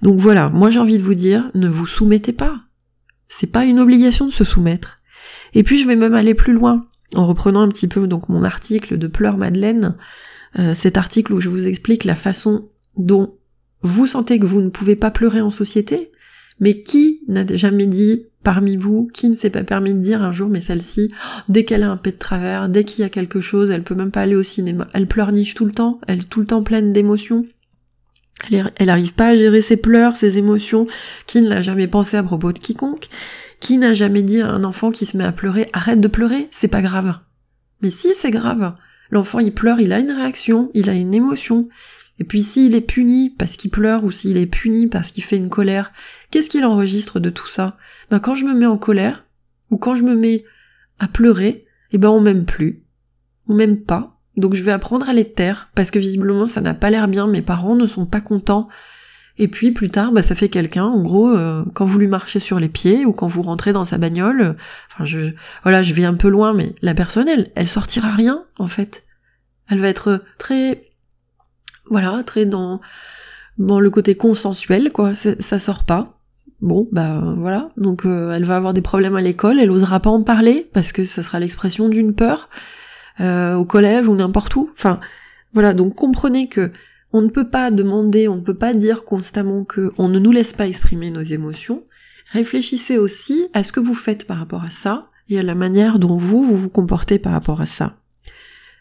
Donc 0.03 0.21
voilà, 0.21 0.49
moi 0.49 0.71
j'ai 0.71 0.79
envie 0.79 0.99
de 0.99 1.03
vous 1.03 1.15
dire, 1.15 1.51
ne 1.55 1.69
vous 1.69 1.87
soumettez 1.87 2.33
pas. 2.33 2.61
C'est 3.29 3.51
pas 3.51 3.65
une 3.65 3.81
obligation 3.81 4.27
de 4.27 4.33
se 4.33 4.45
soumettre. 4.45 5.01
Et 5.53 5.65
puis 5.65 5.81
je 5.81 5.87
vais 5.87 5.97
même 5.97 6.15
aller 6.15 6.35
plus 6.35 6.53
loin 6.53 6.83
en 7.15 7.27
reprenant 7.27 7.63
un 7.63 7.69
petit 7.69 7.89
peu 7.89 8.07
donc 8.07 8.29
mon 8.29 8.45
article 8.45 8.99
de 8.99 9.07
Pleurs 9.09 9.37
Madeleine, 9.37 9.97
euh, 10.59 10.75
cet 10.75 10.97
article 10.97 11.33
où 11.33 11.41
je 11.41 11.49
vous 11.49 11.67
explique 11.67 12.05
la 12.05 12.15
façon 12.15 12.69
dont 12.97 13.35
vous 13.83 14.07
sentez 14.07 14.39
que 14.39 14.47
vous 14.47 14.63
ne 14.63 14.71
pouvez 14.71 14.97
pas 14.97 15.11
pleurer 15.11 15.41
en 15.41 15.51
société, 15.51 16.13
mais 16.61 16.83
qui 16.83 17.21
n'a 17.29 17.45
jamais 17.55 17.87
dit 17.87 18.25
parmi 18.43 18.77
vous, 18.77 19.09
qui 19.13 19.29
ne 19.29 19.35
s'est 19.35 19.51
pas 19.51 19.65
permis 19.65 19.93
de 19.93 19.99
dire 19.99 20.23
un 20.23 20.33
jour, 20.33 20.49
mais 20.49 20.61
celle-ci, 20.61 21.11
dès 21.49 21.65
qu'elle 21.65 21.83
a 21.83 21.91
un 21.91 21.97
pet 21.97 22.13
de 22.13 22.19
travers, 22.19 22.69
dès 22.69 22.85
qu'il 22.85 23.03
y 23.03 23.05
a 23.05 23.11
quelque 23.11 23.41
chose, 23.41 23.71
elle 23.71 23.83
peut 23.83 23.95
même 23.95 24.11
pas 24.11 24.23
aller 24.23 24.37
au 24.37 24.43
cinéma, 24.43 24.89
elle 24.95 25.07
pleurniche 25.07 25.55
tout 25.55 25.65
le 25.65 25.73
temps, 25.73 26.01
elle 26.07 26.21
est 26.21 26.29
tout 26.29 26.41
le 26.41 26.47
temps 26.47 26.63
pleine 26.63 26.93
d'émotions. 26.93 27.45
Elle, 28.51 28.73
elle 28.77 28.91
arrive 28.91 29.15
pas 29.15 29.29
à 29.29 29.35
gérer 29.35 29.63
ses 29.63 29.77
pleurs, 29.77 30.17
ses 30.17 30.39
émotions, 30.39 30.87
qui 31.27 31.41
ne 31.41 31.49
l'a 31.49 31.63
jamais 31.63 31.89
pensé 31.89 32.17
à 32.17 32.23
propos 32.23 32.53
de 32.53 32.59
quiconque, 32.59 33.09
qui 33.61 33.79
n'a 33.79 33.95
jamais 33.95 34.23
dit 34.23 34.41
à 34.41 34.51
un 34.51 34.65
enfant 34.65 34.91
qui 34.91 35.07
se 35.07 35.17
met 35.17 35.25
à 35.25 35.33
pleurer, 35.33 35.69
arrête 35.73 36.01
de 36.01 36.09
pleurer, 36.09 36.49
c'est 36.51 36.69
pas 36.69 36.83
grave. 36.83 37.19
Mais 37.83 37.91
si 37.91 38.15
c'est 38.15 38.31
grave, 38.31 38.75
l'enfant 39.11 39.39
il 39.39 39.53
pleure, 39.53 39.81
il 39.81 39.93
a 39.93 39.99
une 39.99 40.11
réaction, 40.11 40.71
il 40.75 40.89
a 40.89 40.95
une 40.95 41.15
émotion, 41.15 41.69
et 42.19 42.25
puis 42.25 42.43
s'il 42.43 42.75
est 42.75 42.81
puni 42.81 43.31
parce 43.31 43.57
qu'il 43.57 43.71
pleure 43.71 44.05
ou 44.05 44.11
s'il 44.11 44.37
est 44.37 44.47
puni 44.47 44.87
parce 44.87 45.11
qu'il 45.11 45.25
fait 45.25 45.37
une 45.37 45.51
colère, 45.51 45.93
qu'est-ce 46.31 46.49
qu'il 46.49 46.65
enregistre 46.65 47.21
de 47.21 47.31
tout 47.31 47.49
ça? 47.49 47.77
Ben 48.11 48.21
quand 48.21 48.35
je 48.35 48.45
me 48.45 48.55
mets 48.55 48.67
en 48.67 48.79
colère, 48.79 49.27
ou 49.71 49.77
quand 49.77 49.95
je 49.95 50.05
me 50.05 50.17
mets 50.17 50.45
à 50.99 51.09
pleurer, 51.09 51.67
eh 51.93 51.99
ben 51.99 52.09
on 52.09 52.21
m'aime 52.21 52.45
plus. 52.45 52.85
On 53.49 53.55
m'aime 53.55 53.81
pas. 53.81 54.19
Donc 54.37 54.55
je 54.55 54.63
vais 54.63 54.73
apprendre 54.73 55.09
à 55.09 55.13
les 55.13 55.31
taire, 55.31 55.71
parce 55.75 55.91
que 55.91 55.99
visiblement 55.99 56.47
ça 56.47 56.61
n'a 56.61 56.75
pas 56.75 56.91
l'air 56.91 57.09
bien, 57.09 57.27
mes 57.27 57.43
parents 57.43 57.77
ne 57.77 57.87
sont 57.87 58.07
pas 58.07 58.21
contents. 58.21 58.69
Et 59.39 59.49
puis 59.49 59.71
plus 59.71 59.91
tard, 59.91 60.13
bah, 60.13 60.23
ça 60.23 60.35
fait 60.35 60.49
quelqu'un, 60.49 60.87
en 60.87 61.03
gros, 61.03 61.29
euh, 61.29 61.63
quand 61.75 61.85
vous 61.85 61.99
lui 61.99 62.09
marchez 62.09 62.41
sur 62.41 62.59
les 62.59 62.71
pieds 62.71 63.05
ou 63.05 63.13
quand 63.13 63.27
vous 63.27 63.43
rentrez 63.43 63.75
dans 63.75 63.85
sa 63.85 63.99
bagnole, 63.99 64.57
enfin 64.91 65.05
je 65.05 65.33
voilà, 65.63 65.83
je 65.83 65.93
vais 65.93 66.05
un 66.05 66.15
peu 66.15 66.29
loin, 66.29 66.55
mais 66.55 66.75
la 66.81 66.95
personne, 66.95 67.29
elle, 67.29 67.53
elle 67.55 67.67
sortira 67.67 68.11
rien, 68.11 68.45
en 68.59 68.67
fait. 68.67 69.05
Elle 69.69 69.79
va 69.79 69.89
être 69.89 70.23
très 70.39 70.86
voilà, 71.91 72.23
très 72.25 72.47
dans, 72.47 72.81
dans 73.59 73.81
le 73.81 73.91
côté 73.91 74.15
consensuel, 74.15 74.93
quoi, 74.93 75.13
ça 75.15 75.59
sort 75.59 75.85
pas. 75.85 76.19
Bon, 76.63 76.89
bah 76.91 77.35
voilà, 77.37 77.71
donc 77.77 78.07
euh, 78.07 78.33
elle 78.33 78.45
va 78.45 78.57
avoir 78.57 78.73
des 78.73 78.81
problèmes 78.81 79.17
à 79.17 79.21
l'école, 79.21 79.61
elle 79.61 79.71
osera 79.71 80.01
pas 80.01 80.11
en 80.11 80.23
parler, 80.23 80.69
parce 80.73 80.93
que 80.93 81.05
ça 81.05 81.23
sera 81.23 81.39
l'expression 81.39 81.89
d'une 81.89 82.15
peur, 82.15 82.49
euh, 83.21 83.55
au 83.55 83.65
collège 83.65 84.09
ou 84.09 84.15
n'importe 84.15 84.57
où. 84.57 84.71
Enfin, 84.73 85.01
voilà, 85.53 85.75
donc 85.75 85.95
comprenez 85.95 86.49
que 86.49 86.73
on 87.13 87.23
ne 87.23 87.29
peut 87.29 87.49
pas 87.49 87.71
demander, 87.71 88.29
on 88.29 88.37
ne 88.37 88.41
peut 88.41 88.55
pas 88.55 88.75
dire 88.75 89.05
constamment 89.05 89.65
que 89.65 89.93
on 89.99 90.09
ne 90.09 90.19
nous 90.19 90.33
laisse 90.33 90.53
pas 90.53 90.67
exprimer 90.67 91.11
nos 91.11 91.23
émotions. 91.23 91.85
Réfléchissez 92.33 92.99
aussi 92.99 93.49
à 93.53 93.63
ce 93.63 93.73
que 93.73 93.81
vous 93.81 93.95
faites 93.95 94.27
par 94.27 94.39
rapport 94.39 94.65
à 94.65 94.71
ça 94.71 95.11
et 95.29 95.39
à 95.39 95.43
la 95.43 95.55
manière 95.55 95.99
dont 95.99 96.17
vous, 96.17 96.43
vous 96.43 96.57
vous 96.57 96.69
comportez 96.69 97.19
par 97.19 97.33
rapport 97.33 97.61
à 97.61 97.67
ça. 97.67 97.97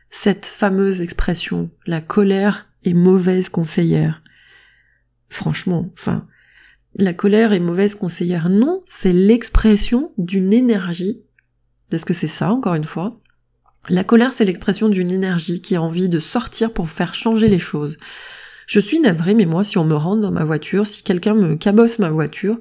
Cette 0.10 0.46
fameuse 0.46 1.02
expression, 1.02 1.70
la 1.88 2.02
colère 2.02 2.68
mauvaise 2.94 3.50
conseillère. 3.50 4.22
Franchement, 5.30 5.90
enfin, 5.94 6.28
la 6.96 7.14
colère 7.14 7.52
est 7.54 7.60
mauvaise 7.60 7.96
conseillère. 7.96 8.50
Non, 8.50 8.84
c'est 8.86 9.14
l'expression 9.14 10.12
d'une 10.18 10.54
énergie. 10.54 11.22
Est-ce 11.92 12.06
que 12.06 12.14
c'est 12.14 12.28
ça, 12.28 12.52
encore 12.52 12.76
une 12.76 12.84
fois? 12.84 13.16
La 13.90 14.04
colère, 14.04 14.34
c'est 14.34 14.46
l'expression 14.46 14.90
d'une 14.90 15.12
énergie 15.12 15.62
qui 15.62 15.76
a 15.76 15.82
envie 15.82 16.10
de 16.10 16.20
sortir 16.20 16.74
pour 16.74 16.90
faire 16.90 17.14
changer 17.14 17.48
les 17.48 17.60
choses. 17.60 17.98
Je 18.68 18.80
suis 18.80 19.00
navrée, 19.00 19.36
mais 19.36 19.46
moi, 19.46 19.64
si 19.64 19.78
on 19.78 19.86
me 19.86 19.94
rentre 19.94 20.22
dans 20.22 20.32
ma 20.32 20.44
voiture, 20.44 20.88
si 20.88 21.04
quelqu'un 21.04 21.36
me 21.36 21.56
cabosse 21.56 22.00
ma 22.00 22.10
voiture, 22.10 22.60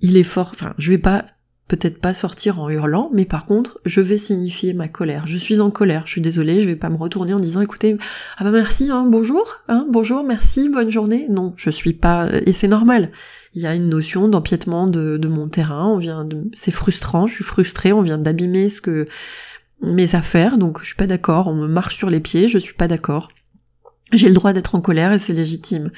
il 0.00 0.16
est 0.16 0.24
fort, 0.24 0.50
enfin, 0.52 0.74
je 0.78 0.90
vais 0.90 0.98
pas 0.98 1.24
peut-être 1.68 2.00
pas 2.00 2.14
sortir 2.14 2.60
en 2.60 2.70
hurlant, 2.70 3.10
mais 3.12 3.26
par 3.26 3.44
contre, 3.44 3.78
je 3.84 4.00
vais 4.00 4.18
signifier 4.18 4.72
ma 4.72 4.88
colère. 4.88 5.26
Je 5.26 5.36
suis 5.36 5.60
en 5.60 5.70
colère, 5.70 6.02
je 6.06 6.12
suis 6.12 6.20
désolée, 6.20 6.60
je 6.60 6.66
vais 6.66 6.76
pas 6.76 6.88
me 6.88 6.96
retourner 6.96 7.34
en 7.34 7.38
disant 7.40 7.60
écoutez, 7.60 7.96
ah 8.38 8.44
bah 8.44 8.50
merci, 8.50 8.90
hein, 8.90 9.06
bonjour, 9.06 9.58
hein, 9.68 9.86
bonjour, 9.90 10.24
merci, 10.24 10.68
bonne 10.70 10.90
journée. 10.90 11.26
Non, 11.28 11.52
je 11.56 11.70
suis 11.70 11.92
pas, 11.92 12.28
et 12.46 12.52
c'est 12.52 12.68
normal. 12.68 13.12
Il 13.54 13.62
y 13.62 13.66
a 13.66 13.74
une 13.74 13.88
notion 13.88 14.28
d'empiètement 14.28 14.86
de, 14.86 15.18
de, 15.18 15.28
mon 15.28 15.48
terrain, 15.48 15.86
on 15.86 15.98
vient 15.98 16.24
de, 16.24 16.48
c'est 16.52 16.70
frustrant, 16.70 17.26
je 17.26 17.34
suis 17.34 17.44
frustrée, 17.44 17.92
on 17.92 18.02
vient 18.02 18.18
d'abîmer 18.18 18.70
ce 18.70 18.80
que, 18.80 19.06
mes 19.82 20.14
affaires, 20.14 20.58
donc 20.58 20.80
je 20.80 20.86
suis 20.86 20.96
pas 20.96 21.06
d'accord, 21.06 21.48
on 21.48 21.54
me 21.54 21.68
marche 21.68 21.96
sur 21.96 22.10
les 22.10 22.20
pieds, 22.20 22.48
je 22.48 22.58
suis 22.58 22.74
pas 22.74 22.88
d'accord. 22.88 23.28
J'ai 24.12 24.28
le 24.28 24.34
droit 24.34 24.52
d'être 24.52 24.74
en 24.74 24.80
colère 24.80 25.12
et 25.12 25.18
c'est 25.18 25.34
légitime. 25.34 25.90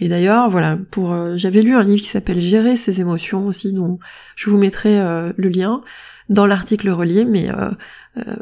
Et 0.00 0.08
d'ailleurs, 0.08 0.48
voilà, 0.48 0.78
pour 0.90 1.12
euh, 1.12 1.34
j'avais 1.36 1.62
lu 1.62 1.74
un 1.74 1.84
livre 1.84 2.00
qui 2.00 2.08
s'appelle 2.08 2.40
Gérer 2.40 2.76
ses 2.76 3.00
émotions 3.00 3.46
aussi, 3.46 3.72
dont 3.72 3.98
je 4.34 4.48
vous 4.48 4.56
mettrai 4.56 4.98
euh, 4.98 5.32
le 5.36 5.48
lien 5.48 5.82
dans 6.30 6.46
l'article 6.46 6.88
relié, 6.90 7.24
mais 7.24 7.50
euh, 7.50 7.70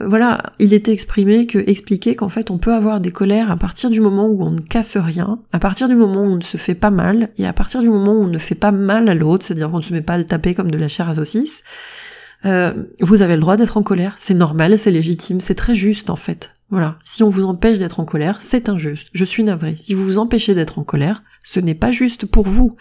voilà, 0.00 0.42
il 0.58 0.74
était 0.74 0.92
exprimé 0.92 1.46
que 1.46 1.58
expliqué 1.58 2.14
qu'en 2.14 2.28
fait 2.28 2.50
on 2.50 2.58
peut 2.58 2.74
avoir 2.74 3.00
des 3.00 3.10
colères 3.10 3.50
à 3.50 3.56
partir 3.56 3.88
du 3.88 4.02
moment 4.02 4.26
où 4.26 4.42
on 4.42 4.50
ne 4.50 4.60
casse 4.60 4.98
rien, 4.98 5.40
à 5.52 5.58
partir 5.58 5.88
du 5.88 5.94
moment 5.94 6.20
où 6.20 6.32
on 6.32 6.36
ne 6.36 6.42
se 6.42 6.58
fait 6.58 6.74
pas 6.74 6.90
mal, 6.90 7.30
et 7.38 7.46
à 7.46 7.54
partir 7.54 7.80
du 7.80 7.88
moment 7.88 8.12
où 8.12 8.24
on 8.24 8.28
ne 8.28 8.38
fait 8.38 8.54
pas 8.54 8.72
mal 8.72 9.08
à 9.08 9.14
l'autre, 9.14 9.46
c'est-à-dire 9.46 9.70
qu'on 9.70 9.78
ne 9.78 9.82
se 9.82 9.94
met 9.94 10.02
pas 10.02 10.14
à 10.14 10.18
le 10.18 10.24
taper 10.24 10.54
comme 10.54 10.70
de 10.70 10.76
la 10.76 10.88
chair 10.88 11.08
à 11.08 11.14
saucisse, 11.14 11.62
vous 12.44 13.22
avez 13.22 13.34
le 13.34 13.40
droit 13.40 13.56
d'être 13.56 13.78
en 13.78 13.82
colère, 13.82 14.14
c'est 14.18 14.34
normal, 14.34 14.78
c'est 14.78 14.90
légitime, 14.90 15.40
c'est 15.40 15.54
très 15.54 15.74
juste 15.74 16.10
en 16.10 16.16
fait. 16.16 16.52
Voilà, 16.70 16.98
si 17.02 17.22
on 17.22 17.30
vous 17.30 17.44
empêche 17.44 17.78
d'être 17.78 18.00
en 18.00 18.04
colère, 18.04 18.42
c'est 18.42 18.68
injuste. 18.68 19.08
Je 19.12 19.24
suis 19.24 19.42
navrée. 19.42 19.74
Si 19.74 19.94
vous 19.94 20.04
vous 20.04 20.18
empêchez 20.18 20.54
d'être 20.54 20.78
en 20.78 20.84
colère, 20.84 21.22
ce 21.42 21.60
n'est 21.60 21.74
pas 21.74 21.92
juste 21.92 22.26
pour 22.26 22.46
vous. 22.46 22.76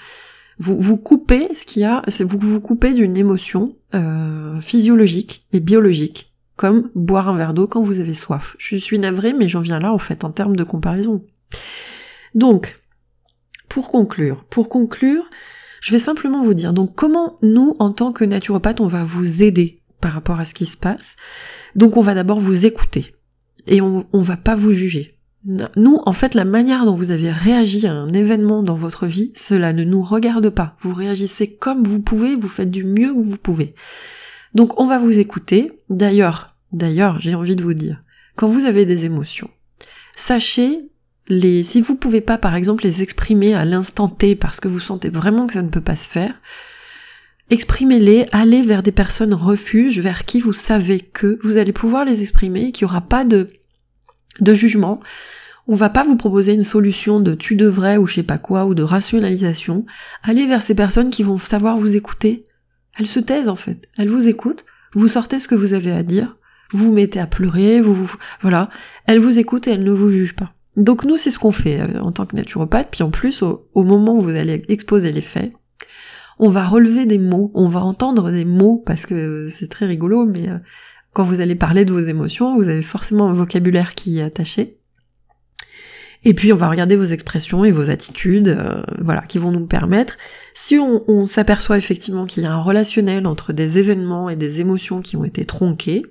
Vous 0.59 0.77
vous 0.79 0.97
coupez 0.97 1.53
ce 1.53 1.65
qu'il 1.65 1.83
y 1.83 1.85
a, 1.85 2.01
vous 2.21 2.37
vous 2.37 2.59
coupez 2.59 2.93
d'une 2.93 3.15
émotion 3.15 3.75
euh, 3.93 4.59
physiologique 4.59 5.45
et 5.53 5.59
biologique, 5.59 6.33
comme 6.55 6.89
boire 6.95 7.29
un 7.29 7.37
verre 7.37 7.53
d'eau 7.53 7.67
quand 7.67 7.81
vous 7.81 7.99
avez 7.99 8.15
soif. 8.15 8.55
Je 8.57 8.75
suis 8.75 8.99
navrée, 8.99 9.33
mais 9.33 9.47
j'en 9.47 9.61
viens 9.61 9.79
là 9.79 9.93
en 9.93 9.99
fait 9.99 10.25
en 10.25 10.31
termes 10.31 10.55
de 10.55 10.63
comparaison. 10.63 11.23
Donc, 12.35 12.81
pour 13.69 13.89
conclure, 13.89 14.43
pour 14.49 14.67
conclure, 14.67 15.23
je 15.79 15.91
vais 15.91 15.99
simplement 15.99 16.43
vous 16.43 16.55
dire 16.55 16.73
donc 16.73 16.95
comment 16.95 17.37
nous, 17.41 17.75
en 17.79 17.91
tant 17.91 18.11
que 18.11 18.25
naturopathe, 18.25 18.81
on 18.81 18.87
va 18.87 19.03
vous 19.03 19.43
aider 19.43 19.81
par 20.01 20.11
rapport 20.11 20.39
à 20.39 20.45
ce 20.45 20.53
qui 20.53 20.65
se 20.65 20.77
passe. 20.77 21.15
Donc 21.75 21.95
on 21.97 22.01
va 22.01 22.15
d'abord 22.15 22.39
vous 22.39 22.65
écouter 22.65 23.13
et 23.67 23.81
on, 23.81 24.05
on 24.13 24.19
va 24.19 24.37
pas 24.37 24.55
vous 24.55 24.71
juger. 24.71 25.17
Nous, 25.77 25.99
en 26.05 26.11
fait, 26.11 26.33
la 26.33 26.45
manière 26.45 26.85
dont 26.85 26.95
vous 26.95 27.11
avez 27.11 27.31
réagi 27.31 27.87
à 27.87 27.93
un 27.93 28.09
événement 28.09 28.63
dans 28.63 28.75
votre 28.75 29.07
vie, 29.07 29.31
cela 29.35 29.71
ne 29.71 29.83
nous 29.83 30.01
regarde 30.01 30.49
pas. 30.49 30.75
Vous 30.81 30.93
réagissez 30.93 31.55
comme 31.55 31.83
vous 31.83 32.01
pouvez, 32.01 32.35
vous 32.35 32.49
faites 32.49 32.71
du 32.71 32.83
mieux 32.83 33.13
que 33.13 33.23
vous 33.23 33.37
pouvez. 33.37 33.73
Donc, 34.55 34.79
on 34.79 34.87
va 34.87 34.97
vous 34.97 35.19
écouter. 35.19 35.71
D'ailleurs, 35.89 36.55
d'ailleurs, 36.73 37.19
j'ai 37.19 37.35
envie 37.35 37.55
de 37.55 37.63
vous 37.63 37.75
dire, 37.75 38.03
quand 38.35 38.47
vous 38.47 38.65
avez 38.65 38.85
des 38.85 39.05
émotions, 39.05 39.49
sachez 40.15 40.89
les, 41.29 41.63
si 41.63 41.81
vous 41.81 41.95
pouvez 41.95 42.21
pas, 42.21 42.37
par 42.37 42.55
exemple, 42.55 42.83
les 42.83 43.01
exprimer 43.01 43.53
à 43.53 43.63
l'instant 43.63 44.09
T 44.09 44.35
parce 44.35 44.59
que 44.59 44.67
vous 44.67 44.79
sentez 44.79 45.09
vraiment 45.09 45.47
que 45.47 45.53
ça 45.53 45.61
ne 45.61 45.69
peut 45.69 45.81
pas 45.81 45.95
se 45.95 46.09
faire, 46.09 46.41
exprimez-les, 47.49 48.25
allez 48.31 48.61
vers 48.61 48.83
des 48.83 48.91
personnes 48.91 49.33
refuges 49.33 49.99
vers 49.99 50.25
qui 50.25 50.39
vous 50.39 50.53
savez 50.53 50.99
que 50.99 51.39
vous 51.43 51.57
allez 51.57 51.73
pouvoir 51.73 52.05
les 52.05 52.21
exprimer, 52.21 52.71
qu'il 52.71 52.85
n'y 52.85 52.91
aura 52.91 53.01
pas 53.01 53.25
de, 53.25 53.49
de 54.39 54.53
jugement. 54.53 54.99
On 55.67 55.75
va 55.75 55.89
pas 55.89 56.03
vous 56.03 56.15
proposer 56.15 56.53
une 56.53 56.61
solution 56.61 57.19
de 57.19 57.35
tu 57.35 57.55
devrais 57.55 57.97
ou 57.97 58.07
je 58.07 58.15
sais 58.15 58.23
pas 58.23 58.37
quoi 58.37 58.65
ou 58.65 58.73
de 58.73 58.83
rationalisation. 58.83 59.85
Allez 60.23 60.45
vers 60.45 60.61
ces 60.61 60.75
personnes 60.75 61.09
qui 61.09 61.23
vont 61.23 61.37
savoir 61.37 61.77
vous 61.77 61.95
écouter. 61.95 62.45
Elles 62.97 63.07
se 63.07 63.19
taisent 63.19 63.49
en 63.49 63.55
fait. 63.55 63.89
Elles 63.97 64.09
vous 64.09 64.27
écoutent. 64.27 64.65
Vous 64.93 65.09
sortez 65.09 65.39
ce 65.39 65.47
que 65.47 65.55
vous 65.55 65.73
avez 65.73 65.91
à 65.91 66.03
dire. 66.03 66.37
Vous 66.71 66.85
vous 66.85 66.93
mettez 66.93 67.19
à 67.19 67.27
pleurer. 67.27 67.81
Vous 67.81 67.93
vous 67.93 68.15
voilà. 68.41 68.69
Elles 69.05 69.19
vous 69.19 69.39
écoutent 69.39 69.67
et 69.67 69.71
elles 69.71 69.83
ne 69.83 69.91
vous 69.91 70.09
jugent 70.09 70.37
pas. 70.37 70.53
Donc 70.77 71.03
nous 71.03 71.17
c'est 71.17 71.31
ce 71.31 71.39
qu'on 71.39 71.51
fait 71.51 71.81
euh, 71.81 71.99
en 71.99 72.13
tant 72.13 72.25
que 72.25 72.35
naturopathe. 72.37 72.87
Puis 72.89 73.03
en 73.03 73.11
plus 73.11 73.41
au, 73.41 73.67
au 73.73 73.83
moment 73.83 74.15
où 74.15 74.21
vous 74.21 74.35
allez 74.35 74.63
exposer 74.69 75.11
les 75.11 75.21
faits, 75.21 75.51
on 76.39 76.49
va 76.49 76.65
relever 76.65 77.05
des 77.05 77.17
mots, 77.17 77.51
on 77.53 77.67
va 77.67 77.81
entendre 77.81 78.31
des 78.31 78.45
mots 78.45 78.81
parce 78.85 79.05
que 79.05 79.47
c'est 79.47 79.67
très 79.67 79.85
rigolo, 79.85 80.25
mais 80.25 80.49
euh, 80.49 80.57
quand 81.13 81.23
vous 81.23 81.41
allez 81.41 81.55
parler 81.55 81.85
de 81.85 81.93
vos 81.93 81.99
émotions, 81.99 82.55
vous 82.55 82.69
avez 82.69 82.81
forcément 82.81 83.29
un 83.29 83.33
vocabulaire 83.33 83.95
qui 83.95 84.19
est 84.19 84.23
attaché. 84.23 84.77
Et 86.23 86.33
puis 86.33 86.51
on 86.51 86.55
va 86.55 86.69
regarder 86.69 86.95
vos 86.95 87.05
expressions 87.05 87.63
et 87.63 87.71
vos 87.71 87.89
attitudes, 87.89 88.49
euh, 88.49 88.81
voilà, 88.99 89.21
qui 89.21 89.37
vont 89.37 89.51
nous 89.51 89.65
permettre, 89.65 90.17
si 90.55 90.77
on, 90.77 91.25
s'aperçoit 91.25 91.77
effectivement 91.77 92.25
qu'il 92.25 92.43
y 92.43 92.45
a 92.45 92.53
un 92.53 92.61
relationnel 92.61 93.27
entre 93.27 93.53
des 93.53 93.77
événements 93.77 94.29
et 94.29 94.35
des 94.35 94.59
émotions 94.59 95.01
qui 95.01 95.15
ont 95.15 95.23
été 95.23 95.45
tronquées, 95.45 96.03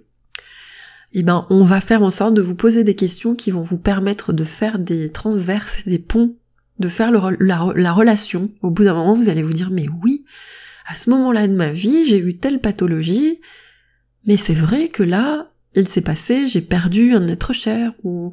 eh 1.12 1.22
ben 1.22 1.46
on 1.50 1.64
va 1.64 1.80
faire 1.80 2.02
en 2.02 2.10
sorte 2.10 2.34
de 2.34 2.42
vous 2.42 2.54
poser 2.54 2.84
des 2.84 2.94
questions 2.94 3.34
qui 3.34 3.50
vont 3.50 3.62
vous 3.62 3.78
permettre 3.78 4.32
de 4.32 4.44
faire 4.44 4.78
des 4.78 5.10
transverses, 5.10 5.78
des 5.86 5.98
ponts 5.98 6.36
de 6.78 6.88
faire 6.88 7.10
la, 7.10 7.92
relation. 7.92 8.50
Au 8.62 8.70
bout 8.70 8.84
d'un 8.84 8.94
moment, 8.94 9.14
vous 9.14 9.28
allez 9.28 9.42
vous 9.42 9.52
dire, 9.52 9.70
mais 9.70 9.86
oui, 10.02 10.24
à 10.86 10.94
ce 10.94 11.10
moment-là 11.10 11.48
de 11.48 11.54
ma 11.54 11.70
vie, 11.70 12.04
j'ai 12.06 12.18
eu 12.18 12.36
telle 12.36 12.60
pathologie, 12.60 13.40
mais 14.26 14.36
c'est 14.36 14.54
vrai 14.54 14.88
que 14.88 15.02
là, 15.02 15.50
il 15.74 15.88
s'est 15.88 16.00
passé, 16.00 16.46
j'ai 16.46 16.60
perdu 16.60 17.14
un 17.14 17.26
être 17.28 17.52
cher, 17.52 17.92
ou 18.02 18.32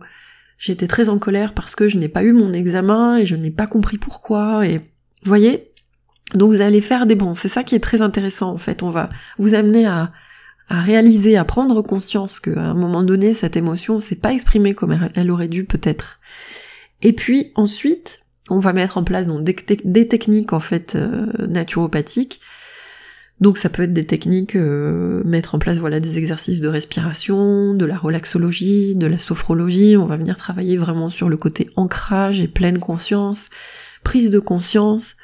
j'étais 0.57 0.87
très 0.87 1.09
en 1.09 1.19
colère 1.19 1.53
parce 1.53 1.75
que 1.75 1.87
je 1.87 1.97
n'ai 1.97 2.09
pas 2.09 2.23
eu 2.23 2.33
mon 2.33 2.53
examen 2.53 3.17
et 3.17 3.25
je 3.25 3.35
n'ai 3.35 3.51
pas 3.51 3.67
compris 3.67 3.97
pourquoi, 3.97 4.67
et 4.67 4.77
vous 4.77 4.83
voyez? 5.25 5.69
Donc 6.35 6.51
vous 6.51 6.61
allez 6.61 6.81
faire 6.81 7.05
des 7.05 7.15
bons, 7.15 7.35
c'est 7.35 7.49
ça 7.49 7.63
qui 7.63 7.75
est 7.75 7.79
très 7.79 8.01
intéressant 8.01 8.51
en 8.51 8.57
fait, 8.57 8.81
on 8.81 8.89
va 8.89 9.09
vous 9.37 9.53
amener 9.53 9.85
à, 9.85 10.11
à 10.69 10.81
réaliser, 10.81 11.37
à 11.37 11.45
prendre 11.45 11.81
conscience 11.81 12.39
qu'à 12.39 12.59
un 12.59 12.73
moment 12.73 13.03
donné, 13.03 13.33
cette 13.33 13.55
émotion 13.55 13.99
s'est 13.99 14.15
pas 14.15 14.31
exprimée 14.31 14.73
comme 14.73 14.97
elle 15.15 15.31
aurait 15.31 15.47
dû 15.47 15.65
peut-être. 15.65 16.19
Et 17.01 17.13
puis 17.13 17.51
ensuite, 17.55 18.19
on 18.49 18.59
va 18.59 18.73
mettre 18.73 18.97
en 18.97 19.03
place 19.03 19.27
donc, 19.27 19.43
des, 19.43 20.07
techniques 20.07 20.53
en 20.53 20.59
fait 20.59 20.95
euh, 20.95 21.27
naturopathiques. 21.47 22.41
Donc 23.39 23.57
ça 23.57 23.69
peut 23.69 23.83
être 23.83 23.93
des 23.93 24.05
techniques, 24.05 24.55
euh, 24.55 25.21
mettre 25.25 25.55
en 25.55 25.59
place 25.59 25.79
voilà 25.79 25.99
des 25.99 26.17
exercices 26.17 26.61
de 26.61 26.67
respiration, 26.67 27.73
de 27.73 27.85
la 27.85 27.97
relaxologie, 27.97 28.95
de 28.95 29.07
la 29.07 29.17
sophrologie. 29.17 29.97
On 29.97 30.05
va 30.05 30.17
venir 30.17 30.37
travailler 30.37 30.77
vraiment 30.77 31.09
sur 31.09 31.29
le 31.29 31.37
côté 31.37 31.69
ancrage 31.75 32.39
et 32.41 32.47
pleine 32.47 32.79
conscience, 32.79 33.49
prise 34.03 34.29
de 34.29 34.39
conscience. 34.39 35.15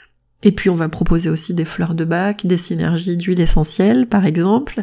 Et 0.41 0.53
puis 0.53 0.69
on 0.69 0.75
va 0.75 0.87
proposer 0.87 1.29
aussi 1.29 1.53
des 1.53 1.65
fleurs 1.65 1.95
de 1.95 2.05
bac, 2.05 2.45
des 2.45 2.57
synergies 2.57 3.17
d'huile 3.17 3.41
essentielle 3.41 4.07
par 4.07 4.25
exemple, 4.25 4.81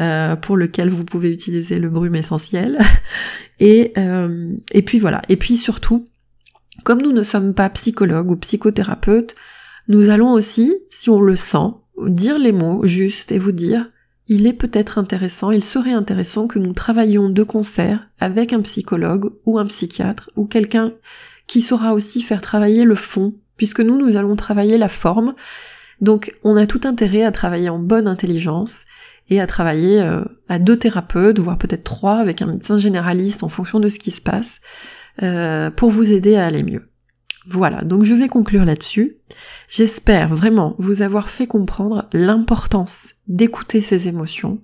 euh, 0.00 0.36
pour 0.36 0.56
lequel 0.56 0.90
vous 0.90 1.04
pouvez 1.04 1.30
utiliser 1.30 1.78
le 1.78 1.88
brume 1.88 2.14
essentiel. 2.14 2.78
Et, 3.60 3.92
et 4.72 4.82
puis 4.82 4.98
voilà. 4.98 5.22
Et 5.28 5.36
puis 5.36 5.56
surtout, 5.56 6.08
comme 6.84 7.02
nous 7.02 7.12
ne 7.12 7.22
sommes 7.22 7.54
pas 7.54 7.68
psychologues 7.70 8.30
ou 8.30 8.36
psychothérapeutes, 8.36 9.34
nous 9.88 10.10
allons 10.10 10.32
aussi, 10.32 10.74
si 10.90 11.10
on 11.10 11.20
le 11.20 11.36
sent, 11.36 11.74
dire 12.06 12.38
les 12.38 12.52
mots 12.52 12.86
justes 12.86 13.32
et 13.32 13.38
vous 13.38 13.52
dire 13.52 13.90
il 14.28 14.46
est 14.46 14.52
peut-être 14.52 14.98
intéressant, 14.98 15.50
il 15.50 15.64
serait 15.64 15.92
intéressant 15.92 16.46
que 16.46 16.58
nous 16.58 16.72
travaillions 16.72 17.28
de 17.28 17.42
concert 17.42 18.08
avec 18.20 18.52
un 18.52 18.60
psychologue 18.60 19.32
ou 19.44 19.58
un 19.58 19.66
psychiatre 19.66 20.30
ou 20.36 20.46
quelqu'un 20.46 20.92
qui 21.46 21.60
saura 21.60 21.92
aussi 21.92 22.22
faire 22.22 22.40
travailler 22.40 22.84
le 22.84 22.94
fond, 22.94 23.34
puisque 23.56 23.80
nous, 23.80 23.98
nous 23.98 24.16
allons 24.16 24.36
travailler 24.36 24.78
la 24.78 24.88
forme. 24.88 25.34
Donc 26.00 26.32
on 26.44 26.56
a 26.56 26.66
tout 26.66 26.80
intérêt 26.84 27.24
à 27.24 27.32
travailler 27.32 27.68
en 27.68 27.78
bonne 27.78 28.06
intelligence 28.06 28.84
et 29.28 29.40
à 29.40 29.46
travailler 29.46 30.00
euh, 30.00 30.22
à 30.48 30.58
deux 30.58 30.78
thérapeutes, 30.78 31.38
voire 31.38 31.58
peut-être 31.58 31.84
trois 31.84 32.16
avec 32.16 32.42
un 32.42 32.46
médecin 32.46 32.76
généraliste 32.76 33.42
en 33.42 33.48
fonction 33.48 33.80
de 33.80 33.88
ce 33.88 33.98
qui 33.98 34.10
se 34.10 34.22
passe. 34.22 34.60
Euh, 35.22 35.70
pour 35.70 35.90
vous 35.90 36.10
aider 36.10 36.36
à 36.36 36.46
aller 36.46 36.62
mieux. 36.62 36.88
Voilà, 37.46 37.82
donc 37.82 38.04
je 38.04 38.14
vais 38.14 38.28
conclure 38.28 38.64
là-dessus. 38.64 39.16
J'espère 39.68 40.28
vraiment 40.28 40.76
vous 40.78 41.02
avoir 41.02 41.28
fait 41.28 41.46
comprendre 41.46 42.08
l'importance 42.12 43.14
d'écouter 43.26 43.80
ces 43.80 44.08
émotions, 44.08 44.62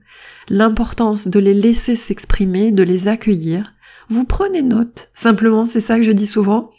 l'importance 0.48 1.26
de 1.26 1.38
les 1.40 1.54
laisser 1.54 1.96
s'exprimer, 1.96 2.70
de 2.70 2.82
les 2.82 3.08
accueillir. 3.08 3.74
Vous 4.08 4.24
prenez 4.24 4.62
note, 4.62 5.10
simplement, 5.12 5.66
c'est 5.66 5.80
ça 5.80 5.96
que 5.96 6.04
je 6.04 6.12
dis 6.12 6.26
souvent. 6.26 6.70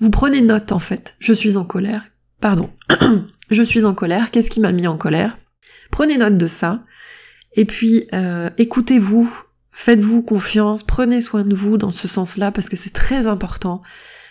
Vous 0.00 0.10
prenez 0.10 0.42
note 0.42 0.72
en 0.72 0.80
fait. 0.80 1.14
Je 1.20 1.32
suis 1.32 1.56
en 1.56 1.64
colère. 1.64 2.04
Pardon. 2.40 2.68
je 3.50 3.62
suis 3.62 3.84
en 3.84 3.94
colère. 3.94 4.30
Qu'est-ce 4.30 4.50
qui 4.50 4.60
m'a 4.60 4.72
mis 4.72 4.88
en 4.88 4.98
colère? 4.98 5.38
Prenez 5.90 6.18
note 6.18 6.36
de 6.36 6.46
ça. 6.46 6.82
Et 7.56 7.64
puis, 7.64 8.08
euh, 8.12 8.50
écoutez-vous 8.58 9.32
Faites-vous 9.76 10.22
confiance, 10.22 10.84
prenez 10.84 11.20
soin 11.20 11.42
de 11.42 11.54
vous 11.54 11.76
dans 11.76 11.90
ce 11.90 12.06
sens-là 12.06 12.52
parce 12.52 12.68
que 12.68 12.76
c'est 12.76 12.92
très 12.92 13.26
important. 13.26 13.82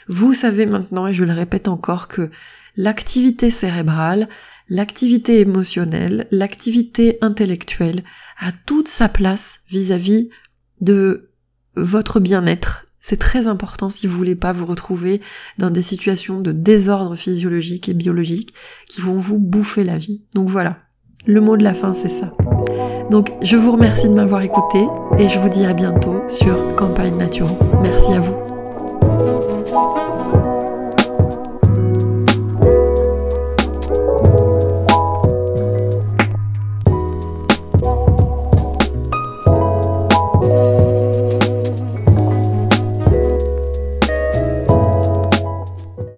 Vous 0.07 0.33
savez 0.33 0.65
maintenant, 0.65 1.05
et 1.05 1.13
je 1.13 1.25
le 1.25 1.33
répète 1.33 1.67
encore, 1.67 2.07
que 2.07 2.31
l'activité 2.77 3.51
cérébrale, 3.51 4.29
l'activité 4.69 5.41
émotionnelle, 5.41 6.27
l'activité 6.31 7.17
intellectuelle 7.21 8.03
a 8.39 8.51
toute 8.65 8.87
sa 8.87 9.09
place 9.09 9.59
vis-à-vis 9.69 10.29
de 10.79 11.29
votre 11.75 12.21
bien-être. 12.21 12.85
C'est 12.99 13.19
très 13.19 13.47
important 13.47 13.89
si 13.89 14.07
vous 14.07 14.15
voulez 14.15 14.35
pas 14.35 14.53
vous 14.53 14.65
retrouver 14.65 15.19
dans 15.57 15.71
des 15.71 15.81
situations 15.81 16.39
de 16.39 16.53
désordre 16.53 17.17
physiologique 17.17 17.89
et 17.89 17.93
biologique 17.93 18.53
qui 18.87 19.01
vont 19.01 19.17
vous 19.17 19.39
bouffer 19.39 19.83
la 19.83 19.97
vie. 19.97 20.23
Donc 20.35 20.47
voilà. 20.47 20.79
Le 21.25 21.41
mot 21.41 21.57
de 21.57 21.63
la 21.63 21.73
fin, 21.73 21.91
c'est 21.91 22.09
ça. 22.09 22.33
Donc 23.09 23.31
je 23.41 23.55
vous 23.55 23.71
remercie 23.71 24.07
de 24.07 24.13
m'avoir 24.13 24.41
écouté 24.41 24.87
et 25.17 25.29
je 25.29 25.39
vous 25.39 25.49
dis 25.49 25.65
à 25.65 25.73
bientôt 25.73 26.23
sur 26.27 26.75
Campagne 26.75 27.15
Naturo. 27.17 27.57
Merci 27.81 28.13
à 28.13 28.19
vous. 28.19 30.02